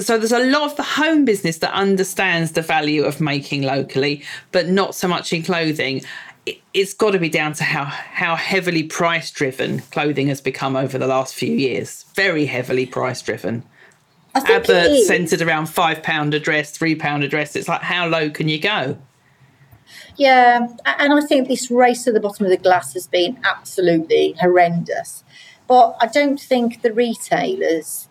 so 0.00 0.16
there's 0.16 0.32
a 0.32 0.46
lot 0.46 0.70
of 0.70 0.76
the 0.76 0.84
home 0.84 1.24
business 1.24 1.58
that 1.58 1.72
understands 1.72 2.52
the 2.52 2.62
value 2.62 3.02
of 3.02 3.20
making 3.20 3.62
locally, 3.62 4.22
but 4.52 4.68
not 4.68 4.94
so 4.94 5.08
much 5.08 5.32
in 5.32 5.42
clothing. 5.42 6.02
It, 6.46 6.60
it's 6.72 6.94
got 6.94 7.10
to 7.10 7.18
be 7.18 7.28
down 7.28 7.52
to 7.54 7.64
how 7.64 7.84
how 7.84 8.36
heavily 8.36 8.84
price 8.84 9.32
driven 9.32 9.80
clothing 9.90 10.28
has 10.28 10.40
become 10.40 10.76
over 10.76 10.98
the 10.98 11.08
last 11.08 11.34
few 11.34 11.52
years. 11.52 12.04
Very 12.14 12.46
heavily 12.46 12.86
price 12.86 13.20
driven. 13.22 13.64
Adverts 14.36 15.08
centered 15.08 15.42
around 15.42 15.66
five 15.66 16.00
pound 16.04 16.32
a 16.32 16.38
dress, 16.38 16.70
three 16.70 16.94
pound 16.94 17.24
a 17.24 17.28
dress. 17.28 17.56
It's 17.56 17.66
like 17.66 17.82
how 17.82 18.06
low 18.06 18.30
can 18.30 18.48
you 18.48 18.60
go? 18.60 18.96
Yeah, 20.18 20.66
and 20.84 21.12
I 21.12 21.20
think 21.20 21.46
this 21.46 21.70
race 21.70 22.02
to 22.02 22.12
the 22.12 22.18
bottom 22.18 22.44
of 22.44 22.50
the 22.50 22.56
glass 22.56 22.92
has 22.94 23.06
been 23.06 23.38
absolutely 23.44 24.34
horrendous. 24.40 25.22
But 25.68 25.96
I 26.00 26.06
don't 26.06 26.40
think 26.40 26.82
the 26.82 26.92
retailers 26.92 28.08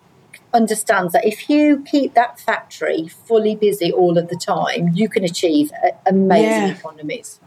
understands 0.54 1.12
that 1.12 1.26
if 1.26 1.50
you 1.50 1.84
keep 1.84 2.14
that 2.14 2.40
factory 2.40 3.10
fully 3.10 3.56
busy 3.56 3.92
all 3.92 4.18
of 4.18 4.30
the 4.30 4.38
time, 4.38 4.92
you 4.94 5.10
can 5.10 5.26
achieve 5.26 5.70
amazing 6.06 6.68
yeah. 6.68 6.78
economies. 6.78 7.42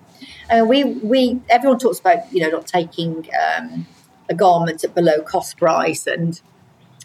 And 0.51 0.69
we 0.69 0.85
we 0.85 1.41
everyone 1.49 1.79
talks 1.79 1.99
about 1.99 2.31
you 2.31 2.41
know 2.43 2.51
not 2.51 2.67
taking 2.67 3.29
um, 3.43 3.87
a 4.29 4.35
garment 4.35 4.85
at 4.85 4.95
below 4.95 5.23
cost 5.23 5.57
price 5.57 6.07
and 6.07 6.39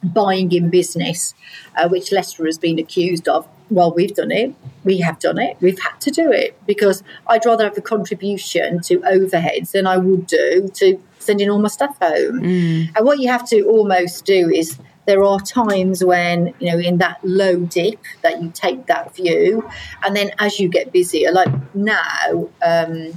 buying 0.03 0.51
in 0.51 0.69
business, 0.69 1.33
uh, 1.77 1.87
which 1.87 2.11
Leicester 2.11 2.45
has 2.45 2.57
been 2.57 2.79
accused 2.79 3.29
of 3.29 3.47
well, 3.69 3.93
we've 3.93 4.13
done 4.13 4.31
it. 4.31 4.53
We 4.83 4.99
have 4.99 5.19
done 5.19 5.39
it. 5.39 5.57
We've 5.59 5.79
had 5.79 5.99
to 6.01 6.11
do 6.11 6.31
it 6.31 6.59
because 6.67 7.03
I'd 7.27 7.45
rather 7.45 7.63
have 7.63 7.77
a 7.77 7.81
contribution 7.81 8.81
to 8.81 8.99
overheads 8.99 9.71
than 9.71 9.87
I 9.87 9.97
would 9.97 10.27
do 10.27 10.69
to 10.75 10.99
sending 11.19 11.49
all 11.49 11.59
my 11.59 11.69
stuff 11.69 11.97
home. 11.99 12.41
Mm. 12.41 12.95
And 12.95 13.05
what 13.05 13.19
you 13.19 13.29
have 13.29 13.47
to 13.49 13.63
almost 13.63 14.25
do 14.25 14.49
is 14.49 14.77
there 15.05 15.23
are 15.23 15.39
times 15.39 16.03
when 16.03 16.53
you 16.59 16.71
know 16.71 16.79
in 16.79 16.97
that 16.97 17.19
low 17.23 17.59
dip 17.59 17.99
that 18.21 18.41
you 18.41 18.49
take 18.51 18.87
that 18.87 19.15
view 19.15 19.67
and 20.03 20.15
then 20.15 20.31
as 20.39 20.59
you 20.59 20.67
get 20.67 20.91
busier 20.91 21.31
like 21.31 21.49
now 21.75 22.49
um, 22.63 23.13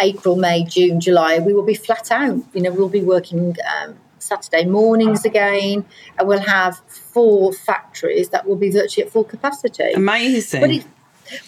april 0.00 0.36
may 0.36 0.64
june 0.64 0.98
july 0.98 1.38
we 1.38 1.52
will 1.52 1.62
be 1.62 1.74
flat 1.74 2.10
out 2.10 2.42
you 2.54 2.62
know 2.62 2.72
we'll 2.72 2.88
be 2.88 3.02
working 3.02 3.54
um, 3.76 3.98
Saturday 4.22 4.64
mornings 4.64 5.24
again, 5.24 5.84
and 6.18 6.28
we'll 6.28 6.38
have 6.40 6.80
four 6.86 7.52
factories 7.52 8.30
that 8.30 8.46
will 8.46 8.56
be 8.56 8.70
virtually 8.70 9.06
at 9.06 9.12
full 9.12 9.24
capacity. 9.24 9.92
Amazing. 9.92 10.60
But 10.60 10.70
it, 10.70 10.86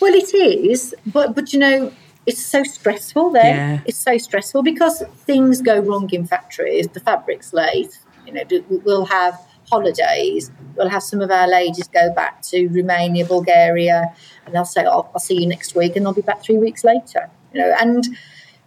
well, 0.01 0.15
it 0.15 0.35
is, 0.35 0.95
but 1.07 1.35
but 1.35 1.53
you 1.53 1.59
know, 1.59 1.93
it's 2.27 2.45
so 2.45 2.63
stressful 2.63 3.31
there. 3.31 3.45
Yeah. 3.45 3.81
It's 3.85 3.99
so 3.99 4.17
stressful 4.19 4.63
because 4.63 5.03
things 5.25 5.61
go 5.61 5.79
wrong 5.81 6.09
in 6.13 6.27
factories. 6.27 6.89
The 6.89 7.01
fabric's 7.01 7.53
late. 7.53 7.99
You 8.27 8.33
know, 8.33 8.43
we'll 8.85 9.07
have 9.07 9.41
holidays. 9.71 10.51
We'll 10.77 10.89
have 10.89 11.03
some 11.03 11.21
of 11.21 11.31
our 11.31 11.49
ladies 11.49 11.89
go 11.89 12.13
back 12.15 12.43
to 12.43 12.69
Romania, 12.69 13.25
Bulgaria, 13.27 14.15
and 14.45 14.55
they'll 14.55 14.65
say, 14.65 14.85
oh, 14.87 15.09
"I'll 15.15 15.21
see 15.21 15.41
you 15.41 15.47
next 15.47 15.75
week," 15.75 15.97
and 15.97 16.05
they'll 16.05 16.13
be 16.13 16.23
back 16.23 16.43
three 16.43 16.59
weeks 16.59 16.85
later. 16.85 17.29
You 17.53 17.61
know, 17.61 17.75
and 17.81 18.07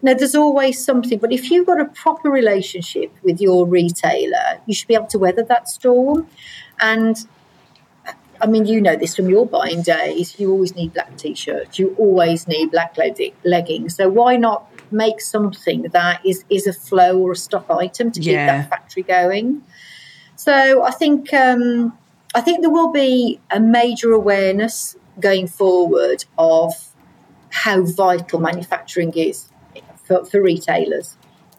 now, 0.05 0.13
there's 0.13 0.35
always 0.35 0.85
something, 0.85 1.17
but 1.17 1.31
if 1.31 1.49
you've 1.49 1.65
got 1.65 1.81
a 1.81 1.85
proper 1.85 2.29
relationship 2.29 3.11
with 3.23 3.41
your 3.41 3.65
retailer, 3.65 4.61
you 4.67 4.75
should 4.75 4.87
be 4.87 4.93
able 4.93 5.07
to 5.07 5.17
weather 5.17 5.41
that 5.45 5.67
storm. 5.67 6.27
And 6.79 7.17
I 8.39 8.45
mean, 8.45 8.67
you 8.67 8.81
know 8.81 8.95
this 8.95 9.15
from 9.15 9.29
your 9.29 9.47
buying 9.47 9.81
days. 9.81 10.39
You 10.39 10.51
always 10.51 10.75
need 10.75 10.93
black 10.93 11.17
t-shirts. 11.17 11.79
You 11.79 11.95
always 11.97 12.47
need 12.47 12.69
black 12.69 12.95
leggings. 13.43 13.95
So 13.95 14.07
why 14.07 14.37
not 14.37 14.71
make 14.91 15.21
something 15.21 15.81
that 15.81 16.23
is 16.23 16.45
is 16.51 16.67
a 16.67 16.73
flow 16.73 17.17
or 17.17 17.31
a 17.31 17.35
stock 17.35 17.65
item 17.71 18.11
to 18.11 18.19
keep 18.19 18.33
yeah. 18.33 18.45
that 18.45 18.69
factory 18.69 19.01
going? 19.01 19.63
So 20.35 20.83
I 20.83 20.91
think 20.91 21.33
um, 21.33 21.97
I 22.35 22.41
think 22.41 22.61
there 22.61 22.69
will 22.69 22.91
be 22.91 23.39
a 23.49 23.59
major 23.59 24.11
awareness 24.11 24.95
going 25.19 25.47
forward 25.47 26.25
of 26.37 26.75
how 27.49 27.83
vital 27.83 28.39
manufacturing 28.39 29.11
is 29.13 29.49
for, 30.05 30.25
for 30.25 30.41
retailers. 30.41 31.15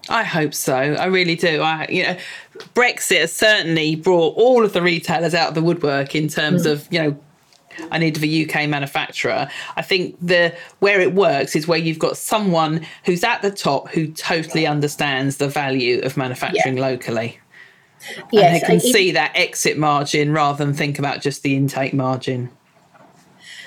I 0.09 0.23
hope 0.23 0.55
so. 0.55 0.77
I 0.77 1.07
really 1.07 1.35
do. 1.35 1.63
I, 1.63 1.87
you 1.91 2.03
know, 2.05 2.17
Brexit 2.75 3.21
has 3.21 3.33
certainly 3.33 3.97
brought 3.97 4.37
all 4.37 4.65
of 4.65 4.73
the 4.73 4.83
retailers 4.83 5.35
out 5.35 5.49
of 5.49 5.55
the 5.55 5.63
woodwork 5.63 6.15
in 6.15 6.29
terms 6.29 6.65
mm. 6.65 6.73
of, 6.73 6.89
you 6.91 7.03
know, 7.03 7.19
I 7.91 7.99
need 7.99 8.23
a 8.23 8.45
UK 8.45 8.69
manufacturer. 8.69 9.49
I 9.77 9.83
think 9.83 10.17
the 10.21 10.55
where 10.79 11.01
it 11.01 11.13
works 11.13 11.55
is 11.55 11.69
where 11.69 11.79
you've 11.79 11.99
got 11.99 12.17
someone 12.17 12.87
who's 13.05 13.23
at 13.23 13.43
the 13.43 13.51
top 13.51 13.89
who 13.89 14.07
totally 14.09 14.67
understands 14.67 15.37
the 15.37 15.49
value 15.49 16.01
of 16.01 16.17
manufacturing 16.17 16.79
yeah. 16.79 16.83
locally. 16.83 17.39
Yes, 18.33 18.45
and 18.45 18.55
they 18.55 18.67
can 18.67 18.81
see 18.81 19.11
that 19.13 19.33
exit 19.35 19.77
margin 19.77 20.33
rather 20.33 20.65
than 20.65 20.75
think 20.75 20.99
about 20.99 21.21
just 21.21 21.43
the 21.43 21.57
intake 21.57 21.93
margin. 21.93 22.51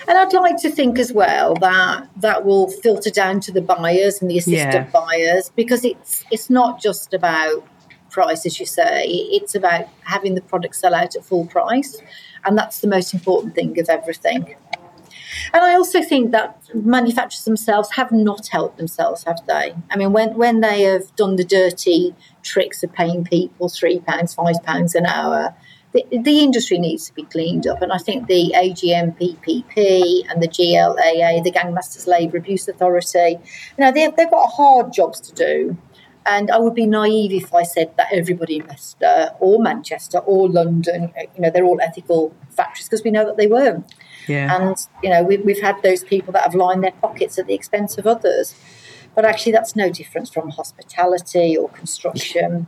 And 0.10 0.18
I'd 0.18 0.34
like 0.34 0.58
to 0.64 0.72
think 0.72 0.98
as 0.98 1.14
well 1.14 1.54
that 1.62 2.10
that 2.18 2.44
will 2.44 2.68
filter 2.68 3.12
down 3.12 3.40
to 3.42 3.52
the 3.52 3.62
buyers 3.62 4.22
and 4.22 4.30
the 4.30 4.40
assistant 4.40 4.74
yeah. 4.74 4.90
buyers 4.92 5.52
because 5.56 5.86
it's 5.86 6.26
it's 6.32 6.50
not 6.50 6.82
just 6.82 7.14
about 7.14 7.64
price, 8.10 8.44
as 8.48 8.60
you 8.60 8.66
say. 8.66 9.04
It's 9.06 9.54
about 9.54 9.86
having 10.06 10.34
the 10.34 10.42
product 10.42 10.76
sell 10.76 10.96
out 10.96 11.16
at 11.16 11.24
full 11.24 11.46
price, 11.46 12.02
and 12.44 12.58
that's 12.58 12.80
the 12.80 12.88
most 12.88 13.14
important 13.14 13.54
thing 13.54 13.80
of 13.80 13.88
everything. 13.88 14.56
And 15.54 15.64
I 15.64 15.76
also 15.76 16.02
think 16.02 16.32
that 16.32 16.60
manufacturers 16.74 17.46
themselves 17.46 17.92
have 17.92 18.12
not 18.12 18.48
helped 18.48 18.78
themselves, 18.78 19.26
have 19.26 19.46
they? 19.46 19.76
I 19.92 19.96
mean, 19.96 20.12
when 20.12 20.36
when 20.36 20.62
they 20.62 20.82
have 20.84 21.16
done 21.18 21.36
the 21.36 21.44
dirty 21.44 22.16
tricks 22.42 22.82
of 22.82 22.92
paying 22.94 23.26
people 23.26 23.70
three 23.70 24.00
pounds, 24.00 24.34
five 24.34 24.56
pounds 24.64 24.96
an 24.96 25.06
hour 25.06 25.54
the, 25.92 26.06
the 26.12 26.40
industry 26.40 26.78
needs 26.78 27.08
to 27.08 27.14
be 27.14 27.24
cleaned 27.24 27.66
up. 27.68 27.82
And 27.82 27.92
I 27.92 27.98
think 27.98 28.28
the 28.28 28.54
AGMPPP 28.56 30.30
and 30.30 30.42
the 30.42 30.48
GLAA, 30.48 31.44
the 31.44 31.52
Gangmasters 31.52 32.08
Labour 32.08 32.38
Abuse 32.38 32.68
Authority, 32.68 33.40
you 33.78 33.86
know, 33.86 33.92
they've, 33.92 34.16
they've 34.16 34.30
got 34.30 34.48
hard 34.52 34.94
jobs 34.94 35.20
to 35.22 35.34
do. 35.34 35.78
And 36.26 36.52
I 36.52 36.60
would 36.60 36.76
be 36.76 36.86
naive 36.86 37.32
if 37.32 37.54
I 37.54 37.64
said 37.64 37.96
that 37.98 38.08
everybody 38.12 38.58
in 38.58 38.68
Leicester 38.68 39.32
or 39.40 39.60
Manchester 39.60 40.20
or 40.20 40.48
London, 40.48 41.12
you 41.18 41.42
know, 41.42 41.50
they're 41.50 41.64
all 41.64 41.80
ethical 41.82 42.36
factories 42.52 42.88
because 42.88 43.04
we 43.04 43.10
know 43.10 43.26
that 43.26 43.38
they 43.38 43.48
weren't. 43.48 43.92
Yeah. 44.28 44.56
And, 44.56 44.78
you 45.02 45.10
know, 45.10 45.24
we, 45.24 45.38
we've 45.38 45.62
had 45.62 45.82
those 45.82 46.04
people 46.04 46.32
that 46.34 46.44
have 46.44 46.54
lined 46.54 46.84
their 46.84 46.92
pockets 46.92 47.40
at 47.40 47.48
the 47.48 47.56
expense 47.56 47.98
of 47.98 48.06
others. 48.06 48.54
But 49.16 49.26
actually, 49.26 49.54
that's 49.54 49.76
no 49.76 49.90
difference 49.90 50.30
from 50.30 50.50
hospitality 50.50 51.58
or 51.58 51.68
construction. 51.70 52.68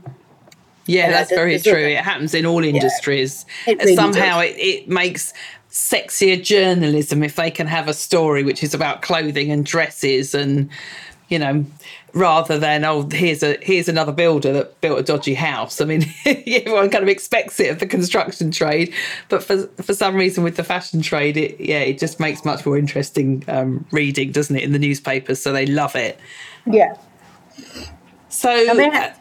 Yeah, 0.91 1.09
that's 1.11 1.29
very 1.29 1.57
true. 1.59 1.87
It 1.87 1.97
happens 1.99 2.33
in 2.33 2.45
all 2.45 2.63
industries. 2.63 3.45
Yeah, 3.65 3.73
it 3.73 3.79
really 3.79 3.95
Somehow 3.95 4.39
it, 4.39 4.55
it 4.57 4.89
makes 4.89 5.33
sexier 5.71 6.41
journalism 6.43 7.23
if 7.23 7.35
they 7.35 7.49
can 7.49 7.65
have 7.65 7.87
a 7.87 7.93
story 7.93 8.43
which 8.43 8.61
is 8.61 8.73
about 8.73 9.01
clothing 9.01 9.51
and 9.51 9.65
dresses 9.65 10.35
and 10.35 10.69
you 11.29 11.39
know 11.39 11.65
rather 12.13 12.59
than 12.59 12.83
oh 12.83 13.07
here's 13.09 13.41
a 13.41 13.57
here's 13.61 13.87
another 13.87 14.11
builder 14.11 14.51
that 14.51 14.81
built 14.81 14.99
a 14.99 15.03
dodgy 15.03 15.33
house. 15.33 15.79
I 15.79 15.85
mean 15.85 16.03
everyone 16.25 16.89
kind 16.89 17.03
of 17.03 17.07
expects 17.07 17.57
it 17.61 17.71
of 17.71 17.79
the 17.79 17.87
construction 17.87 18.51
trade 18.51 18.93
but 19.29 19.41
for 19.41 19.67
for 19.81 19.93
some 19.93 20.15
reason 20.15 20.43
with 20.43 20.57
the 20.57 20.63
fashion 20.63 21.01
trade 21.01 21.37
it 21.37 21.57
yeah 21.57 21.79
it 21.79 21.99
just 21.99 22.19
makes 22.19 22.43
much 22.43 22.65
more 22.65 22.77
interesting 22.77 23.45
um, 23.47 23.85
reading 23.91 24.33
doesn't 24.33 24.55
it 24.57 24.63
in 24.63 24.73
the 24.73 24.79
newspapers? 24.79 25.41
So 25.41 25.53
they 25.53 25.65
love 25.65 25.95
it. 25.95 26.19
Yeah. 26.65 26.97
So 28.27 28.49
I 28.49 28.73
mean, 28.73 28.93
uh, 28.93 29.13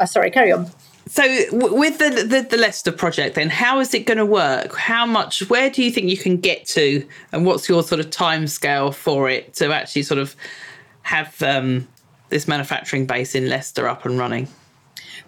oh, 0.00 0.06
sorry 0.06 0.30
carry 0.30 0.52
on 0.52 0.70
so 1.10 1.24
with 1.50 1.98
the, 1.98 2.22
the, 2.22 2.46
the 2.48 2.56
Leicester 2.56 2.92
project, 2.92 3.34
then 3.34 3.50
how 3.50 3.80
is 3.80 3.94
it 3.94 4.06
going 4.06 4.18
to 4.18 4.24
work? 4.24 4.76
How 4.76 5.04
much? 5.04 5.50
Where 5.50 5.68
do 5.68 5.82
you 5.82 5.90
think 5.90 6.08
you 6.08 6.16
can 6.16 6.36
get 6.36 6.66
to, 6.68 7.04
and 7.32 7.44
what's 7.44 7.68
your 7.68 7.82
sort 7.82 8.00
of 8.00 8.10
time 8.10 8.46
scale 8.46 8.92
for 8.92 9.28
it 9.28 9.54
to 9.54 9.72
actually 9.72 10.04
sort 10.04 10.20
of 10.20 10.36
have 11.02 11.42
um, 11.42 11.88
this 12.28 12.46
manufacturing 12.46 13.06
base 13.06 13.34
in 13.34 13.48
Leicester 13.48 13.88
up 13.88 14.04
and 14.04 14.20
running? 14.20 14.46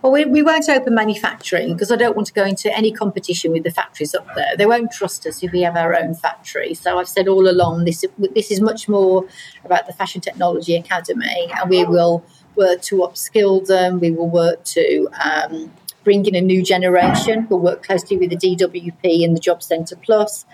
Well, 0.02 0.12
we, 0.12 0.24
we 0.24 0.40
won't 0.42 0.68
open 0.68 0.94
manufacturing 0.94 1.72
because 1.72 1.90
I 1.90 1.96
don't 1.96 2.14
want 2.14 2.28
to 2.28 2.32
go 2.32 2.44
into 2.44 2.72
any 2.72 2.92
competition 2.92 3.50
with 3.50 3.64
the 3.64 3.72
factories 3.72 4.14
up 4.14 4.26
there. 4.36 4.56
They 4.56 4.66
won't 4.66 4.92
trust 4.92 5.26
us 5.26 5.42
if 5.42 5.50
we 5.50 5.62
have 5.62 5.76
our 5.76 5.96
own 5.96 6.14
factory. 6.14 6.74
So 6.74 7.00
I've 7.00 7.08
said 7.08 7.26
all 7.26 7.50
along 7.50 7.86
this 7.86 8.04
this 8.18 8.52
is 8.52 8.60
much 8.60 8.88
more 8.88 9.26
about 9.64 9.88
the 9.88 9.92
Fashion 9.92 10.20
Technology 10.20 10.76
Academy, 10.76 11.50
and 11.56 11.68
we 11.68 11.84
will 11.84 12.24
work 12.56 12.82
to 12.82 12.96
upskill 12.96 13.66
them. 13.66 14.00
We 14.00 14.10
will 14.10 14.28
work 14.28 14.64
to 14.64 15.08
um, 15.24 15.72
bring 16.04 16.26
in 16.26 16.34
a 16.34 16.40
new 16.40 16.62
generation. 16.62 17.46
We'll 17.48 17.60
work 17.60 17.82
closely 17.82 18.16
with 18.16 18.30
the 18.30 18.36
DWP 18.36 19.24
and 19.24 19.36
the 19.36 19.40
Job 19.40 19.62
Centre 19.62 19.96
Plus. 19.96 20.44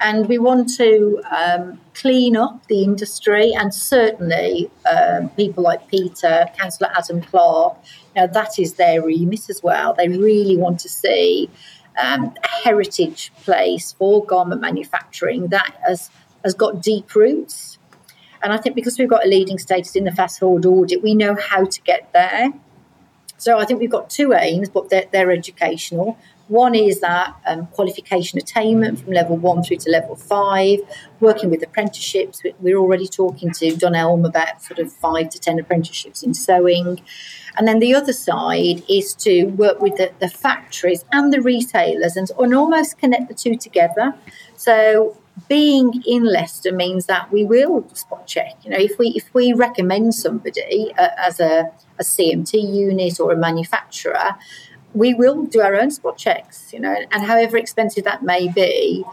And 0.00 0.28
we 0.28 0.38
want 0.38 0.74
to 0.76 1.22
um, 1.30 1.80
clean 1.94 2.36
up 2.36 2.66
the 2.66 2.82
industry, 2.82 3.52
and 3.52 3.72
certainly 3.72 4.68
um, 4.90 5.28
people 5.30 5.62
like 5.62 5.86
Peter, 5.88 6.46
Councillor 6.58 6.90
Adam 6.96 7.20
Clarke, 7.22 7.76
now 8.16 8.26
that 8.26 8.58
is 8.58 8.74
their 8.74 9.02
remit 9.02 9.48
as 9.48 9.62
well. 9.62 9.94
They 9.94 10.08
really 10.08 10.56
want 10.56 10.80
to 10.80 10.88
see 10.88 11.48
um, 12.02 12.34
a 12.42 12.48
heritage 12.48 13.32
place 13.44 13.92
for 13.92 14.24
garment 14.24 14.60
manufacturing 14.60 15.48
that 15.48 15.76
has, 15.86 16.10
has 16.42 16.54
got 16.54 16.82
deep 16.82 17.14
roots 17.14 17.78
and 18.42 18.52
I 18.52 18.58
think 18.58 18.74
because 18.74 18.98
we've 18.98 19.08
got 19.08 19.24
a 19.24 19.28
leading 19.28 19.58
status 19.58 19.96
in 19.96 20.04
the 20.04 20.12
fast 20.12 20.40
forward 20.40 20.66
audit, 20.66 21.02
we 21.02 21.14
know 21.14 21.36
how 21.36 21.64
to 21.64 21.80
get 21.82 22.12
there. 22.12 22.52
So 23.38 23.58
I 23.58 23.64
think 23.64 23.80
we've 23.80 23.90
got 23.90 24.08
two 24.08 24.34
aims, 24.34 24.68
but 24.68 24.88
they're, 24.88 25.06
they're 25.10 25.32
educational. 25.32 26.16
One 26.48 26.74
is 26.74 27.00
that 27.00 27.34
um, 27.46 27.66
qualification 27.68 28.38
attainment 28.38 29.00
from 29.00 29.12
level 29.12 29.36
one 29.36 29.62
through 29.62 29.78
to 29.78 29.90
level 29.90 30.16
five, 30.16 30.80
working 31.18 31.50
with 31.50 31.62
apprenticeships. 31.62 32.42
We're 32.60 32.76
already 32.76 33.08
talking 33.08 33.50
to 33.52 33.72
Dunelm 33.72 34.26
about 34.26 34.62
sort 34.62 34.78
of 34.78 34.92
five 34.92 35.30
to 35.30 35.40
10 35.40 35.58
apprenticeships 35.58 36.22
in 36.22 36.34
sewing. 36.34 37.00
And 37.56 37.66
then 37.66 37.78
the 37.78 37.94
other 37.94 38.12
side 38.12 38.82
is 38.88 39.14
to 39.14 39.46
work 39.46 39.80
with 39.80 39.96
the, 39.96 40.12
the 40.18 40.28
factories 40.28 41.04
and 41.10 41.32
the 41.32 41.40
retailers 41.40 42.16
and, 42.16 42.30
and 42.38 42.54
almost 42.54 42.98
connect 42.98 43.28
the 43.28 43.34
two 43.34 43.56
together. 43.56 44.14
So 44.56 45.16
being 45.48 46.02
in 46.06 46.24
Leicester 46.24 46.72
means 46.72 47.06
that 47.06 47.32
we 47.32 47.44
will 47.44 47.88
spot 47.94 48.26
check. 48.26 48.56
You 48.64 48.70
know, 48.70 48.78
if 48.78 48.98
we 48.98 49.08
if 49.08 49.32
we 49.34 49.52
recommend 49.52 50.14
somebody 50.14 50.92
uh, 50.98 51.08
as 51.16 51.40
a, 51.40 51.72
a 51.98 52.02
CMT 52.02 52.54
unit 52.54 53.18
or 53.18 53.32
a 53.32 53.36
manufacturer, 53.36 54.36
we 54.94 55.14
will 55.14 55.44
do 55.44 55.60
our 55.60 55.74
own 55.74 55.90
spot 55.90 56.18
checks. 56.18 56.72
You 56.72 56.80
know, 56.80 56.94
and 57.10 57.24
however 57.24 57.56
expensive 57.56 58.04
that 58.04 58.22
may 58.22 58.48
be, 58.48 59.04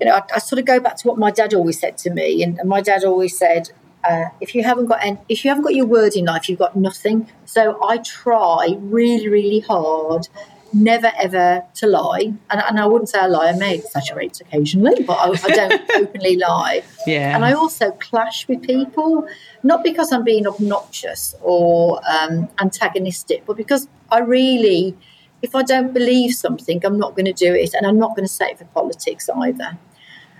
you 0.00 0.06
know, 0.06 0.14
I, 0.14 0.22
I 0.34 0.38
sort 0.38 0.60
of 0.60 0.66
go 0.66 0.80
back 0.80 0.96
to 0.98 1.08
what 1.08 1.18
my 1.18 1.30
dad 1.30 1.52
always 1.52 1.80
said 1.80 1.98
to 1.98 2.10
me, 2.10 2.42
and, 2.42 2.60
my 2.64 2.80
dad 2.80 3.04
always 3.04 3.36
said, 3.36 3.70
uh, 4.04 4.26
if 4.40 4.54
you 4.54 4.62
haven't 4.62 4.86
got 4.86 5.02
any, 5.02 5.18
if 5.28 5.44
you 5.44 5.50
haven't 5.50 5.64
got 5.64 5.74
your 5.74 5.86
word 5.86 6.14
in 6.14 6.26
life, 6.26 6.48
you've 6.48 6.58
got 6.58 6.76
nothing. 6.76 7.28
So 7.44 7.82
I 7.84 7.98
try 7.98 8.76
really, 8.78 9.28
really 9.28 9.60
hard, 9.60 10.28
never 10.74 11.12
ever 11.18 11.64
to 11.74 11.86
lie. 11.86 12.32
And, 12.50 12.62
and 12.68 12.80
I 12.80 12.86
wouldn't 12.86 13.08
say 13.08 13.18
I 13.20 13.26
lie. 13.26 13.48
I 13.48 13.56
may 13.56 13.76
exaggerate 13.76 14.40
occasionally, 14.40 15.02
but 15.04 15.14
I, 15.14 15.30
I 15.30 15.48
don't 15.48 15.90
openly 15.94 16.36
lie. 16.36 16.82
Yeah. 17.06 17.34
And 17.34 17.44
I 17.44 17.52
also 17.52 17.92
clash 17.92 18.48
with 18.48 18.62
people, 18.62 19.26
not 19.62 19.84
because 19.84 20.12
I'm 20.12 20.24
being 20.24 20.46
obnoxious 20.46 21.34
or 21.40 22.00
um, 22.08 22.48
antagonistic, 22.60 23.46
but 23.46 23.56
because 23.56 23.88
I 24.10 24.18
really, 24.18 24.96
if 25.42 25.54
I 25.54 25.62
don't 25.62 25.94
believe 25.94 26.34
something, 26.34 26.84
I'm 26.84 26.98
not 26.98 27.14
going 27.14 27.26
to 27.26 27.32
do 27.32 27.54
it, 27.54 27.74
and 27.74 27.86
I'm 27.86 27.98
not 27.98 28.16
going 28.16 28.26
to 28.26 28.32
say 28.32 28.46
it 28.50 28.58
for 28.58 28.64
politics 28.66 29.28
either. 29.34 29.78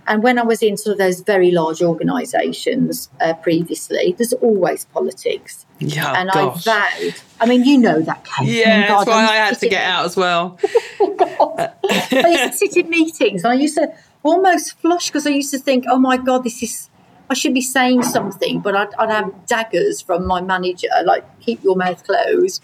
And 0.07 0.23
when 0.23 0.39
I 0.39 0.43
was 0.43 0.63
in 0.63 0.77
sort 0.77 0.93
of 0.93 0.99
those 0.99 1.21
very 1.21 1.51
large 1.51 1.83
organisations 1.83 3.09
uh, 3.21 3.35
previously, 3.35 4.15
there's 4.17 4.35
always 4.35 4.85
politics. 4.87 5.64
Yeah, 5.79 6.13
and 6.17 6.31
gosh. 6.33 6.67
I 6.67 7.01
vowed. 7.01 7.15
I 7.41 7.47
mean, 7.47 7.65
you 7.65 7.79
know 7.79 8.01
that. 8.01 8.25
Kate. 8.25 8.49
Yeah, 8.49 8.87
oh 8.87 8.89
God, 8.89 8.99
that's 8.99 9.11
why 9.11 9.25
I 9.25 9.37
had 9.37 9.59
to 9.59 9.69
get 9.69 9.85
out 9.85 10.05
as 10.05 10.17
well. 10.17 10.59
I 11.01 11.73
used 12.11 12.13
to 12.13 12.53
sit 12.53 12.77
in 12.77 12.91
meetings, 12.91 13.45
and 13.45 13.53
I 13.53 13.57
used 13.57 13.75
to 13.77 13.93
almost 14.23 14.79
flush 14.79 15.09
because 15.11 15.27
I 15.27 15.31
used 15.31 15.51
to 15.51 15.59
think, 15.59 15.85
"Oh 15.89 15.99
my 15.99 16.17
God, 16.17 16.45
this 16.45 16.63
is." 16.63 16.91
I 17.31 17.35
should 17.35 17.55
be 17.55 17.63
saying 17.63 18.03
something, 18.03 18.61
but 18.61 18.77
I'd, 18.77 18.95
I'd 18.99 19.09
have 19.09 19.47
daggers 19.47 20.03
from 20.03 20.27
my 20.27 20.41
manager, 20.41 20.89
like 21.05 21.25
"keep 21.41 21.65
your 21.65 21.77
mouth 21.77 22.05
closed." 22.05 22.63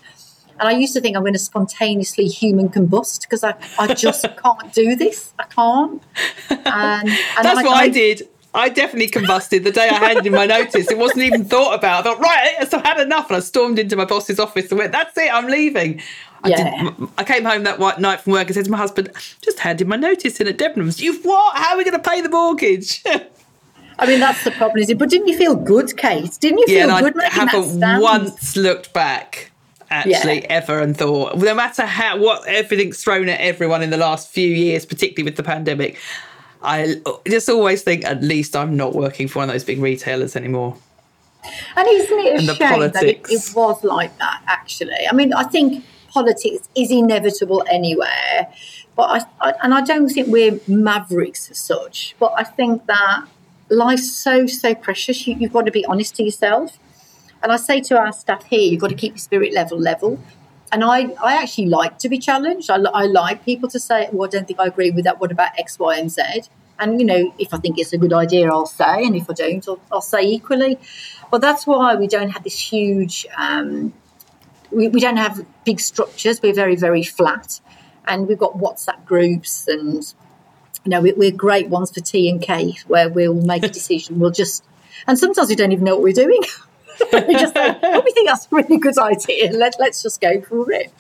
And 0.60 0.68
I 0.68 0.72
used 0.72 0.92
to 0.92 1.00
think 1.00 1.16
I'm 1.16 1.22
going 1.22 1.32
to 1.32 1.38
spontaneously 1.38 2.26
human 2.26 2.68
combust 2.68 3.22
because 3.22 3.42
I, 3.42 3.54
I 3.78 3.94
just 3.94 4.22
can't 4.42 4.72
do 4.74 4.94
this. 4.94 5.32
I 5.38 5.44
can't. 5.44 6.02
And, 6.50 7.08
and 7.08 7.08
That's 7.42 7.62
what 7.64 7.68
I, 7.68 7.84
I 7.84 7.88
did. 7.88 8.28
I 8.52 8.68
definitely 8.68 9.08
combusted 9.08 9.62
the 9.62 9.70
day 9.70 9.88
I 9.88 9.94
handed 9.94 10.26
in 10.26 10.32
my 10.32 10.46
notice. 10.46 10.90
It 10.90 10.98
wasn't 10.98 11.22
even 11.22 11.44
thought 11.44 11.78
about. 11.78 12.00
I 12.00 12.02
thought, 12.02 12.20
right, 12.20 12.68
so 12.68 12.78
I 12.78 12.88
had 12.88 13.00
enough. 13.00 13.28
And 13.28 13.36
I 13.36 13.40
stormed 13.40 13.78
into 13.78 13.96
my 13.96 14.04
boss's 14.04 14.40
office 14.40 14.70
and 14.70 14.78
went, 14.78 14.92
that's 14.92 15.16
it, 15.16 15.32
I'm 15.32 15.46
leaving. 15.46 16.00
I, 16.42 16.48
yeah. 16.48 16.90
I 17.16 17.24
came 17.24 17.44
home 17.44 17.62
that 17.64 17.78
night 18.00 18.20
from 18.20 18.32
work 18.32 18.46
and 18.46 18.54
said 18.54 18.64
to 18.64 18.70
my 18.70 18.78
husband, 18.78 19.10
just 19.40 19.60
handed 19.60 19.86
my 19.86 19.96
notice 19.96 20.40
in 20.40 20.48
at 20.48 20.58
Debenhams. 20.58 21.00
You've 21.00 21.24
what? 21.24 21.56
How 21.56 21.74
are 21.74 21.78
we 21.78 21.84
going 21.84 22.00
to 22.00 22.10
pay 22.10 22.20
the 22.22 22.28
mortgage? 22.28 23.02
I 23.98 24.06
mean, 24.06 24.18
that's 24.18 24.42
the 24.42 24.50
problem, 24.52 24.78
is 24.78 24.88
it? 24.88 24.98
But 24.98 25.10
didn't 25.10 25.28
you 25.28 25.36
feel 25.36 25.54
good, 25.54 25.96
Kate? 25.96 26.36
Didn't 26.40 26.58
you 26.58 26.66
feel 26.66 26.88
yeah, 26.88 27.00
good? 27.00 27.20
I 27.20 27.28
haven't 27.28 28.00
once 28.00 28.56
looked 28.56 28.92
back 28.92 29.52
actually 29.90 30.42
yeah. 30.42 30.46
ever 30.50 30.78
and 30.78 30.96
thought 30.96 31.36
no 31.36 31.52
matter 31.52 31.84
how 31.84 32.16
what 32.16 32.46
everything's 32.46 33.02
thrown 33.02 33.28
at 33.28 33.40
everyone 33.40 33.82
in 33.82 33.90
the 33.90 33.96
last 33.96 34.28
few 34.28 34.46
years 34.46 34.86
particularly 34.86 35.24
with 35.24 35.36
the 35.36 35.42
pandemic 35.42 35.98
i 36.62 36.96
just 37.26 37.48
always 37.48 37.82
think 37.82 38.04
at 38.04 38.22
least 38.22 38.56
i'm 38.56 38.76
not 38.76 38.94
working 38.94 39.28
for 39.28 39.40
one 39.40 39.48
of 39.48 39.54
those 39.54 39.64
big 39.64 39.80
retailers 39.80 40.36
anymore 40.36 40.76
and 41.76 41.88
isn't 41.88 42.18
it 42.18 42.50
a 42.50 42.54
shame 42.54 42.80
that 42.80 43.02
it, 43.02 43.24
it 43.30 43.52
was 43.54 43.82
like 43.82 44.16
that 44.18 44.42
actually 44.46 45.06
i 45.10 45.14
mean 45.14 45.32
i 45.34 45.44
think 45.44 45.84
politics 46.12 46.68
is 46.74 46.90
inevitable 46.90 47.64
anywhere 47.70 48.52
but 49.00 49.24
I, 49.40 49.48
I, 49.48 49.54
and 49.62 49.72
I 49.72 49.80
don't 49.80 50.10
think 50.10 50.28
we're 50.28 50.60
mavericks 50.68 51.50
as 51.50 51.58
such, 51.58 52.14
but 52.18 52.34
I 52.36 52.44
think 52.44 52.84
that 52.84 53.24
life's 53.70 54.12
so 54.12 54.46
so 54.46 54.74
precious. 54.74 55.26
You, 55.26 55.36
have 55.36 55.52
got 55.54 55.64
to 55.66 55.72
be 55.72 55.86
honest 55.86 56.16
to 56.16 56.22
yourself. 56.22 56.78
And 57.42 57.50
I 57.50 57.56
say 57.56 57.80
to 57.80 57.98
our 57.98 58.12
staff 58.12 58.44
here, 58.44 58.60
you've 58.60 58.82
got 58.82 58.90
to 58.90 58.94
keep 58.94 59.12
your 59.12 59.18
spirit 59.18 59.54
level 59.54 59.78
level. 59.78 60.20
And 60.72 60.84
I, 60.84 61.08
I 61.22 61.36
actually 61.42 61.66
like 61.66 61.98
to 61.98 62.08
be 62.08 62.18
challenged. 62.18 62.70
I, 62.70 62.76
I 62.76 63.06
like 63.06 63.44
people 63.44 63.68
to 63.70 63.80
say, 63.80 64.08
well, 64.12 64.28
I 64.28 64.30
don't 64.30 64.46
think 64.46 64.60
I 64.60 64.66
agree 64.66 64.90
with 64.90 65.04
that. 65.04 65.20
What 65.20 65.32
about 65.32 65.58
X, 65.58 65.78
Y, 65.78 65.96
and 65.96 66.10
Z? 66.10 66.22
And, 66.78 67.00
you 67.00 67.06
know, 67.06 67.34
if 67.38 67.52
I 67.52 67.58
think 67.58 67.78
it's 67.78 67.92
a 67.92 67.98
good 67.98 68.12
idea, 68.12 68.50
I'll 68.50 68.66
say. 68.66 69.04
And 69.04 69.16
if 69.16 69.28
I 69.28 69.34
don't, 69.34 69.66
I'll, 69.68 69.80
I'll 69.92 70.00
say 70.00 70.22
equally. 70.22 70.78
But 71.30 71.40
that's 71.40 71.66
why 71.66 71.94
we 71.96 72.06
don't 72.06 72.30
have 72.30 72.44
this 72.44 72.58
huge, 72.58 73.26
um, 73.36 73.92
we, 74.70 74.88
we 74.88 75.00
don't 75.00 75.16
have 75.16 75.44
big 75.64 75.80
structures. 75.80 76.40
We're 76.40 76.54
very, 76.54 76.76
very 76.76 77.02
flat. 77.02 77.60
And 78.06 78.28
we've 78.28 78.38
got 78.38 78.54
WhatsApp 78.54 79.04
groups 79.04 79.68
and, 79.68 80.02
you 80.84 80.90
know, 80.90 81.00
we, 81.00 81.28
are 81.28 81.32
great 81.32 81.68
ones 81.68 81.90
for 81.90 82.00
tea 82.00 82.30
and 82.30 82.40
cake 82.40 82.80
where 82.86 83.08
we'll 83.08 83.34
make 83.34 83.62
a 83.64 83.68
decision. 83.78 84.18
We'll 84.18 84.30
just, 84.30 84.64
and 85.06 85.18
sometimes 85.18 85.48
we 85.48 85.56
don't 85.56 85.72
even 85.72 85.84
know 85.84 85.96
what 85.96 86.02
we're 86.02 86.12
doing. 86.12 86.42
we 87.12 87.34
just 87.34 87.54
like, 87.54 87.78
oh, 87.82 88.02
we 88.04 88.12
think 88.12 88.28
that's 88.28 88.46
a 88.50 88.54
really 88.54 88.78
good 88.78 88.98
idea. 88.98 89.52
Let, 89.52 89.76
let's 89.78 90.02
just 90.02 90.20
go 90.20 90.40
for 90.40 90.70
it. 90.72 90.92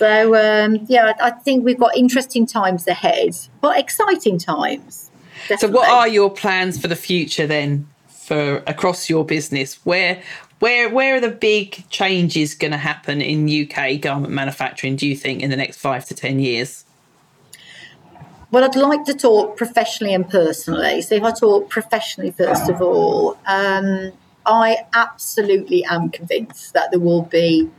So, 0.00 0.34
um, 0.34 0.86
yeah, 0.88 1.12
I 1.20 1.30
think 1.30 1.64
we've 1.64 1.78
got 1.78 1.94
interesting 1.94 2.46
times 2.46 2.86
ahead, 2.86 3.36
but 3.60 3.78
exciting 3.78 4.38
times. 4.38 5.10
Definitely. 5.46 5.68
So, 5.68 5.68
what 5.68 5.90
are 5.90 6.08
your 6.08 6.30
plans 6.30 6.80
for 6.80 6.88
the 6.88 6.96
future 6.96 7.46
then, 7.46 7.86
for 8.08 8.62
across 8.66 9.10
your 9.10 9.26
business? 9.26 9.74
Where, 9.84 10.22
where, 10.58 10.88
where 10.88 11.16
are 11.16 11.20
the 11.20 11.30
big 11.30 11.84
changes 11.90 12.54
going 12.54 12.70
to 12.70 12.78
happen 12.78 13.20
in 13.20 13.46
UK 13.46 14.00
garment 14.00 14.32
manufacturing? 14.32 14.96
Do 14.96 15.06
you 15.06 15.14
think 15.14 15.42
in 15.42 15.50
the 15.50 15.56
next 15.56 15.76
five 15.76 16.06
to 16.06 16.14
ten 16.14 16.38
years? 16.38 16.86
Well, 18.50 18.64
I'd 18.64 18.76
like 18.76 19.04
to 19.04 19.14
talk 19.14 19.58
professionally 19.58 20.14
and 20.14 20.28
personally. 20.28 21.02
So, 21.02 21.14
if 21.14 21.22
I 21.22 21.32
talk 21.32 21.68
professionally 21.68 22.30
first 22.30 22.70
of 22.70 22.80
all, 22.80 23.36
um, 23.46 24.12
I 24.46 24.78
absolutely 24.94 25.84
am 25.84 26.10
convinced 26.10 26.72
that 26.74 26.90
there 26.90 27.00
will 27.00 27.22
be, 27.22 27.70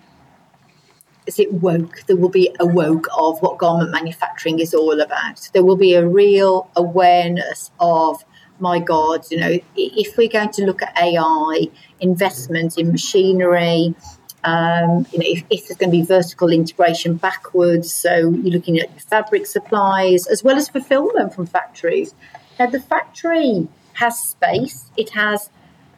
is 1.26 1.39
it 1.39 1.53
woke? 1.53 2.03
There 2.07 2.16
will 2.16 2.30
be 2.30 2.55
a 2.59 2.66
woke 2.66 3.07
of 3.18 3.41
what 3.41 3.57
garment 3.57 3.91
manufacturing 3.91 4.59
is 4.59 4.74
all 4.74 4.99
about. 4.99 5.49
There 5.53 5.64
will 5.64 5.78
be 5.78 5.93
a 5.93 6.07
real 6.07 6.70
awareness 6.76 7.72
of, 7.80 8.24
my 8.59 8.80
God, 8.80 9.26
you 9.32 9.39
know, 9.39 9.59
if 9.76 10.18
we're 10.18 10.30
going 10.30 10.51
to 10.51 10.66
look 10.66 10.82
at 10.82 10.95
AI, 11.01 11.68
investment 11.99 12.78
in 12.78 12.91
machinery, 12.91 13.95
um, 14.43 15.05
you 15.12 15.20
know, 15.20 15.26
if, 15.28 15.43
if, 15.49 15.68
there's 15.68 15.78
going 15.78 15.91
to 15.91 15.97
be 15.97 16.03
vertical 16.03 16.51
integration 16.51 17.16
backwards, 17.16 17.93
so 17.93 18.18
you're 18.18 18.53
looking 18.53 18.80
at 18.80 19.01
fabric 19.01 19.45
supplies 19.45 20.26
as 20.28 20.43
well 20.43 20.57
as 20.57 20.68
fulfillment 20.68 21.34
from 21.34 21.45
factories. 21.45 22.16
Now, 22.59 22.68
the 22.68 22.80
factory 22.80 23.68
has 23.93 24.20
space, 24.20 24.91
it 24.97 25.12
has 25.12 25.49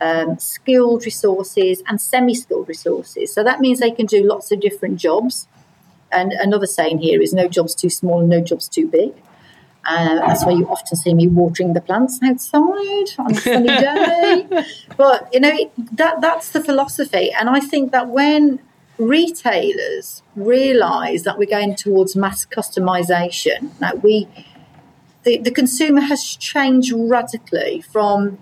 um, 0.04 0.38
skilled 0.38 1.06
resources 1.06 1.82
and 1.88 2.00
semi 2.00 2.36
skilled 2.36 2.68
resources. 2.68 3.34
So 3.34 3.44
that 3.44 3.62
means 3.62 3.80
they 3.80 3.92
can 3.92 4.06
do 4.06 4.24
lots 4.24 4.52
of 4.52 4.60
different 4.60 4.98
jobs. 4.98 5.48
And 6.12 6.34
another 6.34 6.68
saying 6.68 7.00
here 7.00 7.22
is 7.22 7.34
no 7.34 7.48
job's 7.48 7.74
too 7.74 7.90
small 7.90 8.20
and 8.20 8.30
no 8.30 8.42
job's 8.42 8.68
too 8.68 8.88
big. 8.88 9.14
Uh, 9.86 10.16
that's 10.16 10.46
why 10.46 10.52
you 10.52 10.68
often 10.70 10.98
see 10.98 11.14
me 11.14 11.28
watering 11.28 11.74
the 11.74 11.82
plants 11.82 12.20
outside 12.24 13.08
on 13.18 13.32
a 13.32 13.36
sunny 13.36 13.68
day. 13.88 14.66
but 14.96 15.30
you 15.34 15.42
know 15.42 15.72
that 15.92 16.22
that's 16.22 16.52
the 16.52 16.64
philosophy, 16.64 17.32
and 17.38 17.50
I 17.50 17.60
think 17.60 17.92
that 17.92 18.08
when 18.08 18.60
retailers 18.98 20.22
realise 20.38 21.24
that 21.24 21.38
we're 21.38 21.50
going 21.50 21.76
towards 21.76 22.16
mass 22.16 22.46
customisation, 22.46 23.78
that 23.80 24.02
we 24.04 24.30
the, 25.24 25.40
the 25.40 25.52
consumer 25.52 26.02
has 26.02 26.24
changed 26.24 26.94
radically 26.96 27.82
from 27.82 28.38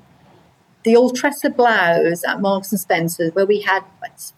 the 0.84 0.96
old 0.96 1.16
Tressa 1.16 1.50
blouse 1.50 2.24
at 2.24 2.42
Marks 2.42 2.72
and 2.72 2.80
Spencer's, 2.80 3.34
where 3.34 3.46
we 3.46 3.62
had 3.62 3.84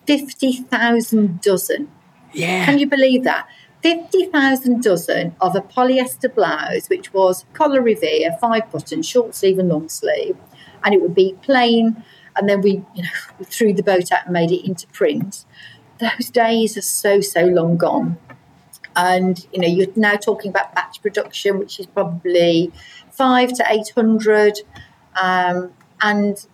50,000 0.05 1.41
dozen. 1.41 1.89
Yeah. 2.33 2.65
Can 2.65 2.79
you 2.79 2.87
believe 2.87 3.23
that? 3.23 3.47
50,000 3.81 4.81
dozen 4.81 5.35
of 5.41 5.55
a 5.55 5.61
polyester 5.61 6.33
blouse, 6.33 6.87
which 6.87 7.13
was 7.13 7.45
collar 7.53 7.81
revere, 7.81 8.35
five 8.39 8.71
button, 8.71 9.01
short 9.01 9.35
sleeve 9.35 9.59
and 9.59 9.69
long 9.69 9.89
sleeve. 9.89 10.37
And 10.83 10.93
it 10.93 11.01
would 11.01 11.13
be 11.13 11.35
plain. 11.41 12.03
And 12.35 12.49
then 12.49 12.61
we, 12.61 12.83
you 12.95 13.03
know, 13.03 13.09
we 13.39 13.45
threw 13.45 13.73
the 13.73 13.83
boat 13.83 14.11
out 14.11 14.25
and 14.25 14.33
made 14.33 14.51
it 14.51 14.65
into 14.65 14.87
print. 14.87 15.45
Those 15.99 16.29
days 16.29 16.77
are 16.77 16.81
so, 16.81 17.19
so 17.21 17.45
long 17.45 17.77
gone. 17.77 18.17
And, 18.95 19.45
you 19.51 19.59
know, 19.59 19.67
you're 19.67 19.87
now 19.95 20.15
talking 20.15 20.49
about 20.49 20.73
batch 20.75 21.01
production, 21.01 21.59
which 21.59 21.79
is 21.79 21.85
probably 21.85 22.71
five 23.11 23.51
to 23.53 23.65
800. 23.67 24.59
Um, 25.15 25.73
and 26.03 26.45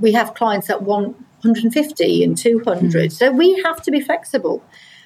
we 0.00 0.12
have 0.12 0.34
clients 0.34 0.68
that 0.68 0.82
want 0.82 1.16
150 1.42 2.24
and 2.24 2.38
200. 2.38 3.10
Mm. 3.10 3.12
So 3.12 3.30
we 3.32 3.60
have 3.64 3.82
to 3.82 3.90
be 3.90 4.00
flexible. 4.00 4.64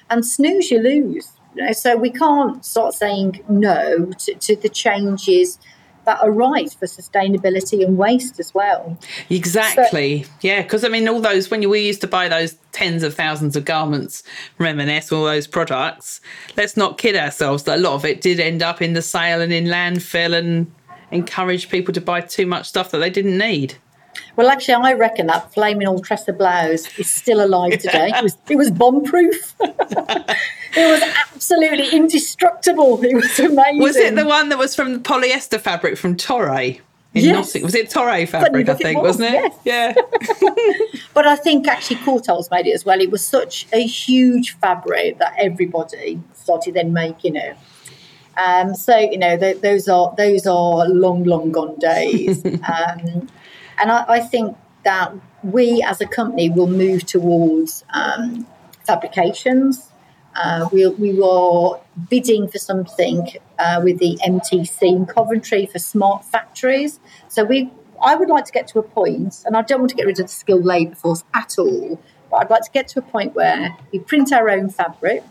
And 0.09 0.25
snooze, 0.25 0.71
you 0.71 0.79
lose. 0.79 1.33
You 1.55 1.65
know, 1.65 1.71
so 1.71 1.97
we 1.97 2.11
can't 2.11 2.63
start 2.63 2.93
saying 2.93 3.43
no 3.49 4.11
to, 4.11 4.35
to 4.35 4.55
the 4.55 4.69
changes 4.69 5.57
that 6.05 6.21
are 6.21 6.31
right 6.31 6.71
for 6.71 6.85
sustainability 6.85 7.85
and 7.85 7.97
waste 7.97 8.39
as 8.39 8.53
well. 8.53 8.97
Exactly. 9.29 10.23
So, 10.23 10.29
yeah, 10.39 10.61
because 10.61 10.85
I 10.85 10.87
mean, 10.87 11.05
all 11.09 11.19
those 11.19 11.51
when 11.51 11.67
we 11.67 11.85
used 11.85 11.99
to 12.01 12.07
buy 12.07 12.29
those 12.29 12.55
tens 12.71 13.03
of 13.03 13.13
thousands 13.13 13.57
of 13.57 13.65
garments 13.65 14.23
from 14.55 14.79
M&S, 14.79 15.11
all 15.11 15.25
those 15.25 15.47
products. 15.47 16.21
Let's 16.55 16.77
not 16.77 16.97
kid 16.97 17.17
ourselves 17.17 17.63
that 17.63 17.79
a 17.79 17.81
lot 17.81 17.93
of 17.93 18.05
it 18.05 18.21
did 18.21 18.39
end 18.39 18.63
up 18.63 18.81
in 18.81 18.93
the 18.93 19.01
sale 19.01 19.41
and 19.41 19.51
in 19.51 19.65
landfill 19.65 20.33
and 20.33 20.71
encourage 21.11 21.69
people 21.69 21.93
to 21.93 22.01
buy 22.01 22.21
too 22.21 22.45
much 22.45 22.67
stuff 22.67 22.91
that 22.91 22.99
they 22.99 23.09
didn't 23.09 23.37
need. 23.37 23.75
Well, 24.35 24.49
actually, 24.49 24.75
I 24.75 24.93
reckon 24.93 25.27
that 25.27 25.53
flaming 25.53 25.87
old 25.87 26.05
Tressa 26.05 26.33
blouse 26.33 26.87
is 26.97 27.09
still 27.09 27.43
alive 27.43 27.79
today. 27.79 28.11
it 28.15 28.23
was, 28.23 28.37
it 28.49 28.55
was 28.55 28.71
bomb 28.71 29.03
proof. 29.03 29.55
it 29.59 30.35
was 30.75 31.01
absolutely 31.33 31.89
indestructible. 31.89 33.03
It 33.03 33.15
was 33.15 33.39
amazing. 33.39 33.81
Was 33.81 33.95
it 33.95 34.15
the 34.15 34.25
one 34.25 34.49
that 34.49 34.57
was 34.57 34.75
from 34.75 34.93
the 34.93 34.99
polyester 34.99 35.59
fabric 35.59 35.97
from 35.97 36.15
Toray? 36.15 36.81
In 37.13 37.23
yes. 37.23 37.35
Nottingham. 37.35 37.65
Was 37.65 37.75
it 37.75 37.89
Toray 37.89 38.27
fabric, 38.27 38.69
I 38.69 38.75
think, 38.75 39.01
was, 39.01 39.17
not 39.17 39.33
it? 39.33 39.53
Yes. 39.63 39.95
Yeah. 40.43 40.99
but 41.13 41.25
I 41.25 41.35
think 41.35 41.67
actually 41.67 41.95
Courtaulds 41.97 42.51
made 42.51 42.67
it 42.67 42.73
as 42.73 42.85
well. 42.85 42.99
It 42.99 43.09
was 43.09 43.25
such 43.25 43.65
a 43.73 43.81
huge 43.81 44.57
fabric 44.57 45.17
that 45.17 45.33
everybody 45.39 46.19
started 46.33 46.75
then 46.75 46.93
making 46.93 47.35
it. 47.35 47.57
Um, 48.37 48.75
so 48.75 48.95
you 48.95 49.17
know 49.17 49.37
th- 49.37 49.61
those 49.61 49.87
are 49.87 50.13
those 50.15 50.45
are 50.45 50.87
long, 50.87 51.23
long 51.23 51.51
gone 51.51 51.77
days. 51.79 52.45
um, 52.45 53.27
and 53.79 53.91
I, 53.91 54.05
I, 54.07 54.19
think 54.19 54.57
that 54.83 55.13
we 55.43 55.83
as 55.83 56.01
a 56.01 56.07
company 56.07 56.49
will 56.49 56.67
move 56.67 57.05
towards 57.05 57.83
um, 57.93 58.47
fabrications. 58.85 59.91
Uh, 60.35 60.69
we, 60.71 60.87
we 60.87 61.13
were 61.13 61.79
bidding 62.09 62.47
for 62.47 62.59
something 62.59 63.27
uh, 63.57 63.81
with 63.83 63.97
the 63.99 64.19
MTC 64.25 64.81
in 64.83 65.05
Coventry 65.05 65.65
for 65.65 65.79
smart 65.79 66.23
factories. 66.23 66.99
So 67.27 67.43
we, 67.43 67.71
I 68.01 68.15
would 68.15 68.29
like 68.29 68.45
to 68.45 68.51
get 68.51 68.67
to 68.69 68.79
a 68.79 68.83
point, 68.83 69.43
and 69.45 69.57
I 69.57 69.63
don't 69.63 69.79
want 69.79 69.89
to 69.89 69.95
get 69.95 70.05
rid 70.05 70.19
of 70.19 70.27
the 70.27 70.31
skilled 70.31 70.65
labour 70.65 70.95
force 70.95 71.23
at 71.33 71.55
all, 71.57 71.99
but 72.29 72.37
I'd 72.37 72.49
like 72.49 72.61
to 72.63 72.71
get 72.71 72.87
to 72.89 72.99
a 72.99 73.01
point 73.01 73.33
where 73.33 73.75
we 73.91 73.99
print 73.99 74.31
our 74.31 74.49
own 74.49 74.69
fabric, 74.69 75.23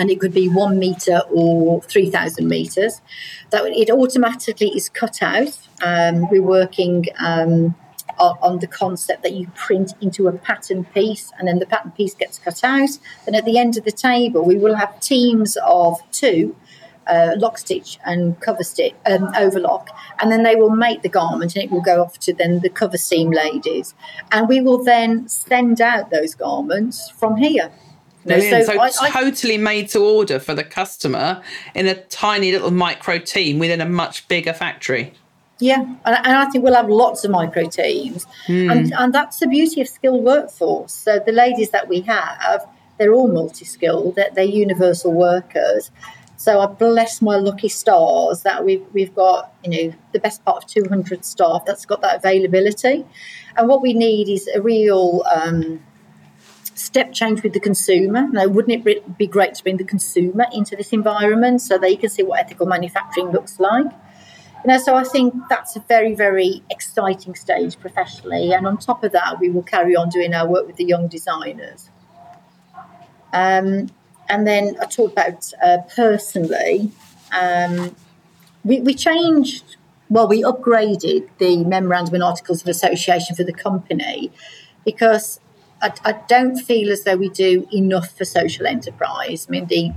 and 0.00 0.10
it 0.10 0.18
could 0.18 0.32
be 0.32 0.48
one 0.48 0.78
meter 0.78 1.20
or 1.30 1.82
3,000 1.82 2.48
meters, 2.48 3.02
that 3.50 3.66
it 3.66 3.90
automatically 3.90 4.68
is 4.68 4.88
cut 4.88 5.22
out. 5.22 5.58
Um, 5.82 6.26
we're 6.30 6.42
working 6.42 7.04
um, 7.18 7.74
on, 8.18 8.60
the 8.60 8.66
concept 8.66 9.22
that 9.22 9.34
you 9.34 9.48
print 9.54 9.92
into 10.00 10.26
a 10.26 10.32
pattern 10.32 10.84
piece 10.86 11.30
and 11.38 11.46
then 11.46 11.58
the 11.58 11.66
pattern 11.66 11.90
piece 11.90 12.14
gets 12.14 12.38
cut 12.38 12.64
out. 12.64 12.88
Then 13.26 13.34
at 13.34 13.44
the 13.44 13.58
end 13.58 13.76
of 13.76 13.84
the 13.84 13.92
table, 13.92 14.42
we 14.42 14.56
will 14.56 14.74
have 14.74 14.98
teams 15.00 15.58
of 15.62 15.98
two. 16.10 16.56
Uh, 17.06 17.34
lock 17.38 17.58
stitch 17.58 17.98
and 18.06 18.38
cover 18.40 18.62
stitch 18.62 18.94
um, 19.06 19.32
overlock, 19.36 19.88
and 20.20 20.30
then 20.30 20.44
they 20.44 20.54
will 20.54 20.70
make 20.70 21.02
the 21.02 21.08
garment, 21.08 21.56
and 21.56 21.64
it 21.64 21.70
will 21.70 21.80
go 21.80 22.02
off 22.04 22.20
to 22.20 22.32
then 22.32 22.60
the 22.60 22.68
cover 22.68 22.98
seam 22.98 23.32
ladies, 23.32 23.94
and 24.30 24.48
we 24.48 24.60
will 24.60 24.84
then 24.84 25.26
send 25.26 25.80
out 25.80 26.10
those 26.10 26.36
garments 26.36 27.10
from 27.10 27.36
here. 27.36 27.72
Brilliant. 28.24 28.66
So, 28.66 28.74
so 28.74 28.80
I, 28.80 29.10
totally 29.10 29.54
I, 29.54 29.58
made 29.58 29.88
to 29.90 30.00
order 30.00 30.38
for 30.38 30.54
the 30.54 30.64
customer 30.64 31.42
in 31.74 31.86
a 31.86 31.94
tiny 31.94 32.52
little 32.52 32.70
micro 32.70 33.18
team 33.18 33.58
within 33.58 33.80
a 33.80 33.88
much 33.88 34.28
bigger 34.28 34.52
factory. 34.52 35.14
Yeah, 35.58 35.80
and, 35.80 35.98
and 36.06 36.36
I 36.36 36.46
think 36.46 36.64
we'll 36.64 36.74
have 36.74 36.88
lots 36.88 37.24
of 37.24 37.30
micro 37.30 37.68
teams, 37.68 38.26
mm. 38.46 38.72
and, 38.72 38.92
and 38.94 39.12
that's 39.12 39.40
the 39.40 39.46
beauty 39.46 39.82
of 39.82 39.88
skilled 39.88 40.24
workforce. 40.24 40.92
So 40.92 41.20
the 41.24 41.32
ladies 41.32 41.70
that 41.70 41.86
we 41.86 42.00
have, 42.02 42.66
they're 42.98 43.12
all 43.12 43.28
multi-skilled. 43.28 44.16
They're, 44.16 44.30
they're 44.34 44.44
universal 44.44 45.12
workers. 45.12 45.90
So 46.36 46.60
I 46.60 46.66
bless 46.66 47.20
my 47.20 47.36
lucky 47.36 47.68
stars 47.68 48.42
that 48.42 48.64
we've 48.64 48.84
we've 48.94 49.14
got 49.14 49.52
you 49.62 49.70
know 49.70 49.94
the 50.12 50.20
best 50.20 50.42
part 50.46 50.64
of 50.64 50.70
200 50.70 51.22
staff 51.22 51.66
that's 51.66 51.84
got 51.84 52.00
that 52.00 52.16
availability, 52.16 53.04
and 53.56 53.68
what 53.68 53.82
we 53.82 53.92
need 53.92 54.28
is 54.28 54.48
a 54.54 54.62
real. 54.62 55.22
Um, 55.30 55.82
step 56.80 57.12
change 57.12 57.42
with 57.42 57.52
the 57.52 57.60
consumer. 57.60 58.26
Now, 58.30 58.46
wouldn't 58.46 58.86
it 58.86 59.18
be 59.18 59.26
great 59.26 59.54
to 59.54 59.62
bring 59.62 59.76
the 59.76 59.84
consumer 59.84 60.46
into 60.52 60.76
this 60.76 60.92
environment 60.92 61.60
so 61.62 61.78
they 61.78 61.96
can 61.96 62.08
see 62.08 62.22
what 62.22 62.40
ethical 62.40 62.66
manufacturing 62.66 63.30
looks 63.30 63.60
like? 63.60 63.86
You 64.64 64.72
know, 64.72 64.78
so 64.78 64.94
I 64.94 65.04
think 65.04 65.34
that's 65.48 65.76
a 65.76 65.80
very, 65.80 66.14
very 66.14 66.62
exciting 66.70 67.34
stage 67.34 67.78
professionally. 67.80 68.52
And 68.52 68.66
on 68.66 68.76
top 68.76 69.04
of 69.04 69.12
that, 69.12 69.40
we 69.40 69.48
will 69.48 69.62
carry 69.62 69.96
on 69.96 70.10
doing 70.10 70.34
our 70.34 70.46
work 70.46 70.66
with 70.66 70.76
the 70.76 70.84
young 70.84 71.08
designers. 71.08 71.88
Um, 73.32 73.90
and 74.28 74.46
then 74.46 74.76
I 74.80 74.86
talked 74.86 75.12
about 75.12 75.52
uh, 75.62 75.78
personally, 75.94 76.92
um, 77.32 77.96
we, 78.64 78.80
we 78.80 78.94
changed, 78.94 79.76
well, 80.08 80.28
we 80.28 80.42
upgraded 80.42 81.28
the 81.38 81.64
memorandum 81.64 82.14
and 82.16 82.24
articles 82.24 82.60
of 82.62 82.68
association 82.68 83.34
for 83.36 83.44
the 83.44 83.52
company 83.52 84.30
because 84.84 85.40
I, 85.82 85.92
I, 86.04 86.12
don't 86.28 86.56
feel 86.56 86.90
as 86.90 87.04
though 87.04 87.16
we 87.16 87.28
do 87.30 87.66
enough 87.72 88.16
for 88.16 88.24
social 88.24 88.66
enterprise. 88.66 89.46
I 89.48 89.50
mean, 89.50 89.66
the 89.66 89.92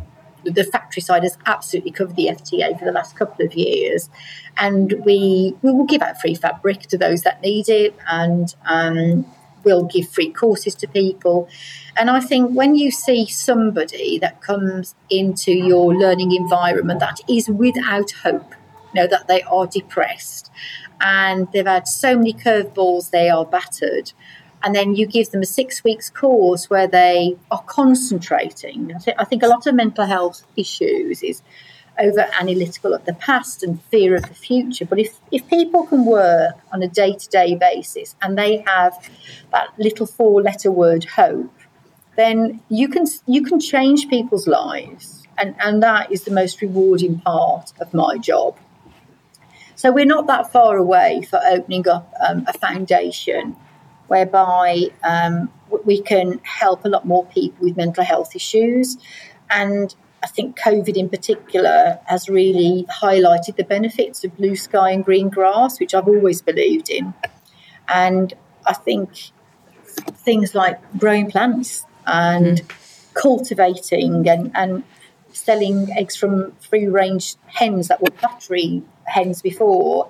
the 0.46 0.64
factory 0.64 1.02
side 1.02 1.24
has 1.24 1.38
absolutely 1.46 1.92
covered 1.92 2.16
the 2.16 2.28
FTA 2.28 2.78
for 2.78 2.86
the 2.86 2.92
last 2.92 3.16
couple 3.16 3.46
of 3.46 3.54
years, 3.54 4.10
and 4.58 4.94
we 5.06 5.56
we 5.62 5.72
will 5.72 5.86
give 5.86 6.02
out 6.02 6.20
free 6.20 6.36
fabric 6.36 6.82
to 6.82 6.98
those 6.98 7.22
that 7.22 7.42
need 7.42 7.70
it, 7.70 7.96
and 8.08 8.56
um, 8.66 9.26
we'll 9.64 9.86
give 9.86 10.10
free 10.10 10.32
courses 10.32 10.76
to 10.76 10.88
people. 10.88 11.48
And 11.96 12.10
I 12.10 12.20
think 12.20 12.52
when 12.52 12.76
you 12.76 12.92
see 12.92 13.26
somebody 13.28 14.18
that 14.20 14.42
comes 14.42 14.96
into 15.10 15.52
your 15.52 15.96
learning 15.96 16.34
environment 16.34 17.00
that 17.00 17.20
is 17.30 17.48
without 17.48 18.12
hope, 18.24 18.54
you 18.94 19.02
know 19.02 19.08
that 19.08 19.28
they 19.28 19.42
are 19.44 19.68
depressed, 19.68 20.52
and 21.02 21.48
they've 21.52 21.66
had 21.66 21.88
so 21.88 22.18
many 22.18 22.34
curveballs, 22.34 23.12
they 23.12 23.30
are 23.30 23.46
battered 23.46 24.14
and 24.64 24.74
then 24.74 24.96
you 24.96 25.06
give 25.06 25.30
them 25.32 25.42
a 25.42 25.46
six 25.46 25.84
weeks 25.84 26.10
course 26.10 26.70
where 26.70 26.88
they 26.88 27.38
are 27.52 27.62
concentrating. 27.64 28.94
I 29.18 29.26
think 29.26 29.44
a 29.44 29.48
lot 29.48 29.68
of 29.68 29.76
mental 29.76 30.06
health 30.06 30.44
issues 30.56 31.22
is 31.22 31.42
over 32.00 32.26
analytical 32.40 32.94
of 32.94 33.06
the 33.06 33.14
past 33.14 33.62
and 33.62 33.84
fear 33.84 34.16
of 34.16 34.24
the 34.24 34.34
future. 34.34 34.86
But 34.86 35.00
if, 35.00 35.20
if 35.32 35.48
people 35.48 35.86
can 35.86 36.06
work 36.06 36.56
on 36.72 36.82
a 36.82 36.88
day 36.88 37.14
to 37.14 37.30
day 37.30 37.56
basis 37.56 38.16
and 38.22 38.38
they 38.38 38.64
have 38.66 39.10
that 39.52 39.68
little 39.78 40.08
four 40.08 40.42
letter 40.42 40.72
word 40.72 41.04
hope, 41.04 41.54
then 42.16 42.62
you 42.70 42.88
can 42.88 43.06
you 43.28 43.44
can 43.44 43.60
change 43.60 44.08
people's 44.08 44.48
lives. 44.48 45.28
And, 45.38 45.56
and 45.60 45.82
that 45.82 46.12
is 46.12 46.24
the 46.24 46.32
most 46.32 46.62
rewarding 46.62 47.20
part 47.20 47.74
of 47.82 47.94
my 47.94 48.18
job. 48.18 48.56
So 49.76 49.92
we're 49.92 50.06
not 50.06 50.28
that 50.28 50.52
far 50.52 50.78
away 50.78 51.24
for 51.28 51.42
opening 51.44 51.88
up 51.88 52.14
um, 52.26 52.46
a 52.48 52.54
foundation 52.54 53.56
whereby 54.08 54.88
um, 55.04 55.52
we 55.86 56.02
can 56.02 56.40
help 56.44 56.86
a 56.86 56.90
lot 56.90 57.06
more 57.06 57.26
people 57.28 57.66
with 57.66 57.78
mental 57.78 58.04
health 58.04 58.36
issues. 58.36 58.98
And 59.50 59.94
I 60.24 60.28
think 60.28 60.58
COVID 60.58 60.96
in 60.96 61.10
particular 61.10 62.00
has 62.06 62.30
really 62.30 62.86
highlighted 63.02 63.58
the 63.58 63.64
benefits 63.64 64.24
of 64.24 64.36
blue 64.38 64.56
sky 64.56 64.92
and 64.92 65.04
green 65.04 65.30
grass, 65.30 65.80
which 65.80 65.94
I've 65.94 66.08
always 66.08 66.42
believed 66.42 66.90
in. 66.90 67.14
And 67.88 68.34
I 68.66 68.74
think 68.74 69.32
things 70.14 70.56
like 70.56 70.80
growing 70.98 71.30
plants 71.30 71.86
and 72.08 72.62
mm. 72.62 73.14
cultivating 73.14 74.28
and, 74.28 74.52
and 74.56 74.84
selling 75.34 75.90
eggs 75.98 76.16
from 76.16 76.54
free 76.54 76.88
range 76.88 77.36
hens 77.48 77.88
that 77.90 78.02
were 78.02 78.12
battery 78.22 78.84
hens 79.06 79.42
before 79.42 80.10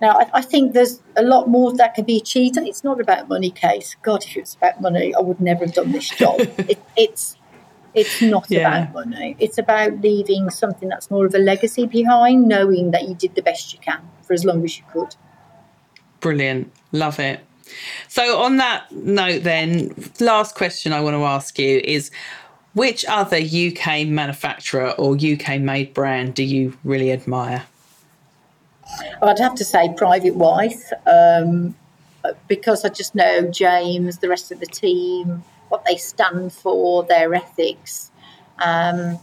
now, 0.00 0.18
I, 0.18 0.30
I, 0.34 0.42
think 0.42 0.74
there's 0.74 1.02
a 1.16 1.22
lot 1.22 1.48
more 1.48 1.72
that 1.74 1.94
can 1.94 2.04
be 2.04 2.16
achieved, 2.16 2.56
and 2.56 2.68
it's 2.68 2.84
not 2.84 3.00
about 3.00 3.28
money, 3.28 3.50
Case. 3.50 3.96
God, 4.02 4.24
if 4.24 4.36
it 4.36 4.40
was 4.40 4.54
about 4.54 4.80
money, 4.80 5.14
I 5.14 5.20
would 5.20 5.40
never 5.40 5.64
have 5.64 5.74
done 5.74 5.92
this 5.92 6.08
job. 6.08 6.40
it, 6.40 6.78
it's 6.96 7.36
it's 7.94 8.22
not 8.22 8.46
yeah. 8.48 8.82
about 8.82 8.92
money. 8.94 9.36
It's 9.40 9.58
about 9.58 10.00
leaving 10.00 10.50
something 10.50 10.88
that's 10.88 11.10
more 11.10 11.26
of 11.26 11.34
a 11.34 11.38
legacy 11.38 11.86
behind, 11.86 12.46
knowing 12.46 12.92
that 12.92 13.08
you 13.08 13.14
did 13.14 13.34
the 13.34 13.42
best 13.42 13.72
you 13.72 13.80
can 13.80 14.00
for 14.22 14.34
as 14.34 14.44
long 14.44 14.64
as 14.64 14.78
you 14.78 14.84
could. 14.92 15.16
Brilliant, 16.20 16.72
love 16.92 17.18
it. 17.18 17.40
So, 18.06 18.38
on 18.40 18.56
that 18.58 18.90
note, 18.92 19.42
then, 19.42 19.94
last 20.20 20.54
question 20.54 20.92
I 20.92 21.00
want 21.00 21.14
to 21.14 21.24
ask 21.24 21.58
you 21.58 21.80
is 21.82 22.10
which 22.74 23.04
other 23.08 23.38
UK 23.38 24.06
manufacturer 24.06 24.90
or 24.92 25.16
UK 25.16 25.60
made 25.60 25.92
brand 25.92 26.34
do 26.34 26.44
you 26.44 26.78
really 26.84 27.10
admire? 27.10 27.64
I'd 29.22 29.38
have 29.38 29.54
to 29.56 29.64
say 29.64 29.92
Private 29.96 30.34
White 30.34 30.82
um, 31.06 31.74
because 32.46 32.84
I 32.84 32.88
just 32.88 33.14
know 33.14 33.48
James, 33.50 34.18
the 34.18 34.28
rest 34.28 34.52
of 34.52 34.60
the 34.60 34.66
team, 34.66 35.44
what 35.68 35.84
they 35.84 35.96
stand 35.96 36.52
for, 36.52 37.04
their 37.04 37.34
ethics. 37.34 38.10
Um, 38.58 39.18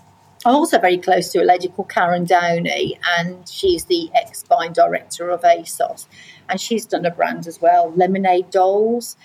I'm 0.46 0.56
also 0.56 0.80
very 0.80 0.98
close 0.98 1.32
to 1.32 1.40
a 1.40 1.44
lady 1.44 1.70
called 1.70 1.90
Karen 1.90 2.24
Downey, 2.24 3.00
and 3.18 3.50
she's 3.50 3.86
the 3.86 4.12
ex 4.14 4.44
buying 4.44 4.74
director 4.74 5.30
of 5.30 5.42
ASOS. 5.42 6.06
And 6.48 6.62
she's 6.62 6.86
done 6.86 7.06
a 7.06 7.12
brand 7.12 7.48
as 7.48 7.60
well, 7.60 7.92
Lemonade 7.96 8.52
Dolls. 8.52 9.18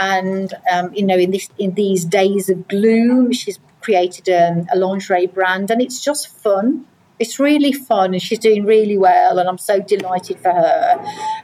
And 0.00 0.54
um, 0.72 0.94
you 0.94 1.04
know, 1.04 1.16
in 1.16 1.32
this 1.32 1.48
in 1.58 1.74
these 1.74 2.04
days 2.04 2.48
of 2.48 2.68
gloom, 2.68 3.32
she's 3.32 3.58
created 3.80 4.28
um, 4.28 4.68
a 4.72 4.78
lingerie 4.78 5.26
brand, 5.26 5.70
and 5.72 5.82
it's 5.82 6.02
just 6.02 6.28
fun. 6.28 6.86
It's 7.18 7.38
really 7.38 7.72
fun, 7.72 8.12
and 8.12 8.22
she's 8.22 8.38
doing 8.38 8.64
really 8.64 8.96
well, 8.96 9.38
and 9.38 9.48
I'm 9.48 9.58
so 9.58 9.80
delighted 9.80 10.38
for 10.40 10.52
her. 10.52 10.98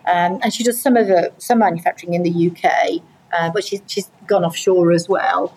Um, 0.07 0.39
and 0.43 0.53
she 0.53 0.63
does 0.63 0.81
some 0.81 0.97
of 0.97 1.09
the 1.09 1.33
some 1.39 1.59
manufacturing 1.59 2.15
in 2.15 2.23
the 2.23 2.51
UK, 2.51 3.03
uh, 3.33 3.51
but 3.51 3.65
she's 3.65 3.83
she's 3.87 4.11
gone 4.27 4.45
offshore 4.45 4.93
as 4.93 5.09
well. 5.09 5.57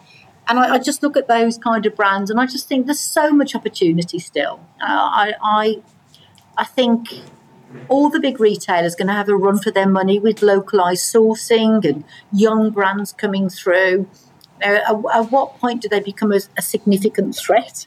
And 0.49 0.59
I, 0.59 0.75
I, 0.75 0.79
just 0.79 1.03
look 1.03 1.17
at 1.17 1.27
those 1.27 1.57
kind 1.57 1.85
of 1.85 1.95
brands, 1.95 2.31
and 2.31 2.39
I 2.39 2.45
just 2.45 2.67
think 2.67 2.85
there's 2.85 2.99
so 2.99 3.31
much 3.31 3.53
opportunity 3.53 4.17
still. 4.17 4.59
Uh, 4.81 4.85
I, 4.87 5.33
I 5.41 5.81
I 6.57 6.63
think 6.63 7.09
all 7.89 8.09
the 8.09 8.19
big 8.19 8.39
retailers 8.39 8.93
are 8.93 8.97
going 8.97 9.07
to 9.07 9.13
have 9.13 9.29
a 9.29 9.35
run 9.35 9.59
for 9.59 9.71
their 9.71 9.87
money 9.87 10.19
with 10.19 10.41
localized 10.41 11.13
sourcing 11.13 11.85
and 11.85 12.03
young 12.31 12.71
brands 12.71 13.13
coming 13.13 13.49
through. 13.49 14.07
at, 14.61 14.83
at, 14.89 15.31
what 15.31 15.59
point 15.59 15.81
do 15.81 15.89
they 15.89 15.99
become 15.99 16.31
a, 16.31 16.39
a 16.57 16.61
significant 16.61 17.35
threat? 17.35 17.85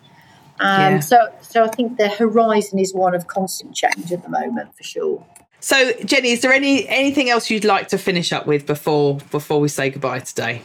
Um, 0.61 0.95
yeah. 0.95 1.01
So, 1.01 1.33
so 1.41 1.65
I 1.65 1.69
think 1.69 1.97
the 1.97 2.09
horizon 2.09 2.79
is 2.79 2.93
one 2.93 3.15
of 3.15 3.27
constant 3.27 3.75
change 3.75 4.13
at 4.13 4.23
the 4.23 4.29
moment, 4.29 4.77
for 4.77 4.83
sure. 4.83 5.27
So, 5.61 5.93
Jenny, 6.05 6.31
is 6.31 6.43
there 6.43 6.53
any 6.53 6.89
anything 6.89 7.29
else 7.29 7.51
you'd 7.51 7.65
like 7.65 7.89
to 7.89 7.99
finish 7.99 8.33
up 8.33 8.47
with 8.47 8.67
before 8.67 9.19
before 9.31 9.61
we 9.61 9.69
say 9.69 9.91
goodbye 9.91 10.21
today? 10.21 10.63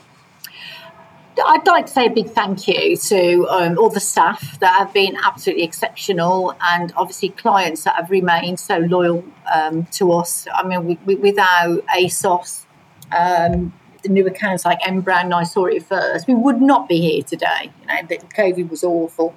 I'd 1.45 1.67
like 1.67 1.87
to 1.87 1.91
say 1.91 2.05
a 2.05 2.09
big 2.09 2.29
thank 2.29 2.65
you 2.67 2.95
to 2.95 3.47
um, 3.49 3.77
all 3.77 3.89
the 3.89 3.99
staff 3.99 4.57
that 4.59 4.77
have 4.77 4.93
been 4.93 5.17
absolutely 5.23 5.63
exceptional, 5.63 6.55
and 6.61 6.93
obviously 6.95 7.29
clients 7.29 7.83
that 7.83 7.95
have 7.95 8.09
remained 8.09 8.59
so 8.59 8.77
loyal 8.77 9.23
um, 9.53 9.85
to 9.87 10.13
us. 10.13 10.47
I 10.53 10.65
mean, 10.65 10.85
we, 10.85 10.99
we, 11.05 11.15
without 11.15 11.85
ASOS, 11.87 12.65
um, 13.11 13.73
the 14.03 14.09
new 14.09 14.25
accounts 14.27 14.63
like 14.63 14.79
N 14.87 15.01
Brown, 15.01 15.33
I 15.33 15.43
saw 15.43 15.65
it 15.65 15.83
first, 15.83 16.27
we 16.27 16.35
would 16.35 16.61
not 16.61 16.87
be 16.87 17.01
here 17.01 17.23
today. 17.23 17.71
You 17.81 17.87
know, 17.87 18.07
the 18.07 18.17
COVID 18.17 18.69
was 18.69 18.83
awful. 18.83 19.35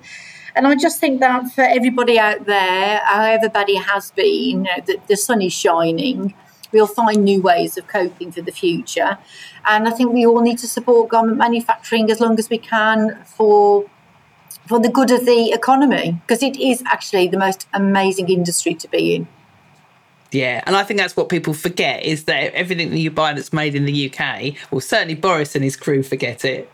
And 0.54 0.66
I 0.66 0.74
just 0.74 0.98
think 1.00 1.20
that 1.20 1.52
for 1.52 1.62
everybody 1.62 2.18
out 2.18 2.46
there, 2.46 3.00
however 3.04 3.46
everybody 3.46 3.76
has 3.76 4.10
been, 4.12 4.26
you 4.26 4.62
know, 4.62 4.82
the, 4.86 4.98
the 5.06 5.16
sun 5.16 5.42
is 5.42 5.52
shining 5.52 6.34
we'll 6.72 6.86
find 6.86 7.24
new 7.24 7.40
ways 7.40 7.76
of 7.78 7.86
coping 7.86 8.32
for 8.32 8.42
the 8.42 8.52
future. 8.52 9.18
And 9.64 9.88
I 9.88 9.90
think 9.90 10.12
we 10.12 10.26
all 10.26 10.40
need 10.40 10.58
to 10.58 10.68
support 10.68 11.08
garment 11.08 11.38
manufacturing 11.38 12.10
as 12.10 12.20
long 12.20 12.38
as 12.38 12.50
we 12.50 12.58
can 12.58 13.22
for 13.24 13.88
for 14.66 14.78
the 14.78 14.90
good 14.90 15.10
of 15.10 15.24
the 15.24 15.50
economy 15.52 16.20
because 16.20 16.42
it 16.42 16.56
is 16.56 16.82
actually 16.86 17.26
the 17.28 17.38
most 17.38 17.66
amazing 17.72 18.28
industry 18.28 18.74
to 18.74 18.88
be 18.88 19.14
in. 19.14 19.28
Yeah, 20.30 20.62
and 20.66 20.76
I 20.76 20.84
think 20.84 21.00
that's 21.00 21.16
what 21.16 21.30
people 21.30 21.54
forget 21.54 22.04
is 22.04 22.24
that 22.24 22.52
everything 22.52 22.90
that 22.90 22.98
you 22.98 23.10
buy 23.10 23.32
that's 23.32 23.52
made 23.52 23.74
in 23.74 23.86
the 23.86 24.12
UK, 24.12 24.54
well, 24.70 24.80
certainly 24.80 25.14
Boris 25.14 25.54
and 25.54 25.64
his 25.64 25.74
crew 25.74 26.02
forget 26.02 26.44
it. 26.44 26.70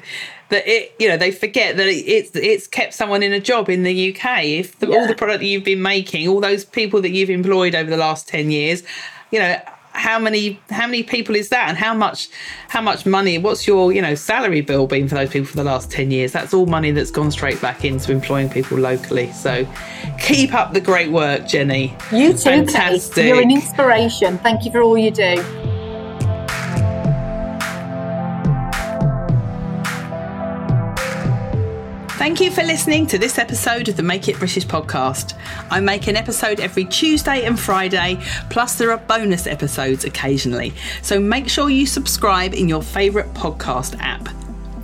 That 0.48 0.66
it, 0.66 0.92
you 0.98 1.09
know, 1.09 1.16
they 1.16 1.30
forget 1.30 1.76
that 1.76 1.86
it's 1.86 2.34
it's 2.34 2.66
kept 2.66 2.94
someone 2.94 3.22
in 3.22 3.32
a 3.32 3.40
job 3.40 3.70
in 3.70 3.84
the 3.84 4.14
UK. 4.14 4.44
If 4.44 4.78
the, 4.80 4.88
yeah. 4.88 4.98
all 4.98 5.07
the 5.07 5.14
product 5.14 5.40
that 5.40 5.46
you've 5.46 5.64
been 5.64 5.82
making, 5.82 6.26
all 6.26 6.40
those 6.40 6.64
people 6.64 7.00
that 7.02 7.11
you've 7.11 7.30
employed 7.30 7.76
over 7.76 7.88
the 7.88 7.96
last 7.96 8.28
ten 8.28 8.50
years, 8.50 8.82
you 9.30 9.38
know, 9.38 9.61
how 9.95 10.18
many 10.18 10.61
how 10.70 10.86
many 10.86 11.03
people 11.03 11.34
is 11.34 11.49
that? 11.49 11.68
And 11.68 11.78
how 11.78 11.95
much 11.95 12.28
how 12.68 12.82
much 12.82 13.07
money 13.07 13.38
what's 13.38 13.66
your 13.66 13.92
you 13.92 14.03
know 14.03 14.14
salary 14.14 14.61
bill 14.61 14.86
been 14.86 15.09
for 15.09 15.14
those 15.14 15.30
people 15.30 15.47
for 15.47 15.57
the 15.57 15.64
last 15.64 15.90
10 15.90 16.11
years? 16.11 16.32
That's 16.32 16.53
all 16.53 16.66
money 16.66 16.90
that's 16.90 17.11
gone 17.11 17.30
straight 17.30 17.61
back 17.61 17.84
into 17.84 18.12
employing 18.12 18.51
people 18.51 18.78
locally. 18.78 19.32
So 19.32 19.66
keep 20.20 20.53
up 20.53 20.72
the 20.72 20.80
great 20.80 21.11
work 21.11 21.47
jenny. 21.47 21.97
You 22.12 22.32
too 22.32 22.38
Fantastic. 22.38 23.14
Kate. 23.14 23.28
you're 23.28 23.40
an 23.40 23.51
inspiration. 23.51 24.38
Thank 24.38 24.64
you 24.64 24.72
for 24.72 24.82
all 24.82 24.99
you 24.99 25.11
do 25.11 25.42
Thank 32.16 32.40
you 32.40 32.52
for 32.52 32.62
listening 32.62 33.08
to 33.08 33.18
this 33.18 33.38
episode 33.38 33.88
of 33.88 33.96
the 33.96 34.04
Make 34.04 34.28
It 34.28 34.38
British 34.38 34.64
podcast. 34.64 35.36
I 35.68 35.80
make 35.80 36.06
an 36.06 36.14
episode 36.16 36.60
every 36.60 36.84
Tuesday 36.84 37.44
and 37.44 37.58
Friday, 37.58 38.18
plus 38.50 38.76
there 38.76 38.92
are 38.92 38.98
bonus 38.98 39.48
episodes 39.48 40.04
occasionally. 40.04 40.72
So 41.02 41.18
make 41.18 41.48
sure 41.48 41.70
you 41.70 41.86
subscribe 41.86 42.54
in 42.54 42.68
your 42.68 42.82
favourite 42.82 43.34
podcast 43.34 43.96
app. 43.98 44.28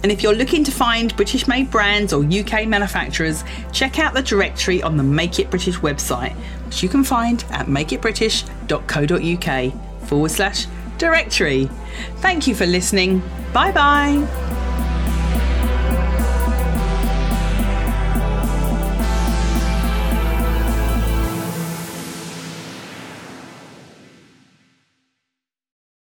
And 0.03 0.11
if 0.11 0.25
you're 0.25 0.35
looking 0.35 0.65
to 0.65 0.73
find 0.73 1.15
British 1.15 1.47
made 1.47 1.71
brands 1.71 2.13
or 2.13 2.25
UK 2.25 2.67
manufacturers, 2.67 3.45
check 3.73 4.01
out 4.01 4.13
the 4.13 4.23
directory 4.23 4.83
on 4.83 4.97
the 4.97 5.05
Make 5.05 5.39
It 5.39 5.51
British 5.51 5.77
website, 5.77 6.33
which 6.67 6.83
you 6.83 6.89
can 6.89 7.05
find 7.05 7.45
at 7.51 7.67
makeitbritish.co.uk 7.67 10.09
forward 10.09 10.31
slash 10.33 10.67
directory. 10.99 11.71
Thank 12.17 12.49
you 12.49 12.57
for 12.57 12.67
listening. 12.67 13.23
Bye 13.53 13.71
bye. 13.71 14.70